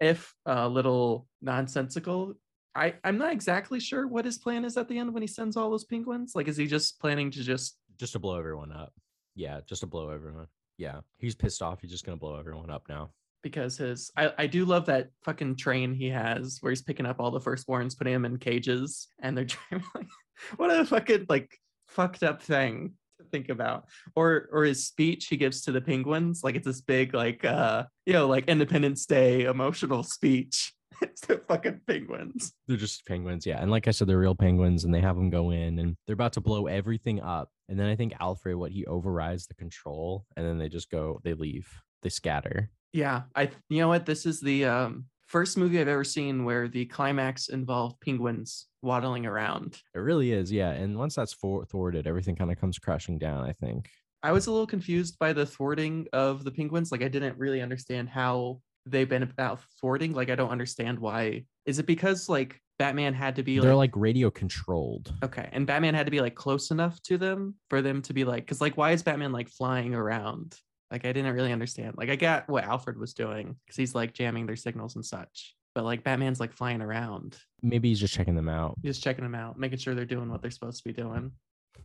If 0.03 0.35
a 0.45 0.69
little 0.69 1.29
nonsensical. 1.41 2.35
I, 2.75 2.95
I'm 3.05 3.19
not 3.19 3.33
exactly 3.33 3.81
sure 3.81 4.07
what 4.09 4.25
his 4.25 4.39
plan 4.39 4.65
is 4.65 4.77
at 4.77 4.89
the 4.89 4.99
end 4.99 5.13
when 5.13 5.23
he 5.23 5.27
sends 5.27 5.57
all 5.57 5.71
those 5.71 5.85
penguins. 5.85 6.33
Like, 6.35 6.49
is 6.49 6.57
he 6.57 6.67
just 6.67 6.99
planning 7.01 7.31
to 7.31 7.43
just 7.43 7.77
just 7.99 8.15
to 8.15 8.19
blow 8.19 8.39
everyone 8.39 8.73
up. 8.73 8.93
Yeah, 9.35 9.61
just 9.69 9.81
to 9.83 9.87
blow 9.87 10.09
everyone. 10.11 10.47
Yeah, 10.79 11.01
he's 11.19 11.35
pissed 11.35 11.63
off. 11.63 11.81
He's 11.83 11.91
just 11.91 12.05
gonna 12.05 12.17
blow 12.17 12.37
everyone 12.39 12.71
up 12.71 12.89
now. 12.89 13.13
because 13.43 13.77
his 13.77 14.11
I, 14.17 14.33
I 14.39 14.47
do 14.47 14.65
love 14.65 14.87
that 14.87 15.11
fucking 15.25 15.57
train 15.57 15.93
he 15.95 16.09
has 16.09 16.59
where 16.61 16.71
he's 16.71 16.83
picking 16.83 17.07
up 17.07 17.21
all 17.21 17.31
the 17.31 17.41
firstborns, 17.41 17.97
putting 17.97 18.13
them 18.15 18.25
in 18.25 18.39
cages, 18.39 19.09
and 19.21 19.37
they're 19.37 19.45
driving 19.71 19.87
like 19.95 20.09
what 20.57 20.71
a 20.71 20.85
fucking 20.85 21.27
like 21.29 21.57
fucked 21.89 22.23
up 22.23 22.43
thing 22.43 22.95
think 23.33 23.49
about. 23.49 23.87
Or 24.15 24.49
or 24.53 24.65
his 24.65 24.87
speech 24.87 25.27
he 25.27 25.37
gives 25.37 25.63
to 25.63 25.73
the 25.73 25.81
penguins, 25.81 26.45
like 26.45 26.55
it's 26.55 26.67
this 26.67 26.81
big 26.81 27.15
like 27.15 27.45
uh 27.45 27.85
you 28.07 28.13
know 28.13 28.29
like 28.29 28.49
Independence 28.49 29.07
Day 29.07 29.45
emotional 29.45 30.03
speech. 30.03 30.73
it's 31.03 31.23
the 31.23 31.39
fucking 31.49 31.81
penguins. 31.87 32.53
They're 32.69 32.77
just 32.77 33.05
penguins, 33.07 33.45
yeah. 33.45 33.61
And 33.61 33.71
like 33.71 33.89
I 33.89 33.91
said, 33.91 34.09
they're 34.09 34.19
real 34.19 34.35
penguins, 34.35 34.85
and 34.85 34.95
they 34.95 35.01
have 35.01 35.17
them 35.17 35.31
go 35.31 35.51
in, 35.51 35.79
and 35.79 35.97
they're 36.07 36.15
about 36.15 36.35
to 36.35 36.41
blow 36.41 36.67
everything 36.67 37.21
up. 37.21 37.51
And 37.69 37.79
then 37.79 37.89
I 37.89 37.97
think 37.97 38.15
Alfred, 38.21 38.57
what 38.57 38.73
he 38.73 38.85
overrides 38.87 39.47
the 39.47 39.55
control, 39.55 40.27
and 40.37 40.47
then 40.47 40.59
they 40.59 40.69
just 40.69 40.91
go, 40.91 41.21
they 41.25 41.35
leave, 41.35 41.69
they 42.03 42.09
scatter. 42.09 42.71
Yeah, 42.93 43.23
I 43.35 43.51
you 43.69 43.81
know 43.81 43.89
what 43.89 44.07
this 44.07 44.27
is 44.27 44.41
the 44.41 44.67
um 44.67 45.07
first 45.33 45.57
movie 45.57 45.81
I've 45.81 45.89
ever 45.89 46.05
seen 46.05 46.45
where 46.45 46.69
the 46.69 46.85
climax 46.87 47.49
involved 47.49 48.01
penguins 48.01 48.67
waddling 48.83 49.25
around. 49.27 49.79
It 49.95 49.99
really 49.99 50.31
is, 50.33 50.53
yeah. 50.53 50.71
And 50.71 50.99
once 50.99 51.15
that's 51.15 51.33
for- 51.33 51.65
thwarted, 51.65 52.07
everything 52.07 52.37
kind 52.37 52.53
of 52.53 52.61
comes 52.61 52.79
crashing 52.79 53.19
down. 53.19 53.43
I 53.45 53.53
think. 53.55 53.89
I 54.23 54.31
was 54.31 54.47
a 54.47 54.53
little 54.53 54.69
confused 54.69 55.19
by 55.19 55.33
the 55.33 55.47
thwarting 55.47 56.07
of 56.13 56.45
the 56.45 56.53
penguins. 56.53 56.93
Like 56.93 57.03
I 57.03 57.09
didn't 57.09 57.39
really 57.39 57.61
understand 57.61 58.09
how 58.09 58.61
they've 58.87 59.09
been 59.09 59.25
about 59.25 59.61
thwarting. 59.81 60.13
Like 60.13 60.31
I 60.31 60.37
don't 60.37 60.51
understand 60.51 60.99
why. 61.01 61.45
Is 61.67 61.79
it 61.79 61.87
because 61.87 62.29
like 62.29 62.61
Batman 62.79 63.15
had 63.15 63.37
to 63.37 63.43
be 63.43 63.59
They're 63.59 63.75
like, 63.75 63.95
like 63.95 64.03
radio 64.03 64.31
controlled. 64.31 65.13
okay, 65.25 65.49
and 65.53 65.67
Batman 65.67 65.95
had 65.95 66.07
to 66.07 66.11
be 66.13 66.21
like 66.21 66.35
close 66.35 66.71
enough 66.71 67.01
to 67.05 67.17
them 67.17 67.55
for 67.71 67.81
them 67.83 68.03
to 68.03 68.13
be 68.13 68.25
like 68.25 68.45
because 68.45 68.61
like 68.61 68.77
why 68.77 68.91
is 68.93 69.03
Batman 69.03 69.33
like 69.33 69.49
flying 69.49 69.95
around 69.95 70.57
Like 70.93 71.05
I 71.07 71.13
didn't 71.13 71.35
really 71.35 71.53
understand. 71.53 71.95
Like 71.97 72.11
I 72.11 72.17
got 72.17 72.49
what 72.49 72.65
Alfred 72.65 72.99
was 72.99 73.15
doing 73.15 73.57
because 73.65 73.77
he's 73.77 73.95
like 73.95 74.13
jamming 74.13 74.47
their 74.47 74.57
signals 74.57 74.95
and 74.95 75.05
such. 75.05 75.57
But 75.75 75.85
like 75.85 76.05
Batman's 76.05 76.39
like 76.39 76.53
flying 76.53 76.83
around, 76.83 77.39
Maybe 77.63 77.89
he's 77.89 77.99
just 77.99 78.13
checking 78.15 78.35
them 78.35 78.49
out. 78.51 78.77
just 78.85 79.03
checking 79.03 79.25
them 79.25 79.35
out, 79.35 79.59
making 79.59 79.79
sure 79.79 79.95
they're 79.95 80.05
doing 80.05 80.29
what 80.31 80.43
they're 80.43 80.51
supposed 80.51 80.83
to 80.83 80.89
be 80.89 80.93
doing. 80.93 81.33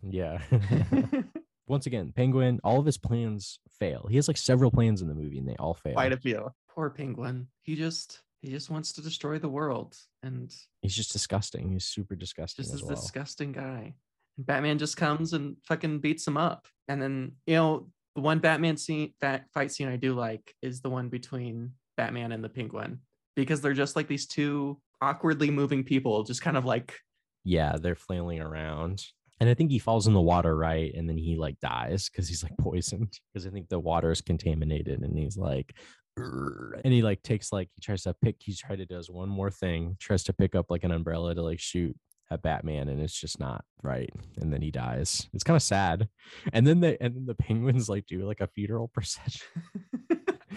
Yeah. 0.03 0.39
Once 1.67 1.85
again, 1.85 2.13
Penguin, 2.15 2.59
all 2.63 2.79
of 2.79 2.85
his 2.85 2.97
plans 2.97 3.59
fail. 3.79 4.07
He 4.09 4.15
has 4.17 4.27
like 4.27 4.37
several 4.37 4.71
plans 4.71 5.01
in 5.01 5.07
the 5.07 5.15
movie 5.15 5.37
and 5.37 5.47
they 5.47 5.55
all 5.57 5.73
fail. 5.73 5.93
Quite 5.93 6.13
a 6.13 6.17
few. 6.17 6.49
Poor 6.69 6.89
penguin. 6.89 7.47
He 7.63 7.75
just 7.75 8.21
he 8.41 8.49
just 8.51 8.69
wants 8.69 8.91
to 8.93 9.01
destroy 9.01 9.39
the 9.39 9.49
world 9.49 9.95
and 10.21 10.53
He's 10.81 10.95
just 10.95 11.11
disgusting. 11.11 11.71
He's 11.71 11.85
super 11.85 12.15
disgusting 12.15 12.63
just 12.63 12.73
as 12.73 12.81
this 12.81 12.87
well. 12.87 12.95
disgusting 12.95 13.51
guy. 13.53 13.95
And 14.37 14.45
Batman 14.45 14.77
just 14.77 14.95
comes 14.97 15.33
and 15.33 15.55
fucking 15.63 15.99
beats 15.99 16.27
him 16.27 16.37
up. 16.37 16.67
And 16.87 17.01
then, 17.01 17.33
you 17.45 17.55
know, 17.55 17.89
the 18.17 18.21
one 18.21 18.39
Batman 18.39 18.77
scene 18.77 19.13
that 19.21 19.45
fight 19.53 19.71
scene 19.71 19.87
I 19.87 19.95
do 19.95 20.15
like 20.15 20.55
is 20.63 20.81
the 20.81 20.89
one 20.89 21.07
between 21.07 21.73
Batman 21.97 22.31
and 22.31 22.43
the 22.43 22.49
penguin. 22.49 22.99
Because 23.35 23.61
they're 23.61 23.73
just 23.73 23.95
like 23.95 24.07
these 24.07 24.25
two 24.25 24.81
awkwardly 24.99 25.51
moving 25.51 25.83
people, 25.83 26.23
just 26.23 26.41
kind 26.41 26.57
of 26.57 26.65
like 26.65 26.97
yeah, 27.43 27.75
they're 27.79 27.93
flailing 27.93 28.41
around. 28.41 29.03
And 29.39 29.47
I 29.51 29.53
think 29.53 29.69
he 29.69 29.77
falls 29.77 30.07
in 30.07 30.15
the 30.15 30.19
water, 30.19 30.57
right? 30.57 30.91
And 30.95 31.07
then 31.07 31.15
he 31.15 31.37
like 31.37 31.59
dies 31.59 32.09
because 32.09 32.27
he's 32.27 32.41
like 32.41 32.57
poisoned. 32.57 33.13
Because 33.31 33.45
I 33.45 33.51
think 33.51 33.69
the 33.69 33.77
water 33.77 34.09
is 34.09 34.21
contaminated 34.21 35.03
and 35.03 35.15
he's 35.15 35.37
like, 35.37 35.75
"Urgh," 36.17 36.81
and 36.83 36.91
he 36.91 37.03
like 37.03 37.21
takes 37.21 37.53
like 37.53 37.69
he 37.75 37.81
tries 37.81 38.01
to 38.01 38.15
pick, 38.15 38.37
he 38.39 38.55
tries 38.55 38.79
to 38.79 38.87
does 38.87 39.11
one 39.11 39.29
more 39.29 39.51
thing, 39.51 39.95
tries 39.99 40.23
to 40.23 40.33
pick 40.33 40.55
up 40.55 40.71
like 40.71 40.83
an 40.83 40.91
umbrella 40.91 41.35
to 41.35 41.43
like 41.43 41.59
shoot 41.59 41.95
at 42.31 42.41
Batman, 42.41 42.89
and 42.89 42.99
it's 43.01 43.19
just 43.19 43.39
not 43.39 43.63
right. 43.83 44.09
And 44.41 44.51
then 44.51 44.61
he 44.61 44.71
dies. 44.71 45.27
It's 45.33 45.43
kind 45.43 45.55
of 45.55 45.61
sad. 45.63 46.09
And 46.53 46.65
then 46.67 46.79
the 46.81 47.01
and 47.01 47.15
then 47.15 47.25
the 47.25 47.35
penguins 47.35 47.89
like 47.89 48.05
do 48.05 48.25
like 48.25 48.41
a 48.41 48.47
funeral 48.47 48.87
procession, 48.93 49.47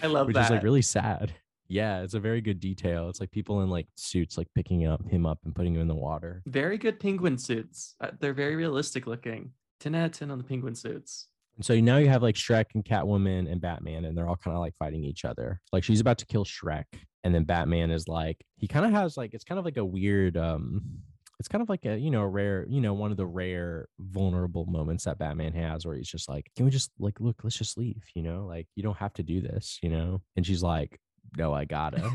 I 0.01 0.07
love 0.07 0.25
that. 0.25 0.27
which 0.27 0.35
that. 0.35 0.45
is 0.45 0.49
like 0.51 0.63
really 0.63 0.81
sad. 0.81 1.33
Yeah, 1.67 2.01
it's 2.01 2.15
a 2.15 2.19
very 2.19 2.41
good 2.41 2.59
detail. 2.59 3.07
It's 3.07 3.21
like 3.21 3.31
people 3.31 3.61
in 3.61 3.69
like 3.69 3.87
suits 3.95 4.37
like 4.37 4.47
picking 4.53 4.85
up 4.85 5.07
him 5.09 5.25
up 5.25 5.39
and 5.45 5.55
putting 5.55 5.75
him 5.75 5.81
in 5.81 5.87
the 5.87 5.95
water. 5.95 6.43
very 6.45 6.77
good 6.77 6.99
penguin 6.99 7.37
suits. 7.37 7.95
Uh, 8.01 8.11
they're 8.19 8.33
very 8.33 8.57
realistic 8.57 9.07
looking. 9.07 9.51
10 9.79 9.95
out 9.95 10.05
of 10.07 10.11
10 10.11 10.31
on 10.31 10.37
the 10.37 10.43
penguin 10.43 10.75
suits. 10.75 11.27
And 11.55 11.65
so 11.65 11.73
now 11.79 11.97
you 11.97 12.09
have 12.09 12.21
like 12.23 12.35
Shreck 12.35 12.65
and 12.75 12.83
Catwoman 12.83 13.49
and 13.49 13.61
Batman, 13.61 14.03
and 14.05 14.17
they're 14.17 14.27
all 14.27 14.35
kind 14.35 14.55
of 14.55 14.59
like 14.59 14.75
fighting 14.79 15.03
each 15.05 15.23
other. 15.23 15.61
Like 15.71 15.83
she's 15.85 16.01
about 16.01 16.17
to 16.17 16.25
kill 16.25 16.43
Shreck, 16.43 16.85
and 17.23 17.33
then 17.33 17.45
Batman 17.45 17.89
is 17.89 18.07
like, 18.07 18.43
he 18.57 18.67
kind 18.67 18.85
of 18.85 18.91
has 18.91 19.15
like, 19.15 19.33
it's 19.33 19.43
kind 19.45 19.57
of 19.59 19.63
like 19.63 19.77
a 19.77 19.85
weird, 19.85 20.35
um, 20.37 20.81
it's 21.41 21.47
kind 21.47 21.63
of 21.63 21.69
like 21.69 21.85
a, 21.85 21.97
you 21.97 22.11
know, 22.11 22.21
rare, 22.23 22.67
you 22.69 22.81
know, 22.81 22.93
one 22.93 23.09
of 23.09 23.17
the 23.17 23.25
rare 23.25 23.87
vulnerable 23.99 24.67
moments 24.67 25.05
that 25.05 25.17
Batman 25.17 25.53
has 25.53 25.87
where 25.87 25.95
he's 25.95 26.07
just 26.07 26.29
like, 26.29 26.51
can 26.55 26.65
we 26.65 26.71
just 26.71 26.91
like, 26.99 27.19
look, 27.19 27.43
let's 27.43 27.57
just 27.57 27.79
leave, 27.79 28.03
you 28.13 28.21
know, 28.21 28.45
like 28.45 28.67
you 28.75 28.83
don't 28.83 28.97
have 28.97 29.13
to 29.13 29.23
do 29.23 29.41
this, 29.41 29.79
you 29.81 29.89
know? 29.89 30.21
And 30.35 30.45
she's 30.45 30.61
like, 30.61 30.99
no, 31.35 31.51
I 31.51 31.65
gotta. 31.65 32.11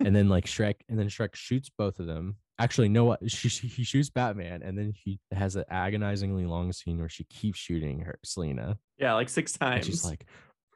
and 0.00 0.16
then 0.16 0.28
like 0.28 0.46
Shreck, 0.46 0.74
and 0.88 0.98
then 0.98 1.06
Shreck 1.06 1.36
shoots 1.36 1.70
both 1.78 2.00
of 2.00 2.06
them. 2.06 2.34
Actually, 2.58 2.88
no, 2.88 3.04
what 3.04 3.20
she, 3.30 3.48
she 3.48 3.68
he 3.68 3.84
shoots 3.84 4.10
Batman, 4.10 4.62
and 4.64 4.76
then 4.76 4.92
he 4.92 5.20
has 5.30 5.54
an 5.54 5.64
agonizingly 5.70 6.44
long 6.44 6.72
scene 6.72 6.98
where 6.98 7.08
she 7.08 7.22
keeps 7.24 7.60
shooting 7.60 8.00
her 8.00 8.18
Selina, 8.24 8.76
yeah, 8.98 9.14
like 9.14 9.28
six 9.28 9.52
and 9.60 9.70
times. 9.70 9.86
she's 9.86 10.04
like, 10.04 10.26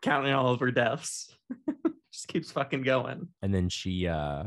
counting 0.02 0.32
all 0.32 0.52
of 0.52 0.60
her 0.60 0.70
deaths. 0.70 1.36
just 2.12 2.28
keeps 2.28 2.52
fucking 2.52 2.82
going. 2.82 3.26
and 3.42 3.52
then 3.52 3.68
she 3.68 4.06
uh 4.06 4.44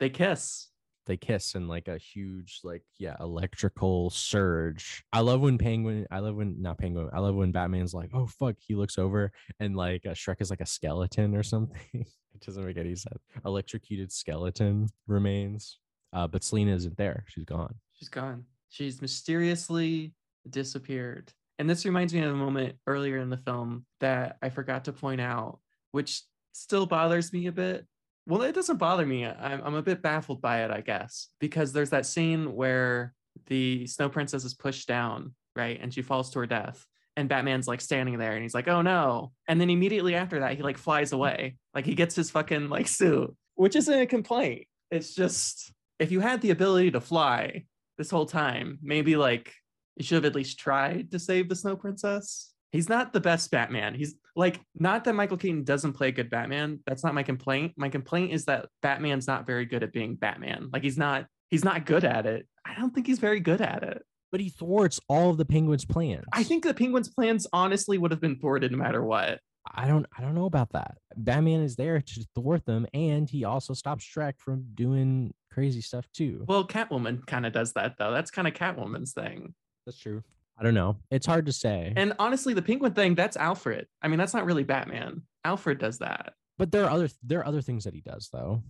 They 0.00 0.08
kiss. 0.08 0.68
They 1.06 1.16
kiss 1.16 1.54
and 1.54 1.68
like 1.68 1.88
a 1.88 1.98
huge 1.98 2.60
like 2.64 2.82
yeah 2.98 3.14
electrical 3.20 4.08
surge 4.08 5.04
i 5.12 5.20
love 5.20 5.42
when 5.42 5.58
penguin 5.58 6.06
i 6.10 6.18
love 6.18 6.34
when 6.36 6.62
not 6.62 6.78
penguin 6.78 7.10
i 7.12 7.18
love 7.18 7.34
when 7.34 7.52
batman's 7.52 7.92
like 7.92 8.08
oh 8.14 8.26
fuck 8.26 8.54
he 8.58 8.74
looks 8.74 8.96
over 8.96 9.30
and 9.60 9.76
like 9.76 10.06
uh, 10.06 10.14
shreck 10.14 10.40
is 10.40 10.48
like 10.48 10.62
a 10.62 10.66
skeleton 10.66 11.36
or 11.36 11.42
something 11.54 11.78
it 11.92 12.40
doesn't 12.40 12.64
make 12.64 12.78
any 12.78 12.94
sense 12.94 13.22
electrocuted 13.44 14.10
skeleton 14.10 14.88
remains 15.06 15.78
uh 16.14 16.26
but 16.26 16.42
selina 16.42 16.74
isn't 16.74 16.96
there 16.96 17.24
she's 17.28 17.44
gone 17.44 17.74
She's 17.94 18.08
gone. 18.08 18.44
She's 18.68 19.00
mysteriously 19.00 20.12
disappeared. 20.50 21.32
And 21.58 21.70
this 21.70 21.84
reminds 21.84 22.12
me 22.12 22.20
of 22.20 22.32
a 22.32 22.36
moment 22.36 22.76
earlier 22.86 23.18
in 23.18 23.30
the 23.30 23.36
film 23.38 23.86
that 24.00 24.36
I 24.42 24.50
forgot 24.50 24.84
to 24.84 24.92
point 24.92 25.20
out, 25.20 25.60
which 25.92 26.22
still 26.52 26.84
bothers 26.84 27.32
me 27.32 27.46
a 27.46 27.52
bit. 27.52 27.86
Well, 28.26 28.42
it 28.42 28.54
doesn't 28.54 28.78
bother 28.78 29.04
me. 29.04 29.26
I'm, 29.26 29.60
I'm 29.62 29.74
a 29.74 29.82
bit 29.82 30.02
baffled 30.02 30.40
by 30.40 30.64
it, 30.64 30.70
I 30.70 30.80
guess, 30.80 31.28
because 31.40 31.72
there's 31.72 31.90
that 31.90 32.06
scene 32.06 32.54
where 32.54 33.12
the 33.46 33.86
Snow 33.86 34.08
Princess 34.08 34.44
is 34.44 34.54
pushed 34.54 34.88
down, 34.88 35.34
right? 35.54 35.78
And 35.80 35.92
she 35.92 36.02
falls 36.02 36.30
to 36.30 36.38
her 36.40 36.46
death. 36.46 36.86
And 37.16 37.28
Batman's 37.28 37.68
like 37.68 37.80
standing 37.80 38.18
there 38.18 38.32
and 38.32 38.42
he's 38.42 38.54
like, 38.54 38.66
oh 38.66 38.82
no. 38.82 39.32
And 39.46 39.60
then 39.60 39.70
immediately 39.70 40.14
after 40.14 40.40
that, 40.40 40.56
he 40.56 40.62
like 40.62 40.78
flies 40.78 41.12
away. 41.12 41.56
Like 41.74 41.84
he 41.84 41.94
gets 41.94 42.16
his 42.16 42.30
fucking 42.30 42.68
like 42.70 42.88
suit, 42.88 43.34
which 43.54 43.76
isn't 43.76 44.00
a 44.00 44.06
complaint. 44.06 44.66
It's 44.90 45.14
just 45.14 45.72
if 45.98 46.10
you 46.10 46.20
had 46.20 46.40
the 46.40 46.50
ability 46.50 46.90
to 46.92 47.00
fly 47.00 47.66
this 47.98 48.10
whole 48.10 48.26
time, 48.26 48.78
maybe 48.82 49.16
like 49.16 49.52
you 49.96 50.04
should 50.04 50.16
have 50.16 50.24
at 50.24 50.34
least 50.34 50.58
tried 50.58 51.10
to 51.12 51.18
save 51.18 51.48
the 51.48 51.56
Snow 51.56 51.76
Princess. 51.76 52.53
He's 52.74 52.88
not 52.88 53.12
the 53.12 53.20
best 53.20 53.52
Batman. 53.52 53.94
He's 53.94 54.16
like, 54.34 54.60
not 54.74 55.04
that 55.04 55.14
Michael 55.14 55.36
Keaton 55.36 55.62
doesn't 55.62 55.92
play 55.92 56.08
a 56.08 56.12
good 56.12 56.28
Batman. 56.28 56.80
That's 56.88 57.04
not 57.04 57.14
my 57.14 57.22
complaint. 57.22 57.74
My 57.76 57.88
complaint 57.88 58.32
is 58.32 58.46
that 58.46 58.66
Batman's 58.82 59.28
not 59.28 59.46
very 59.46 59.64
good 59.64 59.84
at 59.84 59.92
being 59.92 60.16
Batman. 60.16 60.70
Like 60.72 60.82
he's 60.82 60.98
not, 60.98 61.26
he's 61.50 61.64
not 61.64 61.86
good 61.86 62.02
at 62.04 62.26
it. 62.26 62.48
I 62.66 62.74
don't 62.74 62.92
think 62.92 63.06
he's 63.06 63.20
very 63.20 63.38
good 63.38 63.60
at 63.60 63.84
it. 63.84 64.02
but 64.32 64.40
he 64.40 64.48
thwarts 64.48 64.98
all 65.08 65.30
of 65.30 65.36
the 65.36 65.44
penguin's 65.44 65.84
plans 65.84 66.24
I 66.32 66.42
think 66.42 66.64
the 66.64 66.74
Penguin's 66.74 67.08
plans 67.08 67.46
honestly 67.52 67.96
would 67.96 68.10
have 68.10 68.20
been 68.20 68.40
thwarted 68.40 68.72
no 68.72 68.78
matter 68.78 69.04
what. 69.04 69.38
I 69.72 69.86
don't 69.86 70.04
I 70.18 70.20
don't 70.22 70.34
know 70.34 70.46
about 70.46 70.72
that. 70.72 70.98
Batman 71.16 71.60
is 71.62 71.76
there 71.76 72.00
to 72.00 72.26
thwart 72.34 72.66
them 72.66 72.86
and 72.92 73.30
he 73.30 73.44
also 73.44 73.72
stops 73.74 74.04
Shreck 74.04 74.34
from 74.38 74.66
doing 74.74 75.32
crazy 75.52 75.80
stuff 75.80 76.06
too. 76.12 76.44
Well, 76.48 76.66
Catwoman 76.66 77.24
kind 77.26 77.46
of 77.46 77.52
does 77.52 77.72
that 77.74 77.94
though. 77.98 78.10
That's 78.10 78.32
kind 78.32 78.48
of 78.48 78.54
Catwoman's 78.54 79.12
thing. 79.12 79.54
That's 79.86 79.98
true. 79.98 80.24
I 80.58 80.62
don't 80.62 80.74
know. 80.74 80.96
It's 81.10 81.26
hard 81.26 81.46
to 81.46 81.52
say. 81.52 81.92
And 81.96 82.12
honestly, 82.18 82.54
the 82.54 82.62
Penguin 82.62 82.92
thing, 82.94 83.14
that's 83.14 83.36
Alfred. 83.36 83.86
I 84.02 84.08
mean, 84.08 84.18
that's 84.18 84.34
not 84.34 84.44
really 84.44 84.62
Batman. 84.64 85.22
Alfred 85.44 85.78
does 85.78 85.98
that. 85.98 86.34
but 86.58 86.70
there 86.70 86.84
are 86.84 86.90
other 86.90 87.08
there 87.22 87.40
are 87.40 87.46
other 87.46 87.60
things 87.60 87.84
that 87.84 87.94
he 87.94 88.00
does 88.00 88.28
though. 88.32 88.62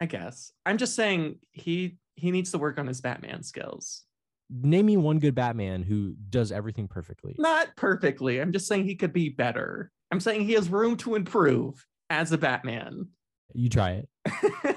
I 0.00 0.06
guess. 0.06 0.52
I'm 0.66 0.78
just 0.78 0.94
saying 0.96 1.38
he 1.52 1.98
he 2.16 2.30
needs 2.30 2.50
to 2.52 2.58
work 2.58 2.78
on 2.78 2.86
his 2.86 3.00
Batman 3.00 3.42
skills. 3.42 4.04
Name 4.50 4.86
me 4.86 4.96
one 4.96 5.20
good 5.20 5.34
Batman 5.36 5.82
who 5.82 6.14
does 6.28 6.50
everything 6.50 6.88
perfectly. 6.88 7.36
Not 7.38 7.68
perfectly. 7.76 8.40
I'm 8.40 8.50
just 8.52 8.66
saying 8.66 8.84
he 8.84 8.96
could 8.96 9.12
be 9.12 9.28
better. 9.28 9.92
I'm 10.10 10.18
saying 10.20 10.44
he 10.44 10.54
has 10.54 10.68
room 10.68 10.96
to 10.98 11.14
improve 11.14 11.86
as 12.10 12.32
a 12.32 12.38
Batman. 12.38 13.06
You 13.54 13.68
try 13.68 14.02
it. 14.02 14.08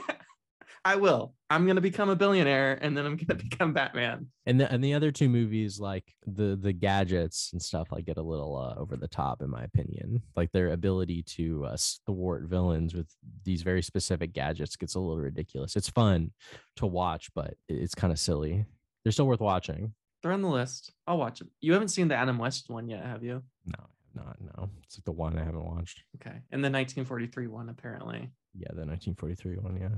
I 0.86 0.95
will. 0.97 1.34
I'm 1.49 1.65
gonna 1.65 1.81
become 1.81 2.09
a 2.09 2.15
billionaire 2.15 2.77
and 2.81 2.97
then 2.97 3.05
I'm 3.05 3.15
gonna 3.15 3.41
become 3.49 3.73
Batman. 3.73 4.27
And 4.45 4.59
the 4.59 4.71
and 4.71 4.84
the 4.84 4.93
other 4.93 5.11
two 5.11 5.29
movies, 5.29 5.79
like 5.79 6.03
the 6.25 6.57
the 6.59 6.73
gadgets 6.73 7.51
and 7.53 7.61
stuff, 7.61 7.91
like 7.91 8.05
get 8.05 8.17
a 8.17 8.21
little 8.21 8.55
uh, 8.57 8.79
over 8.79 8.97
the 8.97 9.07
top, 9.07 9.41
in 9.41 9.49
my 9.49 9.63
opinion. 9.63 10.21
Like 10.36 10.51
their 10.51 10.71
ability 10.71 11.23
to 11.23 11.65
uh, 11.65 11.77
thwart 12.05 12.43
villains 12.43 12.93
with 12.93 13.07
these 13.43 13.61
very 13.61 13.81
specific 13.81 14.34
gadgets 14.34 14.75
gets 14.75 14.95
a 14.95 14.99
little 14.99 15.21
ridiculous. 15.21 15.75
It's 15.75 15.89
fun 15.89 16.31
to 16.77 16.86
watch, 16.86 17.29
but 17.34 17.53
it's 17.69 17.95
kind 17.95 18.11
of 18.11 18.19
silly. 18.19 18.65
They're 19.03 19.11
still 19.11 19.27
worth 19.27 19.41
watching. 19.41 19.93
They're 20.21 20.31
on 20.31 20.41
the 20.41 20.49
list. 20.49 20.93
I'll 21.05 21.17
watch 21.17 21.39
them. 21.39 21.51
You 21.59 21.73
haven't 21.73 21.89
seen 21.89 22.07
the 22.07 22.15
Adam 22.15 22.38
West 22.38 22.69
one 22.69 22.88
yet, 22.88 23.05
have 23.05 23.23
you? 23.23 23.43
No, 23.65 23.84
I 24.17 24.27
have 24.29 24.41
not. 24.41 24.57
No, 24.57 24.69
it's 24.84 24.97
like 24.97 25.03
the 25.03 25.11
one 25.11 25.38
I 25.38 25.43
haven't 25.43 25.65
watched. 25.65 26.01
Okay. 26.15 26.38
And 26.51 26.63
the 26.63 26.71
1943 26.71 27.47
one, 27.47 27.67
apparently. 27.69 28.31
Yeah, 28.55 28.69
the 28.69 28.86
1943 28.86 29.57
one. 29.57 29.77
Yeah, 29.81 29.89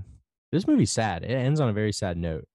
this 0.52 0.68
movie's 0.68 0.92
sad. 0.92 1.24
It 1.24 1.32
ends 1.32 1.60
on 1.60 1.70
a 1.70 1.74
very 1.74 1.92
sad 1.92 2.18
note. 2.18 2.48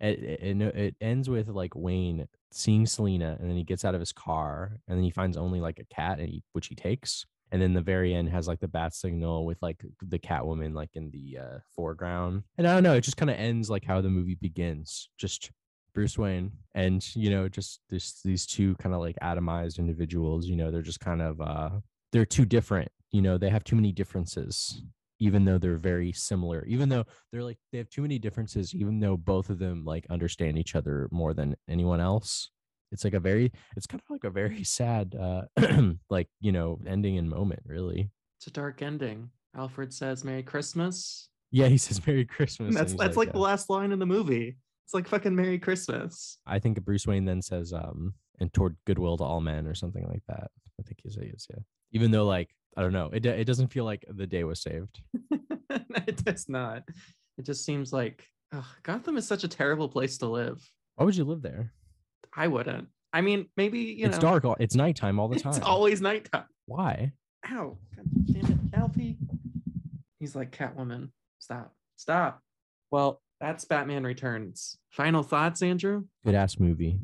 It, 0.00 0.22
it, 0.22 0.62
it, 0.62 0.96
ends 1.00 1.28
with 1.28 1.48
like 1.48 1.74
Wayne 1.74 2.26
seeing 2.50 2.86
Selina, 2.86 3.36
and 3.38 3.48
then 3.48 3.56
he 3.56 3.64
gets 3.64 3.84
out 3.84 3.94
of 3.94 4.00
his 4.00 4.12
car, 4.12 4.78
and 4.88 4.96
then 4.96 5.04
he 5.04 5.10
finds 5.10 5.36
only 5.36 5.60
like 5.60 5.78
a 5.78 5.94
cat, 5.94 6.18
and 6.18 6.28
he, 6.28 6.42
which 6.52 6.68
he 6.68 6.74
takes. 6.74 7.26
And 7.50 7.60
then 7.60 7.74
the 7.74 7.82
very 7.82 8.14
end 8.14 8.30
has 8.30 8.48
like 8.48 8.60
the 8.60 8.68
bat 8.68 8.94
signal 8.94 9.44
with 9.44 9.60
like 9.60 9.84
the 10.00 10.18
Catwoman 10.18 10.74
like 10.74 10.88
in 10.94 11.10
the 11.10 11.38
uh, 11.38 11.58
foreground. 11.76 12.44
And 12.56 12.66
I 12.66 12.72
don't 12.72 12.82
know, 12.82 12.94
it 12.94 13.02
just 13.02 13.18
kind 13.18 13.30
of 13.30 13.36
ends 13.36 13.68
like 13.68 13.84
how 13.84 14.00
the 14.00 14.08
movie 14.08 14.36
begins. 14.36 15.10
Just 15.18 15.50
Bruce 15.92 16.16
Wayne 16.16 16.52
and 16.74 17.06
you 17.14 17.28
know 17.28 17.50
just 17.50 17.80
this 17.90 18.22
these 18.22 18.46
two 18.46 18.74
kind 18.76 18.94
of 18.94 19.02
like 19.02 19.16
atomized 19.22 19.78
individuals. 19.78 20.46
You 20.46 20.56
know, 20.56 20.70
they're 20.70 20.80
just 20.80 21.00
kind 21.00 21.20
of 21.20 21.40
uh 21.42 21.70
they're 22.12 22.24
too 22.24 22.46
different. 22.46 22.90
You 23.10 23.20
know, 23.20 23.36
they 23.36 23.50
have 23.50 23.64
too 23.64 23.76
many 23.76 23.92
differences 23.92 24.82
even 25.26 25.44
though 25.46 25.58
they're 25.58 25.76
very 25.92 26.12
similar 26.12 26.60
even 26.74 26.88
though 26.88 27.04
they're 27.30 27.44
like 27.50 27.58
they 27.70 27.78
have 27.78 27.88
too 27.90 28.02
many 28.02 28.18
differences 28.18 28.74
even 28.74 28.98
though 29.00 29.16
both 29.16 29.48
of 29.50 29.58
them 29.64 29.84
like 29.84 30.04
understand 30.16 30.58
each 30.58 30.74
other 30.78 31.08
more 31.12 31.32
than 31.38 31.54
anyone 31.68 32.00
else 32.00 32.50
it's 32.90 33.04
like 33.04 33.14
a 33.14 33.20
very 33.20 33.46
it's 33.76 33.86
kind 33.86 34.00
of 34.04 34.10
like 34.10 34.24
a 34.24 34.30
very 34.42 34.64
sad 34.78 35.14
uh 35.26 35.42
like 36.10 36.28
you 36.40 36.52
know 36.52 36.78
ending 36.86 37.18
and 37.18 37.28
moment 37.38 37.62
really 37.64 38.10
It's 38.38 38.48
a 38.48 38.50
dark 38.50 38.82
ending. 38.82 39.30
Alfred 39.56 39.92
says 40.00 40.24
Merry 40.24 40.42
Christmas. 40.42 41.28
yeah 41.50 41.68
he 41.68 41.78
says 41.78 41.98
merry 42.06 42.24
christmas 42.24 42.68
and 42.68 42.76
That's 42.76 42.92
he's 42.92 42.98
that's 43.02 43.16
like, 43.22 43.32
the 43.32 43.38
uh, 43.44 43.48
last 43.50 43.68
line 43.70 43.92
in 43.92 43.98
the 43.98 44.06
movie. 44.16 44.56
It's 44.84 44.94
like 44.94 45.06
fucking 45.08 45.36
Merry 45.36 45.58
Christmas. 45.66 46.38
i 46.46 46.58
think 46.58 46.82
bruce 46.84 47.06
wayne 47.06 47.26
then 47.30 47.42
says 47.42 47.72
um 47.72 48.14
and 48.40 48.48
toward 48.52 48.74
goodwill 48.88 49.16
to 49.18 49.24
all 49.24 49.40
men 49.40 49.66
or 49.70 49.74
something 49.82 50.04
like 50.12 50.24
that 50.32 50.48
i 50.80 50.82
think 50.86 50.98
he 51.04 51.10
says 51.10 51.46
yeah 51.50 51.62
Even 51.92 52.10
though, 52.10 52.24
like, 52.24 52.50
I 52.76 52.82
don't 52.82 52.92
know, 52.92 53.10
it 53.12 53.24
it 53.26 53.44
doesn't 53.44 53.68
feel 53.68 53.84
like 53.84 54.04
the 54.08 54.26
day 54.26 54.44
was 54.44 54.60
saved. 54.62 55.00
it 55.70 56.24
does 56.24 56.48
not. 56.48 56.82
It 57.38 57.44
just 57.44 57.64
seems 57.64 57.92
like 57.92 58.26
ugh, 58.54 58.64
Gotham 58.82 59.16
is 59.16 59.26
such 59.26 59.44
a 59.44 59.48
terrible 59.48 59.88
place 59.88 60.18
to 60.18 60.26
live. 60.26 60.62
Why 60.96 61.04
would 61.04 61.16
you 61.16 61.24
live 61.24 61.42
there? 61.42 61.72
I 62.34 62.48
wouldn't. 62.48 62.88
I 63.12 63.20
mean, 63.20 63.46
maybe 63.56 63.78
you 63.80 63.92
it's 63.92 64.00
know. 64.02 64.08
It's 64.08 64.18
dark. 64.18 64.44
all- 64.44 64.56
It's 64.58 64.74
nighttime 64.74 65.18
all 65.20 65.28
the 65.28 65.38
time. 65.38 65.54
It's 65.54 65.60
always 65.64 66.00
nighttime. 66.00 66.44
Why? 66.66 67.12
Ow! 67.50 67.76
God 67.96 68.04
damn 68.32 68.44
it, 68.50 68.58
Alfie. 68.78 69.18
He's 70.18 70.34
like 70.34 70.50
Catwoman. 70.56 71.10
Stop. 71.40 71.74
Stop. 71.96 72.40
Well, 72.90 73.20
that's 73.40 73.64
Batman 73.64 74.04
Returns. 74.04 74.78
Final 74.90 75.22
thoughts, 75.22 75.60
Andrew? 75.62 76.04
Good 76.24 76.34
ass 76.36 76.58
movie. 76.58 77.00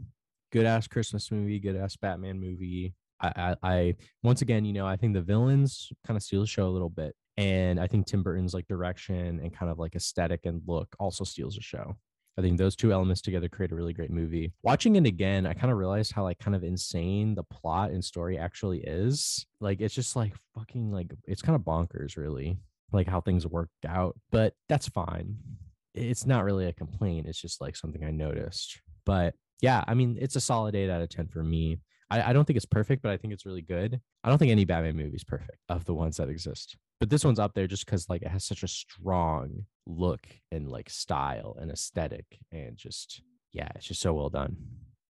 Good 0.53 0.65
ass 0.67 0.87
Christmas 0.87 1.31
movie. 1.33 1.59
Good 1.59 1.77
ass 1.77 1.97
Batman 1.97 2.39
movie. 2.41 2.95
I, 3.21 3.57
I, 3.63 3.95
once 4.23 4.43
again, 4.43 4.65
you 4.65 4.73
know, 4.73 4.87
I 4.87 4.97
think 4.97 5.15
the 5.15 5.23
villains 5.23 5.91
kind 6.07 6.17
of 6.17 6.23
steal 6.23 6.43
the 6.43 6.47
show 6.47 6.69
a 6.69 6.71
little 6.71 6.91
bit, 6.91 7.15
and 7.37 7.81
I 7.81 7.87
think 7.87 8.07
Tim 8.07 8.23
Burton's 8.23 8.55
like 8.55 8.67
direction 8.67 9.41
and 9.41 9.53
kind 9.53 9.71
of 9.71 9.79
like 9.79 9.95
aesthetic 9.95 10.45
and 10.45 10.63
look 10.67 10.95
also 10.99 11.25
steals 11.25 11.57
the 11.57 11.63
show. 11.63 11.97
I 12.39 12.41
think 12.41 12.57
those 12.57 12.77
two 12.77 12.93
elements 12.93 13.21
together 13.21 13.49
create 13.49 13.73
a 13.73 13.75
really 13.75 13.93
great 13.93 14.13
movie. 14.13 14.53
Watching 14.63 14.95
it 14.95 15.07
again, 15.07 15.45
I 15.45 15.55
kind 15.55 15.73
of 15.73 15.79
realized 15.79 16.13
how 16.13 16.23
like 16.23 16.39
kind 16.39 16.55
of 16.55 16.63
insane 16.63 17.35
the 17.35 17.43
plot 17.43 17.91
and 17.91 18.05
story 18.05 18.39
actually 18.39 18.79
is. 18.79 19.45
Like 19.61 19.81
it's 19.81 19.95
just 19.95 20.15
like 20.15 20.35
fucking 20.55 20.93
like 20.93 21.13
it's 21.27 21.43
kind 21.43 21.57
of 21.57 21.63
bonkers, 21.63 22.17
really, 22.17 22.59
like 22.93 23.09
how 23.09 23.21
things 23.21 23.45
worked 23.45 23.85
out. 23.87 24.17
But 24.31 24.55
that's 24.69 24.89
fine. 24.89 25.37
It's 25.95 26.27
not 26.27 26.45
really 26.45 26.67
a 26.67 26.73
complaint. 26.73 27.27
It's 27.27 27.41
just 27.41 27.61
like 27.61 27.75
something 27.75 28.05
I 28.05 28.13
noticed. 28.13 28.81
But 29.05 29.35
yeah, 29.61 29.83
I 29.89 29.95
mean, 29.95 30.17
it's 30.21 30.37
a 30.37 30.41
solid 30.41 30.77
eight 30.77 30.91
out 30.91 31.03
of 31.03 31.09
ten 31.09 31.27
for 31.27 31.43
me. 31.43 31.81
I, 32.11 32.31
I 32.31 32.33
don't 32.33 32.45
think 32.45 32.57
it's 32.57 32.67
perfect, 32.67 33.03
but 33.03 33.13
I 33.13 33.17
think 33.17 33.33
it's 33.33 33.47
really 33.47 33.63
good. 33.63 34.01
I 34.25 34.29
don't 34.29 34.39
think 34.39 34.51
any 34.51 34.65
Batman 34.65 34.97
movie 34.97 35.17
is 35.17 35.25
perfect 35.25 35.59
of 35.69 35.85
the 35.85 35.95
ones 35.95 36.17
that 36.17 36.29
exist. 36.29 36.77
But 37.01 37.11
this 37.11 37.25
one's 37.25 37.39
up 37.39 37.55
there 37.55 37.67
just 37.67 37.87
because 37.87 38.09
like 38.09 38.23
it 38.23 38.29
has 38.29 38.45
such 38.45 38.63
a 38.63 38.69
strong 38.69 39.67
look 39.87 40.27
and 40.51 40.69
like 40.69 40.91
style 40.91 41.57
and 41.61 41.71
aesthetic 41.71 42.25
and 42.51 42.77
just 42.77 43.23
yeah, 43.53 43.69
it's 43.75 43.87
just 43.87 44.01
so 44.01 44.13
well 44.13 44.29
done. 44.29 44.57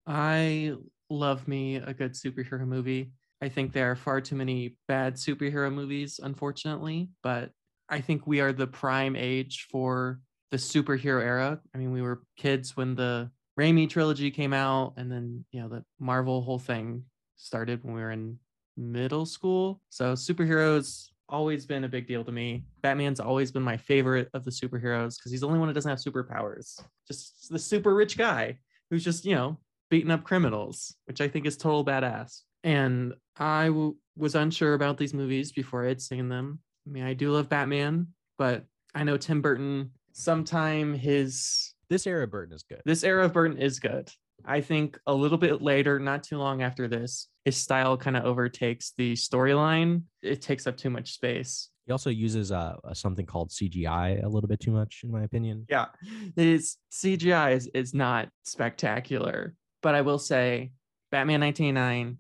I 0.07 0.73
love 1.09 1.47
me 1.47 1.75
a 1.75 1.93
good 1.93 2.13
superhero 2.13 2.65
movie. 2.65 3.11
I 3.41 3.49
think 3.49 3.73
there 3.73 3.91
are 3.91 3.95
far 3.95 4.21
too 4.21 4.35
many 4.35 4.77
bad 4.87 5.15
superhero 5.15 5.73
movies, 5.73 6.19
unfortunately, 6.21 7.09
but 7.21 7.51
I 7.89 8.01
think 8.01 8.25
we 8.25 8.39
are 8.39 8.53
the 8.53 8.67
prime 8.67 9.15
age 9.15 9.67
for 9.69 10.19
the 10.51 10.57
superhero 10.57 11.21
era. 11.21 11.59
I 11.73 11.77
mean, 11.77 11.91
we 11.91 12.01
were 12.01 12.23
kids 12.37 12.75
when 12.75 12.95
the 12.95 13.29
Raimi 13.59 13.89
trilogy 13.89 14.31
came 14.31 14.53
out, 14.53 14.93
and 14.97 15.11
then, 15.11 15.45
you 15.51 15.61
know, 15.61 15.69
the 15.69 15.83
Marvel 15.99 16.41
whole 16.41 16.59
thing 16.59 17.03
started 17.37 17.83
when 17.83 17.93
we 17.93 18.01
were 18.01 18.11
in 18.11 18.37
middle 18.77 19.25
school. 19.25 19.81
So, 19.89 20.13
superheroes 20.13 21.09
always 21.29 21.65
been 21.65 21.85
a 21.85 21.89
big 21.89 22.07
deal 22.07 22.23
to 22.23 22.31
me. 22.31 22.63
Batman's 22.81 23.19
always 23.19 23.51
been 23.51 23.63
my 23.63 23.77
favorite 23.77 24.29
of 24.33 24.43
the 24.43 24.51
superheroes 24.51 25.17
because 25.17 25.31
he's 25.31 25.41
the 25.41 25.47
only 25.47 25.59
one 25.59 25.67
that 25.67 25.73
doesn't 25.73 25.89
have 25.89 25.99
superpowers. 25.99 26.79
Just 27.07 27.49
the 27.49 27.59
super 27.59 27.95
rich 27.95 28.17
guy 28.17 28.57
who's 28.89 29.03
just, 29.03 29.25
you 29.25 29.35
know, 29.35 29.57
beating 29.89 30.11
up 30.11 30.23
criminals, 30.23 30.95
which 31.05 31.21
I 31.21 31.27
think 31.27 31.45
is 31.45 31.57
total 31.57 31.85
badass. 31.85 32.41
And 32.63 33.13
I 33.37 33.67
w- 33.67 33.95
was 34.17 34.35
unsure 34.35 34.73
about 34.73 34.97
these 34.97 35.13
movies 35.13 35.51
before 35.51 35.85
I 35.85 35.89
had 35.89 36.01
seen 36.01 36.29
them. 36.29 36.59
I 36.87 36.91
mean, 36.91 37.03
I 37.03 37.13
do 37.13 37.31
love 37.31 37.49
Batman, 37.49 38.07
but 38.37 38.65
I 38.93 39.03
know 39.03 39.17
Tim 39.17 39.41
Burton, 39.41 39.91
sometime 40.13 40.93
his 40.93 41.73
This 41.89 42.07
era 42.07 42.23
of 42.23 42.31
Burton 42.31 42.55
is 42.55 42.63
good. 42.63 42.81
this 42.85 43.03
era 43.03 43.25
of 43.25 43.33
Burton 43.33 43.57
is 43.57 43.79
good. 43.79 44.09
I 44.43 44.61
think 44.61 44.99
a 45.07 45.13
little 45.13 45.37
bit 45.37 45.61
later, 45.61 45.99
not 45.99 46.23
too 46.23 46.37
long 46.37 46.61
after 46.61 46.87
this, 46.87 47.27
his 47.45 47.57
style 47.57 47.97
kind 47.97 48.17
of 48.17 48.25
overtakes 48.25 48.93
the 48.97 49.13
storyline. 49.13 50.03
It 50.21 50.41
takes 50.41 50.67
up 50.67 50.77
too 50.77 50.89
much 50.89 51.13
space. 51.13 51.69
He 51.85 51.91
also 51.91 52.09
uses 52.09 52.51
uh 52.51 52.75
something 52.93 53.25
called 53.25 53.51
CGI 53.51 54.23
a 54.23 54.27
little 54.27 54.47
bit 54.47 54.59
too 54.59 54.71
much, 54.71 55.01
in 55.03 55.11
my 55.11 55.23
opinion. 55.23 55.65
Yeah, 55.69 55.85
his 56.35 56.77
CGI 56.91 57.55
is, 57.55 57.67
is 57.73 57.93
not 57.93 58.29
spectacular, 58.43 59.53
but 59.81 59.93
I 59.95 60.01
will 60.01 60.19
say 60.19 60.71
Batman 61.11 61.41
1989, 61.41 62.17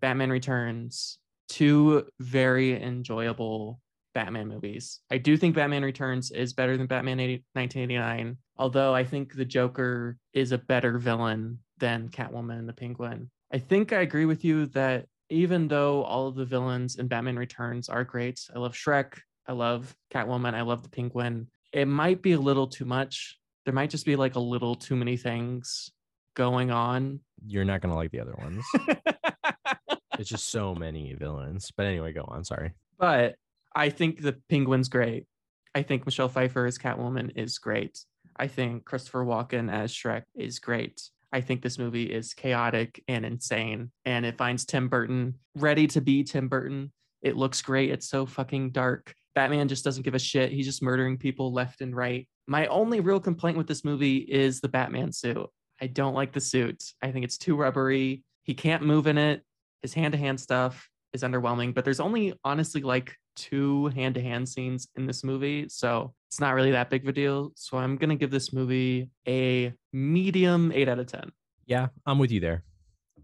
Batman 0.00 0.30
Returns, 0.30 1.18
two 1.48 2.06
very 2.20 2.80
enjoyable 2.80 3.80
Batman 4.14 4.48
movies. 4.48 5.00
I 5.10 5.18
do 5.18 5.36
think 5.36 5.54
Batman 5.54 5.84
Returns 5.84 6.30
is 6.30 6.52
better 6.52 6.76
than 6.76 6.86
Batman 6.86 7.20
80, 7.20 7.44
1989, 7.54 8.36
although 8.56 8.94
I 8.94 9.04
think 9.04 9.34
the 9.34 9.44
Joker 9.44 10.16
is 10.32 10.52
a 10.52 10.58
better 10.58 10.98
villain 10.98 11.58
than 11.78 12.08
Catwoman 12.08 12.58
and 12.58 12.68
the 12.68 12.72
Penguin. 12.72 13.30
I 13.52 13.58
think 13.58 13.92
I 13.92 14.00
agree 14.00 14.26
with 14.26 14.44
you 14.44 14.66
that 14.66 15.06
even 15.30 15.68
though 15.68 16.02
all 16.04 16.28
of 16.28 16.34
the 16.34 16.44
villains 16.44 16.96
in 16.96 17.08
Batman 17.08 17.36
Returns 17.36 17.88
are 17.88 18.04
great, 18.04 18.40
I 18.54 18.58
love 18.58 18.74
Shreck, 18.74 19.14
I 19.46 19.52
love 19.52 19.94
Catwoman, 20.12 20.54
I 20.54 20.62
love 20.62 20.82
the 20.82 20.88
Penguin. 20.88 21.48
It 21.72 21.86
might 21.86 22.22
be 22.22 22.32
a 22.32 22.40
little 22.40 22.66
too 22.66 22.84
much. 22.84 23.38
There 23.64 23.74
might 23.74 23.90
just 23.90 24.06
be 24.06 24.16
like 24.16 24.34
a 24.34 24.40
little 24.40 24.74
too 24.74 24.96
many 24.96 25.16
things 25.16 25.90
going 26.34 26.70
on. 26.70 27.20
You're 27.46 27.64
not 27.64 27.80
gonna 27.80 27.94
like 27.94 28.10
the 28.10 28.20
other 28.20 28.34
ones. 28.38 28.64
it's 30.18 30.28
just 30.28 30.50
so 30.50 30.74
many 30.74 31.14
villains. 31.14 31.70
But 31.76 31.86
anyway, 31.86 32.12
go 32.12 32.24
on. 32.28 32.44
Sorry. 32.44 32.72
but 32.98 33.36
I 33.74 33.90
think 33.90 34.20
the 34.20 34.36
Penguin's 34.48 34.88
great. 34.88 35.26
I 35.74 35.82
think 35.82 36.04
Michelle 36.04 36.28
Pfeiffer 36.28 36.66
as 36.66 36.78
Catwoman 36.78 37.32
is 37.36 37.58
great. 37.58 37.98
I 38.36 38.48
think 38.48 38.84
Christopher 38.84 39.24
Walken 39.24 39.70
as 39.70 39.92
Shreck 39.92 40.24
is 40.34 40.58
great. 40.58 41.00
I 41.32 41.40
think 41.40 41.62
this 41.62 41.78
movie 41.78 42.12
is 42.12 42.34
chaotic 42.34 43.02
and 43.06 43.24
insane, 43.24 43.92
and 44.04 44.26
it 44.26 44.36
finds 44.36 44.64
Tim 44.64 44.88
Burton 44.88 45.36
ready 45.54 45.86
to 45.88 46.00
be 46.00 46.24
Tim 46.24 46.48
Burton. 46.48 46.90
It 47.22 47.36
looks 47.36 47.62
great. 47.62 47.90
It's 47.90 48.08
so 48.08 48.26
fucking 48.26 48.70
dark. 48.70 49.14
Batman 49.34 49.68
just 49.68 49.84
doesn't 49.84 50.02
give 50.02 50.14
a 50.14 50.18
shit. 50.18 50.50
He's 50.50 50.66
just 50.66 50.82
murdering 50.82 51.18
people 51.18 51.52
left 51.52 51.82
and 51.82 51.94
right. 51.94 52.26
My 52.48 52.66
only 52.66 52.98
real 52.98 53.20
complaint 53.20 53.56
with 53.56 53.68
this 53.68 53.84
movie 53.84 54.16
is 54.16 54.60
the 54.60 54.68
Batman 54.68 55.12
suit. 55.12 55.46
I 55.80 55.86
don't 55.86 56.14
like 56.14 56.32
the 56.32 56.40
suit. 56.40 56.82
I 57.00 57.12
think 57.12 57.24
it's 57.24 57.38
too 57.38 57.54
rubbery. 57.54 58.24
He 58.42 58.54
can't 58.54 58.82
move 58.82 59.06
in 59.06 59.18
it. 59.18 59.44
His 59.82 59.94
hand 59.94 60.12
to 60.12 60.18
hand 60.18 60.40
stuff 60.40 60.90
is 61.12 61.22
underwhelming, 61.22 61.74
but 61.74 61.84
there's 61.84 62.00
only 62.00 62.34
honestly 62.44 62.82
like 62.82 63.16
two 63.36 63.86
hand 63.88 64.14
to 64.16 64.20
hand 64.20 64.48
scenes 64.48 64.88
in 64.96 65.06
this 65.06 65.24
movie. 65.24 65.66
So 65.68 66.14
it's 66.28 66.40
not 66.40 66.54
really 66.54 66.72
that 66.72 66.90
big 66.90 67.02
of 67.02 67.08
a 67.08 67.12
deal. 67.12 67.52
So 67.54 67.78
I'm 67.78 67.96
going 67.96 68.10
to 68.10 68.16
give 68.16 68.30
this 68.30 68.52
movie 68.52 69.10
a 69.26 69.72
medium 69.92 70.72
eight 70.72 70.88
out 70.88 70.98
of 70.98 71.06
10. 71.06 71.32
Yeah, 71.66 71.88
I'm 72.06 72.18
with 72.18 72.30
you 72.30 72.40
there. 72.40 72.64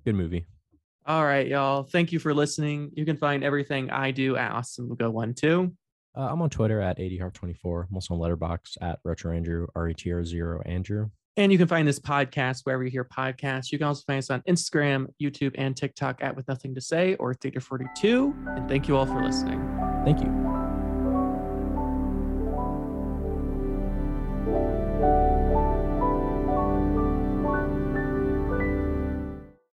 Good 0.04 0.14
movie. 0.14 0.46
All 1.06 1.24
right, 1.24 1.46
y'all. 1.46 1.84
Thank 1.84 2.12
you 2.12 2.18
for 2.18 2.34
listening. 2.34 2.90
You 2.94 3.04
can 3.04 3.16
find 3.16 3.44
everything 3.44 3.90
I 3.90 4.10
do 4.10 4.36
at 4.36 4.50
Austin 4.50 4.92
Go 4.94 5.10
One 5.10 5.34
Two. 5.34 5.72
Uh, 6.16 6.28
I'm 6.30 6.40
on 6.42 6.50
Twitter 6.50 6.80
at 6.80 6.98
80heart24. 6.98 7.88
I'm 7.88 7.94
also 7.94 8.14
on 8.14 8.20
Letterboxd 8.20 8.78
at 8.80 8.98
Retro 9.04 9.36
Andrew, 9.36 9.66
RETR0 9.76 10.62
Andrew. 10.64 11.10
And 11.36 11.52
you 11.52 11.58
can 11.58 11.68
find 11.68 11.86
this 11.86 11.98
podcast 11.98 12.62
wherever 12.64 12.82
you 12.82 12.90
hear 12.90 13.04
podcasts. 13.04 13.70
You 13.70 13.78
can 13.78 13.86
also 13.86 14.02
find 14.06 14.18
us 14.18 14.30
on 14.30 14.40
Instagram, 14.48 15.06
YouTube, 15.20 15.54
and 15.58 15.76
TikTok 15.76 16.22
at 16.22 16.34
With 16.34 16.48
Nothing 16.48 16.74
to 16.74 16.80
Say 16.80 17.14
or 17.16 17.34
Theater 17.34 17.60
42. 17.60 18.34
And 18.48 18.68
thank 18.68 18.88
you 18.88 18.96
all 18.96 19.06
for 19.06 19.22
listening. 19.22 19.60
Thank 20.04 20.20
you. 20.20 20.55